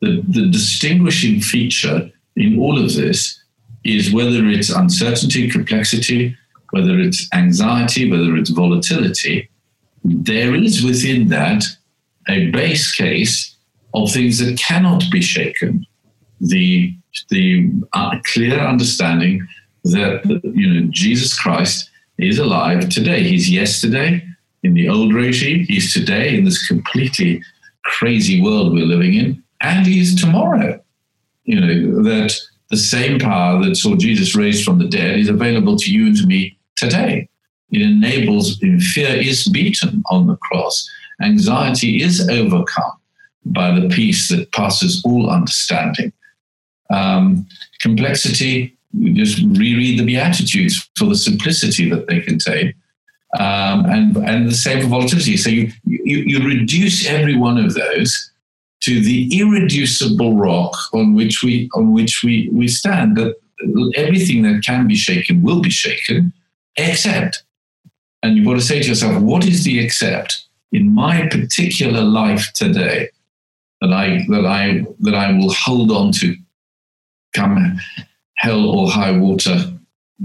The, 0.01 0.24
the 0.28 0.49
distinguishing 0.49 1.41
feature 1.41 2.09
in 2.36 2.59
all 2.59 2.84
of 2.84 2.93
this 2.95 3.39
is 3.84 4.13
whether 4.13 4.45
it's 4.47 4.69
uncertainty, 4.69 5.49
complexity, 5.49 6.36
whether 6.72 6.99
it's 6.99 7.28
anxiety, 7.34 8.09
whether 8.09 8.36
it's 8.36 8.49
volatility, 8.49 9.49
there 10.03 10.55
is 10.55 10.84
within 10.84 11.28
that 11.30 11.63
a 12.30 12.49
base 12.51 12.91
case 12.91 13.55
of 13.93 14.11
things 14.11 14.39
that 14.39 14.57
cannot 14.57 15.03
be 15.11 15.22
shaken. 15.22 15.86
The, 16.39 16.95
the 17.30 17.72
uh, 17.93 18.17
clear 18.24 18.59
understanding 18.59 19.47
that 19.84 20.25
you 20.55 20.73
know 20.73 20.88
Jesus 20.91 21.38
Christ 21.39 21.89
is 22.17 22.39
alive 22.39 22.89
today. 22.89 23.23
He's 23.23 23.49
yesterday 23.49 24.23
in 24.63 24.73
the 24.73 24.89
old 24.89 25.13
regime. 25.13 25.65
He's 25.67 25.93
today 25.93 26.38
in 26.38 26.45
this 26.45 26.67
completely 26.67 27.41
crazy 27.84 28.41
world 28.41 28.73
we're 28.73 28.86
living 28.86 29.15
in, 29.15 29.43
and 29.61 29.86
he's 29.86 30.19
tomorrow. 30.19 30.79
You 31.43 31.59
know 31.59 32.03
that 32.03 32.38
the 32.69 32.77
same 32.77 33.19
power 33.19 33.63
that 33.63 33.75
saw 33.75 33.95
Jesus 33.95 34.36
raised 34.36 34.63
from 34.63 34.79
the 34.79 34.88
dead 34.88 35.19
is 35.19 35.29
available 35.29 35.75
to 35.77 35.91
you 35.91 36.07
and 36.07 36.17
to 36.17 36.25
me 36.25 36.57
today. 36.77 37.27
It 37.71 37.82
enables, 37.82 38.57
fear 38.93 39.15
is 39.15 39.47
beaten 39.47 40.03
on 40.09 40.27
the 40.27 40.36
cross. 40.38 40.89
Anxiety 41.21 42.01
is 42.01 42.27
overcome 42.29 42.97
by 43.45 43.77
the 43.77 43.88
peace 43.89 44.29
that 44.29 44.51
passes 44.51 45.01
all 45.05 45.29
understanding. 45.29 46.11
Um, 46.89 47.47
complexity, 47.79 48.77
just 49.13 49.39
reread 49.39 49.99
the 49.99 50.05
Beatitudes 50.05 50.89
for 50.95 51.05
the 51.05 51.15
simplicity 51.15 51.89
that 51.89 52.07
they 52.07 52.19
contain. 52.21 52.73
Um, 53.39 53.85
and, 53.85 54.17
and 54.17 54.49
the 54.49 54.53
same 54.53 54.81
for 54.81 54.87
volatility. 54.87 55.37
So 55.37 55.49
you, 55.49 55.71
you, 55.85 56.17
you 56.17 56.45
reduce 56.45 57.07
every 57.07 57.37
one 57.37 57.57
of 57.57 57.73
those 57.73 58.31
to 58.81 58.99
the 58.99 59.39
irreducible 59.39 60.35
rock 60.35 60.75
on 60.93 61.13
which 61.13 61.41
we 61.43 61.69
on 61.73 61.93
which 61.93 62.23
we, 62.23 62.49
we 62.51 62.67
stand. 62.67 63.15
That 63.15 63.35
everything 63.95 64.41
that 64.43 64.63
can 64.65 64.87
be 64.87 64.95
shaken 64.95 65.43
will 65.43 65.61
be 65.61 65.69
shaken, 65.69 66.33
except. 66.77 67.43
And 68.23 68.35
you've 68.35 68.45
got 68.45 68.55
to 68.55 68.61
say 68.61 68.81
to 68.81 68.89
yourself, 68.89 69.21
what 69.21 69.45
is 69.45 69.63
the 69.63 69.79
except 69.79 70.45
in 70.71 70.93
my 70.93 71.27
particular 71.27 72.01
life 72.01 72.51
today 72.53 73.09
that 73.81 73.93
I 73.93 74.25
that 74.29 74.45
I 74.45 74.85
that 74.99 75.15
I 75.15 75.31
will 75.31 75.53
hold 75.53 75.91
on 75.91 76.11
to 76.13 76.35
come 77.33 77.79
hell 78.41 78.69
or 78.69 78.89
high 78.89 79.15
water, 79.17 79.71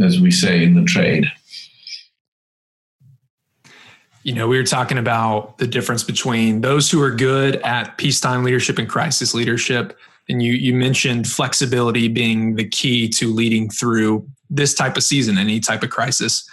as 0.02 0.20
we 0.20 0.30
say 0.30 0.64
in 0.64 0.74
the 0.74 0.84
trade. 0.84 1.26
you 4.26 4.32
know, 4.32 4.48
we 4.48 4.56
were 4.56 4.64
talking 4.64 4.98
about 4.98 5.56
the 5.58 5.68
difference 5.68 6.02
between 6.02 6.60
those 6.60 6.90
who 6.90 7.00
are 7.00 7.12
good 7.12 7.56
at 7.62 7.96
peacetime 7.96 8.42
leadership 8.42 8.76
and 8.76 8.88
crisis 8.88 9.34
leadership. 9.34 9.96
And 10.28 10.42
you 10.42 10.52
you 10.54 10.74
mentioned 10.74 11.28
flexibility 11.28 12.08
being 12.08 12.56
the 12.56 12.68
key 12.68 13.08
to 13.10 13.32
leading 13.32 13.70
through 13.70 14.26
this 14.50 14.74
type 14.74 14.96
of 14.96 15.04
season, 15.04 15.38
any 15.38 15.60
type 15.60 15.84
of 15.84 15.90
crisis. 15.90 16.44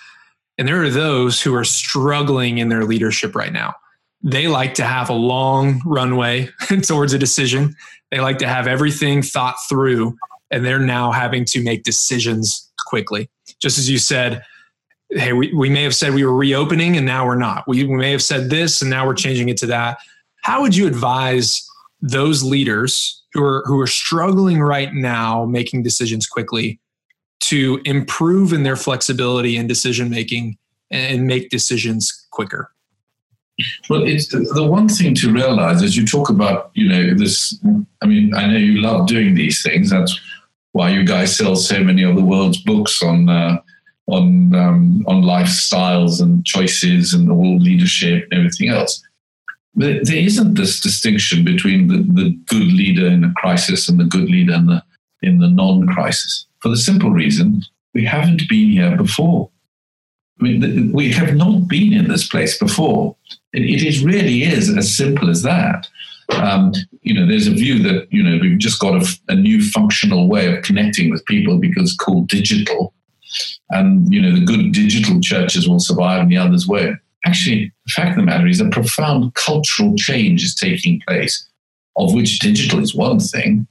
And 0.59 0.67
there 0.67 0.83
are 0.83 0.89
those 0.91 1.41
who 1.41 1.55
are 1.55 1.63
struggling 1.63 2.59
in 2.59 2.69
their 2.69 2.85
leadership 2.85 3.33
right 3.33 3.51
now. 3.51 3.73
They 4.21 4.47
like 4.47 4.75
to 4.75 4.83
have 4.83 5.09
a 5.09 5.13
long 5.13 5.81
runway 5.83 6.49
towards 6.83 7.13
a 7.13 7.17
decision. 7.17 7.75
They 8.11 8.19
like 8.19 8.37
to 8.37 8.47
have 8.47 8.67
everything 8.67 9.23
thought 9.23 9.55
through, 9.67 10.15
and 10.53 10.63
they're 10.63 10.79
now 10.79 11.11
having 11.11 11.45
to 11.45 11.63
make 11.63 11.83
decisions 11.83 12.71
quickly. 12.85 13.29
Just 13.59 13.79
as 13.79 13.89
you 13.89 13.97
said, 13.97 14.43
hey, 15.09 15.33
we, 15.33 15.51
we 15.53 15.69
may 15.69 15.83
have 15.83 15.95
said 15.95 16.13
we 16.13 16.23
were 16.23 16.35
reopening 16.35 16.95
and 16.95 17.05
now 17.05 17.25
we're 17.25 17.35
not. 17.35 17.67
We, 17.67 17.83
we 17.85 17.95
may 17.95 18.11
have 18.11 18.21
said 18.21 18.49
this 18.49 18.81
and 18.81 18.89
now 18.89 19.07
we're 19.07 19.15
changing 19.15 19.49
it 19.49 19.57
to 19.57 19.65
that. 19.67 19.97
How 20.43 20.61
would 20.61 20.75
you 20.75 20.85
advise 20.85 21.67
those 22.01 22.43
leaders 22.43 23.23
who 23.33 23.43
are 23.43 23.63
who 23.65 23.79
are 23.79 23.87
struggling 23.87 24.61
right 24.61 24.93
now 24.93 25.45
making 25.45 25.81
decisions 25.81 26.27
quickly 26.27 26.79
to 27.39 27.81
improve 27.85 28.53
in 28.53 28.63
their 28.63 28.75
flexibility 28.75 29.57
and 29.57 29.67
decision 29.67 30.09
making 30.09 30.57
and 30.91 31.25
make 31.25 31.49
decisions 31.49 32.27
quicker? 32.31 32.71
Well, 33.89 34.03
it's 34.03 34.27
the 34.27 34.67
one 34.67 34.89
thing 34.89 35.13
to 35.15 35.31
realize 35.31 35.83
as 35.83 35.95
you 35.95 36.05
talk 36.05 36.29
about, 36.29 36.71
you 36.73 36.89
know, 36.89 37.13
this. 37.13 37.57
I 38.01 38.05
mean, 38.07 38.33
I 38.33 38.47
know 38.47 38.57
you 38.57 38.81
love 38.81 39.07
doing 39.07 39.35
these 39.35 39.61
things. 39.61 39.91
That's 39.91 40.19
why 40.73 40.89
you 40.89 41.03
guys 41.05 41.35
sell 41.35 41.55
so 41.55 41.83
many 41.83 42.03
of 42.03 42.15
the 42.15 42.25
world's 42.25 42.61
books 42.61 43.01
on 43.01 43.29
uh, 43.29 43.61
on 44.07 44.53
um, 44.53 45.03
on 45.07 45.23
lifestyles 45.23 46.21
and 46.21 46.45
choices 46.45 47.13
and 47.13 47.31
all 47.31 47.57
leadership 47.57 48.27
and 48.29 48.39
everything 48.39 48.69
else. 48.69 49.01
But 49.75 50.05
there 50.05 50.17
isn't 50.17 50.53
this 50.53 50.79
distinction 50.79 51.43
between 51.43 51.87
the, 51.87 51.97
the 51.97 52.37
good 52.47 52.71
leader 52.73 53.07
in 53.07 53.23
a 53.23 53.33
crisis 53.33 53.89
and 53.89 53.99
the 53.99 54.05
good 54.05 54.29
leader 54.29 54.53
in 54.53 54.65
the 54.67 54.83
in 55.21 55.39
the 55.39 55.49
non-crisis. 55.49 56.45
For 56.59 56.69
the 56.69 56.77
simple 56.77 57.11
reason 57.11 57.63
we 57.93 58.05
haven't 58.05 58.49
been 58.49 58.71
here 58.71 58.97
before. 58.97 59.49
I 60.39 60.43
mean, 60.43 60.91
we 60.91 61.11
have 61.11 61.35
not 61.35 61.67
been 61.67 61.93
in 61.93 62.07
this 62.07 62.27
place 62.27 62.57
before. 62.57 63.15
It, 63.53 63.61
it 63.61 63.83
is 63.83 64.03
really 64.03 64.43
is 64.43 64.75
as 64.75 64.95
simple 64.97 65.29
as 65.29 65.43
that. 65.43 65.87
Um, 66.29 66.73
you 67.01 67.13
know, 67.13 67.27
there's 67.27 67.47
a 67.47 67.51
view 67.51 67.81
that 67.83 68.07
you 68.11 68.23
know 68.23 68.39
we've 68.41 68.57
just 68.59 68.79
got 68.79 69.01
a, 69.01 69.05
a 69.27 69.35
new 69.35 69.63
functional 69.63 70.27
way 70.27 70.53
of 70.53 70.63
connecting 70.63 71.09
with 71.09 71.25
people 71.25 71.57
because 71.57 71.95
called 71.95 72.27
digital 72.27 72.93
and 73.69 74.11
you 74.13 74.21
know 74.21 74.33
the 74.33 74.45
good 74.45 74.71
digital 74.71 75.19
churches 75.21 75.67
will 75.67 75.79
survive 75.79 76.21
and 76.21 76.31
the 76.31 76.37
others 76.37 76.67
won't. 76.67 76.97
Actually, 77.25 77.71
the 77.85 77.91
fact 77.91 78.11
of 78.11 78.15
the 78.17 78.23
matter 78.23 78.47
is 78.47 78.59
a 78.59 78.69
profound 78.69 79.33
cultural 79.35 79.95
change 79.95 80.43
is 80.43 80.55
taking 80.55 81.01
place, 81.07 81.47
of 81.95 82.13
which 82.13 82.39
digital 82.39 82.79
is 82.79 82.93
one 82.93 83.19
thing, 83.19 83.65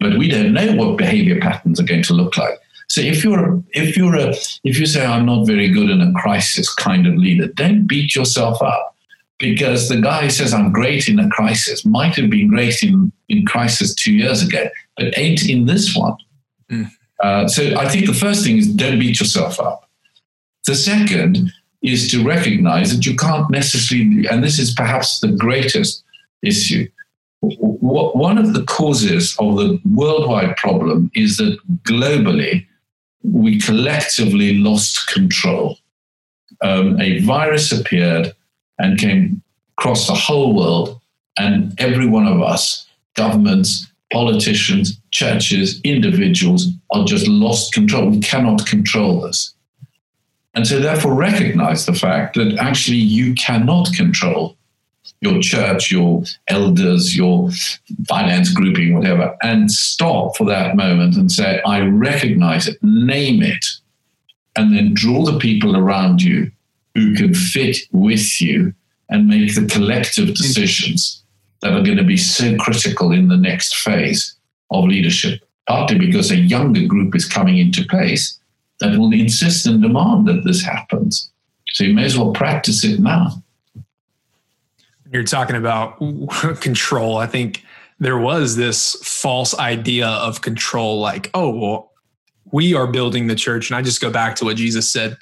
but 0.00 0.16
we 0.16 0.28
don't 0.28 0.54
know 0.54 0.72
what 0.74 0.96
behavior 0.96 1.38
patterns 1.40 1.78
are 1.78 1.84
going 1.84 2.02
to 2.02 2.14
look 2.14 2.36
like. 2.36 2.58
So 2.88 3.02
if 3.02 3.22
you're 3.22 3.62
if 3.72 3.96
you're 3.96 4.16
a 4.16 4.34
if 4.64 4.78
you 4.78 4.86
say 4.86 5.04
I'm 5.04 5.26
not 5.26 5.46
very 5.46 5.70
good 5.70 5.90
in 5.90 6.00
a 6.00 6.12
crisis 6.14 6.72
kind 6.74 7.06
of 7.06 7.14
leader, 7.14 7.48
don't 7.48 7.86
beat 7.86 8.14
yourself 8.14 8.62
up 8.62 8.96
because 9.38 9.88
the 9.88 10.00
guy 10.00 10.22
who 10.22 10.30
says 10.30 10.52
I'm 10.52 10.72
great 10.72 11.08
in 11.08 11.18
a 11.18 11.28
crisis 11.30 11.84
might 11.84 12.16
have 12.16 12.30
been 12.30 12.48
great 12.48 12.82
in 12.82 13.12
in 13.28 13.46
crisis 13.46 13.94
two 13.94 14.12
years 14.12 14.42
ago, 14.42 14.68
but 14.96 15.16
ain't 15.18 15.48
in 15.48 15.66
this 15.66 15.94
one. 15.94 16.16
Mm. 16.70 16.90
Uh, 17.22 17.48
so 17.48 17.76
I 17.76 17.88
think 17.88 18.06
the 18.06 18.14
first 18.14 18.44
thing 18.44 18.58
is 18.58 18.68
don't 18.68 18.98
beat 18.98 19.20
yourself 19.20 19.60
up. 19.60 19.88
The 20.66 20.74
second 20.74 21.52
is 21.82 22.10
to 22.10 22.24
recognize 22.24 22.94
that 22.94 23.06
you 23.06 23.16
can't 23.16 23.48
necessarily, 23.50 24.26
and 24.26 24.42
this 24.42 24.58
is 24.58 24.74
perhaps 24.74 25.20
the 25.20 25.28
greatest 25.28 26.04
issue. 26.42 26.88
One 27.40 28.36
of 28.36 28.52
the 28.52 28.64
causes 28.64 29.36
of 29.38 29.56
the 29.56 29.80
worldwide 29.94 30.56
problem 30.56 31.10
is 31.14 31.36
that 31.36 31.56
globally 31.84 32.66
we 33.22 33.60
collectively 33.60 34.58
lost 34.58 35.06
control. 35.08 35.78
Um, 36.62 37.00
a 37.00 37.20
virus 37.20 37.70
appeared 37.70 38.32
and 38.78 38.98
came 38.98 39.42
across 39.78 40.06
the 40.06 40.14
whole 40.14 40.54
world, 40.54 41.00
and 41.38 41.78
every 41.80 42.06
one 42.06 42.26
of 42.26 42.40
us, 42.42 42.86
governments, 43.14 43.86
politicians, 44.12 45.00
churches, 45.10 45.80
individuals 45.82 46.68
are 46.92 47.04
just 47.04 47.28
lost 47.28 47.72
control. 47.72 48.10
We 48.10 48.20
cannot 48.20 48.66
control 48.66 49.20
this. 49.20 49.54
And 50.54 50.66
so, 50.66 50.80
therefore, 50.80 51.14
recognize 51.14 51.86
the 51.86 51.92
fact 51.92 52.34
that 52.36 52.56
actually 52.58 52.96
you 52.96 53.34
cannot 53.34 53.92
control 53.94 54.56
your 55.20 55.40
church, 55.40 55.90
your 55.90 56.24
elders, 56.48 57.16
your 57.16 57.50
finance 58.08 58.52
grouping, 58.52 58.94
whatever, 58.94 59.36
and 59.42 59.70
stop 59.70 60.36
for 60.36 60.44
that 60.46 60.76
moment 60.76 61.16
and 61.16 61.30
say, 61.30 61.60
I 61.62 61.80
recognize 61.80 62.68
it, 62.68 62.78
name 62.82 63.42
it, 63.42 63.64
and 64.56 64.74
then 64.76 64.94
draw 64.94 65.24
the 65.24 65.38
people 65.38 65.76
around 65.76 66.22
you 66.22 66.50
who 66.98 67.14
can 67.14 67.32
fit 67.32 67.76
with 67.92 68.40
you 68.40 68.74
and 69.08 69.28
make 69.28 69.54
the 69.54 69.66
collective 69.66 70.34
decisions 70.34 71.22
that 71.62 71.72
are 71.72 71.82
going 71.82 71.96
to 71.96 72.04
be 72.04 72.16
so 72.16 72.56
critical 72.56 73.12
in 73.12 73.28
the 73.28 73.36
next 73.36 73.76
phase 73.76 74.34
of 74.70 74.84
leadership, 74.84 75.40
partly 75.68 75.98
because 75.98 76.30
a 76.30 76.36
younger 76.36 76.86
group 76.86 77.14
is 77.14 77.24
coming 77.24 77.58
into 77.58 77.84
place 77.86 78.38
that 78.80 78.98
will 78.98 79.12
insist 79.12 79.66
and 79.66 79.80
demand 79.82 80.26
that 80.26 80.42
this 80.44 80.62
happens. 80.62 81.30
So 81.68 81.84
you 81.84 81.94
may 81.94 82.04
as 82.04 82.18
well 82.18 82.32
practice 82.32 82.84
it 82.84 83.00
now. 83.00 83.42
You're 85.12 85.24
talking 85.24 85.56
about 85.56 85.98
control. 86.60 87.16
I 87.16 87.26
think 87.26 87.64
there 87.98 88.18
was 88.18 88.56
this 88.56 88.94
false 89.02 89.56
idea 89.58 90.08
of 90.08 90.40
control 90.40 91.00
like, 91.00 91.30
oh, 91.34 91.50
well, 91.50 91.92
we 92.50 92.74
are 92.74 92.86
building 92.86 93.26
the 93.26 93.34
church. 93.34 93.70
And 93.70 93.76
I 93.76 93.82
just 93.82 94.00
go 94.00 94.10
back 94.10 94.36
to 94.36 94.44
what 94.44 94.56
Jesus 94.56 94.90
said 94.90 95.16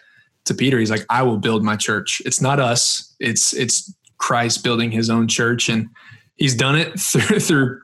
to 0.46 0.54
Peter. 0.54 0.78
He's 0.78 0.90
like, 0.90 1.04
I 1.10 1.22
will 1.22 1.38
build 1.38 1.62
my 1.62 1.76
church. 1.76 2.22
It's 2.24 2.40
not 2.40 2.58
us. 2.58 3.14
It's 3.20 3.52
it's 3.52 3.92
Christ 4.18 4.64
building 4.64 4.90
his 4.90 5.10
own 5.10 5.28
church. 5.28 5.68
And 5.68 5.88
he's 6.36 6.54
done 6.54 6.76
it 6.76 6.98
through, 7.00 7.40
through 7.40 7.80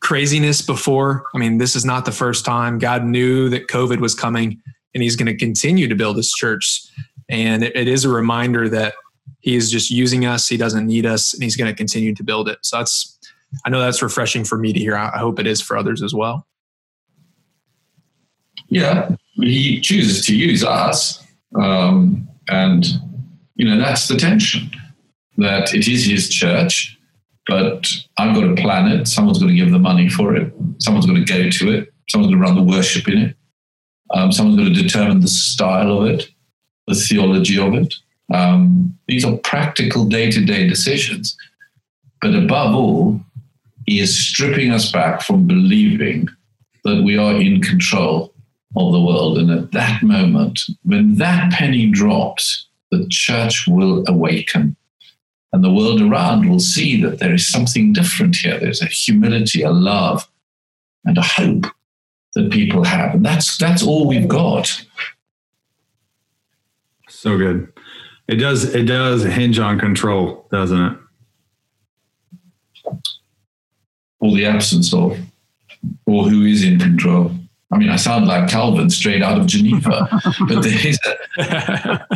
craziness 0.00 0.62
before. 0.62 1.24
I 1.34 1.38
mean, 1.38 1.58
this 1.58 1.76
is 1.76 1.84
not 1.84 2.04
the 2.04 2.12
first 2.12 2.44
time. 2.44 2.78
God 2.78 3.04
knew 3.04 3.48
that 3.50 3.68
COVID 3.68 4.00
was 4.00 4.14
coming 4.14 4.60
and 4.94 5.02
he's 5.02 5.16
going 5.16 5.26
to 5.26 5.36
continue 5.36 5.88
to 5.88 5.94
build 5.94 6.16
his 6.16 6.32
church. 6.32 6.82
And 7.28 7.62
it, 7.62 7.74
it 7.76 7.88
is 7.88 8.04
a 8.04 8.08
reminder 8.08 8.68
that 8.68 8.94
he 9.40 9.56
is 9.56 9.70
just 9.70 9.90
using 9.90 10.26
us. 10.26 10.48
He 10.48 10.56
doesn't 10.56 10.86
need 10.86 11.06
us 11.06 11.34
and 11.34 11.42
he's 11.42 11.56
going 11.56 11.70
to 11.70 11.76
continue 11.76 12.14
to 12.14 12.24
build 12.24 12.48
it. 12.48 12.58
So 12.62 12.78
that's, 12.78 13.18
I 13.64 13.70
know 13.70 13.80
that's 13.80 14.02
refreshing 14.02 14.44
for 14.44 14.58
me 14.58 14.72
to 14.72 14.78
hear. 14.78 14.96
I 14.96 15.18
hope 15.18 15.38
it 15.38 15.46
is 15.46 15.60
for 15.60 15.76
others 15.76 16.02
as 16.02 16.14
well. 16.14 16.46
Yeah, 18.68 19.14
he 19.34 19.80
chooses 19.80 20.24
to 20.26 20.36
use 20.36 20.64
us. 20.64 21.21
Um, 21.60 22.28
and, 22.48 22.86
you 23.56 23.68
know, 23.68 23.78
that's 23.78 24.08
the 24.08 24.16
tension 24.16 24.70
that 25.38 25.74
it 25.74 25.88
is 25.88 26.06
his 26.06 26.28
church, 26.28 26.98
but 27.46 27.88
I've 28.18 28.34
got 28.34 28.42
to 28.42 28.54
plan 28.54 28.88
it. 28.88 29.08
Someone's 29.08 29.38
got 29.38 29.48
to 29.48 29.54
give 29.54 29.70
the 29.70 29.78
money 29.78 30.08
for 30.08 30.36
it. 30.36 30.52
Someone's 30.78 31.06
got 31.06 31.14
to 31.14 31.24
go 31.24 31.50
to 31.50 31.72
it. 31.72 31.92
Someone's 32.08 32.32
going 32.32 32.42
to 32.42 32.48
run 32.48 32.56
the 32.56 32.70
worship 32.70 33.08
in 33.08 33.18
it. 33.18 33.36
Um, 34.10 34.30
someone's 34.30 34.58
going 34.58 34.74
to 34.74 34.82
determine 34.82 35.20
the 35.20 35.28
style 35.28 36.02
of 36.02 36.06
it, 36.06 36.28
the 36.86 36.94
theology 36.94 37.58
of 37.58 37.74
it. 37.74 37.94
Um, 38.32 38.98
these 39.08 39.24
are 39.24 39.36
practical 39.38 40.04
day 40.04 40.30
to 40.30 40.44
day 40.44 40.68
decisions. 40.68 41.36
But 42.20 42.34
above 42.34 42.74
all, 42.74 43.20
he 43.86 44.00
is 44.00 44.16
stripping 44.16 44.70
us 44.70 44.92
back 44.92 45.22
from 45.22 45.46
believing 45.46 46.28
that 46.84 47.02
we 47.02 47.16
are 47.16 47.40
in 47.40 47.62
control 47.62 48.31
of 48.76 48.92
the 48.92 49.00
world. 49.00 49.38
And 49.38 49.50
at 49.50 49.72
that 49.72 50.02
moment, 50.02 50.62
when 50.82 51.16
that 51.16 51.52
penny 51.52 51.90
drops, 51.90 52.66
the 52.90 53.06
church 53.08 53.64
will 53.66 54.04
awaken. 54.06 54.76
And 55.52 55.62
the 55.62 55.72
world 55.72 56.00
around 56.00 56.48
will 56.48 56.60
see 56.60 57.02
that 57.02 57.18
there 57.18 57.34
is 57.34 57.46
something 57.46 57.92
different 57.92 58.36
here. 58.36 58.58
There's 58.58 58.80
a 58.80 58.86
humility, 58.86 59.62
a 59.62 59.70
love, 59.70 60.26
and 61.04 61.18
a 61.18 61.22
hope 61.22 61.66
that 62.34 62.50
people 62.50 62.84
have. 62.84 63.14
And 63.14 63.24
that's 63.24 63.58
that's 63.58 63.82
all 63.82 64.08
we've 64.08 64.28
got. 64.28 64.82
So 67.08 67.36
good. 67.36 67.70
It 68.28 68.36
does 68.36 68.74
it 68.74 68.84
does 68.84 69.24
hinge 69.24 69.58
on 69.58 69.78
control, 69.78 70.46
doesn't 70.50 70.80
it? 70.80 70.98
Or 74.20 74.34
the 74.34 74.46
absence 74.46 74.94
of, 74.94 75.18
or 76.06 76.24
who 76.28 76.44
is 76.46 76.64
in 76.64 76.78
control. 76.78 77.32
I 77.72 77.78
mean, 77.78 77.88
I 77.88 77.96
sound 77.96 78.26
like 78.26 78.50
Calvin 78.50 78.90
straight 78.90 79.22
out 79.22 79.40
of 79.40 79.46
Geneva, 79.46 80.08
but 80.46 80.62
there 80.62 80.86
is 80.86 80.98
a, 81.06 82.06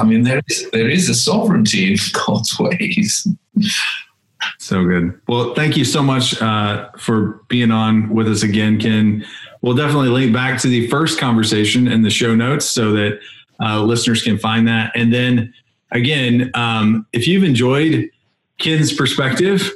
I 0.00 0.04
mean, 0.04 0.22
there 0.22 0.40
is 0.48 0.70
there 0.72 0.88
is 0.88 1.08
a 1.10 1.14
sovereignty 1.14 1.92
in 1.92 1.98
God's 2.26 2.58
ways. 2.58 3.26
So 4.58 4.84
good. 4.84 5.20
Well, 5.28 5.54
thank 5.54 5.76
you 5.76 5.84
so 5.84 6.02
much 6.02 6.40
uh, 6.40 6.90
for 6.98 7.42
being 7.48 7.70
on 7.70 8.08
with 8.08 8.26
us 8.26 8.42
again, 8.42 8.80
Ken. 8.80 9.24
We'll 9.60 9.76
definitely 9.76 10.08
link 10.08 10.32
back 10.32 10.60
to 10.62 10.68
the 10.68 10.88
first 10.88 11.18
conversation 11.18 11.88
in 11.88 12.02
the 12.02 12.10
show 12.10 12.34
notes 12.34 12.64
so 12.66 12.92
that 12.92 13.20
uh, 13.60 13.82
listeners 13.82 14.22
can 14.22 14.38
find 14.38 14.66
that. 14.66 14.92
And 14.94 15.12
then 15.12 15.52
again, 15.92 16.50
um, 16.54 17.06
if 17.12 17.26
you've 17.26 17.44
enjoyed 17.44 18.08
Ken's 18.58 18.92
perspective, 18.92 19.70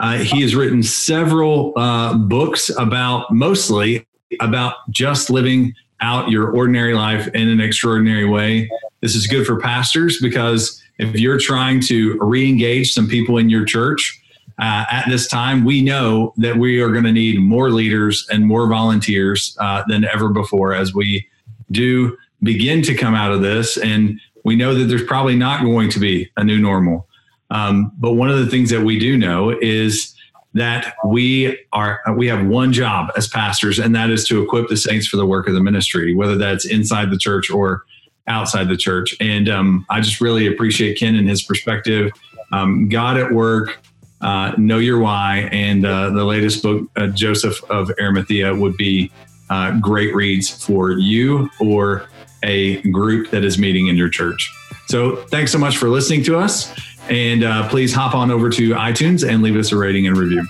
uh, 0.00 0.18
he 0.18 0.42
has 0.42 0.54
written 0.54 0.82
several 0.82 1.72
uh, 1.76 2.14
books 2.14 2.70
about 2.76 3.32
mostly 3.32 4.06
about 4.40 4.74
just 4.90 5.30
living 5.30 5.74
out 6.00 6.30
your 6.30 6.50
ordinary 6.50 6.94
life 6.94 7.28
in 7.28 7.48
an 7.48 7.60
extraordinary 7.60 8.24
way. 8.24 8.68
This 9.00 9.14
is 9.14 9.26
good 9.26 9.46
for 9.46 9.60
pastors 9.60 10.18
because 10.20 10.82
if 10.98 11.14
you're 11.16 11.38
trying 11.38 11.80
to 11.82 12.18
re-engage 12.20 12.92
some 12.92 13.08
people 13.08 13.38
in 13.38 13.48
your 13.48 13.64
church 13.64 14.20
uh, 14.60 14.84
at 14.90 15.08
this 15.08 15.26
time, 15.26 15.64
we 15.64 15.82
know 15.82 16.34
that 16.36 16.56
we 16.56 16.80
are 16.80 16.90
going 16.90 17.04
to 17.04 17.12
need 17.12 17.40
more 17.40 17.70
leaders 17.70 18.26
and 18.30 18.46
more 18.46 18.68
volunteers 18.68 19.56
uh, 19.60 19.82
than 19.88 20.04
ever 20.04 20.28
before 20.28 20.74
as 20.74 20.94
we 20.94 21.26
do 21.70 22.16
begin 22.42 22.82
to 22.82 22.94
come 22.94 23.14
out 23.14 23.32
of 23.32 23.40
this. 23.40 23.76
And 23.76 24.20
we 24.44 24.56
know 24.56 24.74
that 24.74 24.84
there's 24.84 25.04
probably 25.04 25.36
not 25.36 25.62
going 25.62 25.88
to 25.90 26.00
be 26.00 26.30
a 26.36 26.44
new 26.44 26.58
normal. 26.58 27.08
Um, 27.50 27.92
but 27.98 28.14
one 28.14 28.30
of 28.30 28.38
the 28.38 28.46
things 28.46 28.70
that 28.70 28.82
we 28.82 28.98
do 28.98 29.16
know 29.16 29.50
is 29.50 30.14
that 30.54 30.94
we 31.04 31.58
are 31.72 32.00
we 32.16 32.26
have 32.28 32.46
one 32.46 32.72
job 32.72 33.10
as 33.16 33.26
pastors, 33.26 33.78
and 33.78 33.94
that 33.94 34.10
is 34.10 34.26
to 34.28 34.42
equip 34.42 34.68
the 34.68 34.76
saints 34.76 35.06
for 35.06 35.16
the 35.16 35.26
work 35.26 35.48
of 35.48 35.54
the 35.54 35.62
ministry, 35.62 36.14
whether 36.14 36.36
that's 36.36 36.66
inside 36.66 37.10
the 37.10 37.18
church 37.18 37.50
or 37.50 37.84
outside 38.26 38.68
the 38.68 38.76
church. 38.76 39.16
And 39.20 39.48
um, 39.48 39.86
I 39.90 40.00
just 40.00 40.20
really 40.20 40.46
appreciate 40.46 40.98
Ken 40.98 41.14
and 41.14 41.28
his 41.28 41.42
perspective. 41.42 42.12
Um, 42.52 42.88
God 42.88 43.16
at 43.16 43.32
work, 43.32 43.80
uh, 44.20 44.52
know 44.58 44.78
your 44.78 44.98
why, 44.98 45.48
and 45.52 45.86
uh, 45.86 46.10
the 46.10 46.24
latest 46.24 46.62
book, 46.62 46.88
uh, 46.96 47.08
Joseph 47.08 47.62
of 47.70 47.90
Arimathea, 47.98 48.54
would 48.54 48.76
be 48.76 49.10
uh, 49.50 49.78
great 49.80 50.14
reads 50.14 50.48
for 50.64 50.92
you 50.92 51.50
or 51.60 52.06
a 52.42 52.82
group 52.90 53.30
that 53.30 53.44
is 53.44 53.58
meeting 53.58 53.88
in 53.88 53.96
your 53.96 54.08
church. 54.08 54.52
So 54.86 55.16
thanks 55.16 55.50
so 55.52 55.58
much 55.58 55.76
for 55.78 55.88
listening 55.88 56.22
to 56.24 56.38
us. 56.38 56.72
And 57.08 57.44
uh, 57.44 57.68
please 57.68 57.92
hop 57.92 58.14
on 58.14 58.30
over 58.30 58.48
to 58.50 58.70
iTunes 58.70 59.28
and 59.28 59.42
leave 59.42 59.56
us 59.56 59.72
a 59.72 59.76
rating 59.76 60.06
and 60.06 60.16
review. 60.16 60.46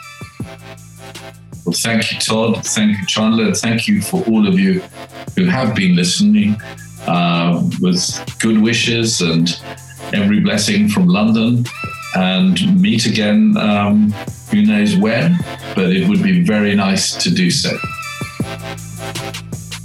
Well, 1.64 1.74
thank 1.74 2.12
you, 2.12 2.18
Todd. 2.18 2.64
Thank 2.64 2.98
you, 2.98 3.06
Chandler. 3.06 3.54
Thank 3.54 3.86
you 3.88 4.02
for 4.02 4.22
all 4.24 4.46
of 4.46 4.58
you 4.58 4.80
who 5.36 5.46
have 5.46 5.74
been 5.74 5.96
listening 5.96 6.56
uh, 7.06 7.62
with 7.80 8.38
good 8.40 8.60
wishes 8.60 9.20
and 9.20 9.58
every 10.12 10.40
blessing 10.40 10.88
from 10.88 11.06
London. 11.06 11.64
And 12.14 12.80
meet 12.80 13.06
again, 13.06 13.56
um, 13.56 14.12
who 14.50 14.62
knows 14.62 14.96
when, 14.96 15.38
but 15.74 15.90
it 15.90 16.06
would 16.08 16.22
be 16.22 16.44
very 16.44 16.74
nice 16.74 17.14
to 17.22 17.30
do 17.30 17.50
so. 17.50 17.70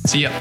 See 0.06 0.24
ya. 0.24 0.32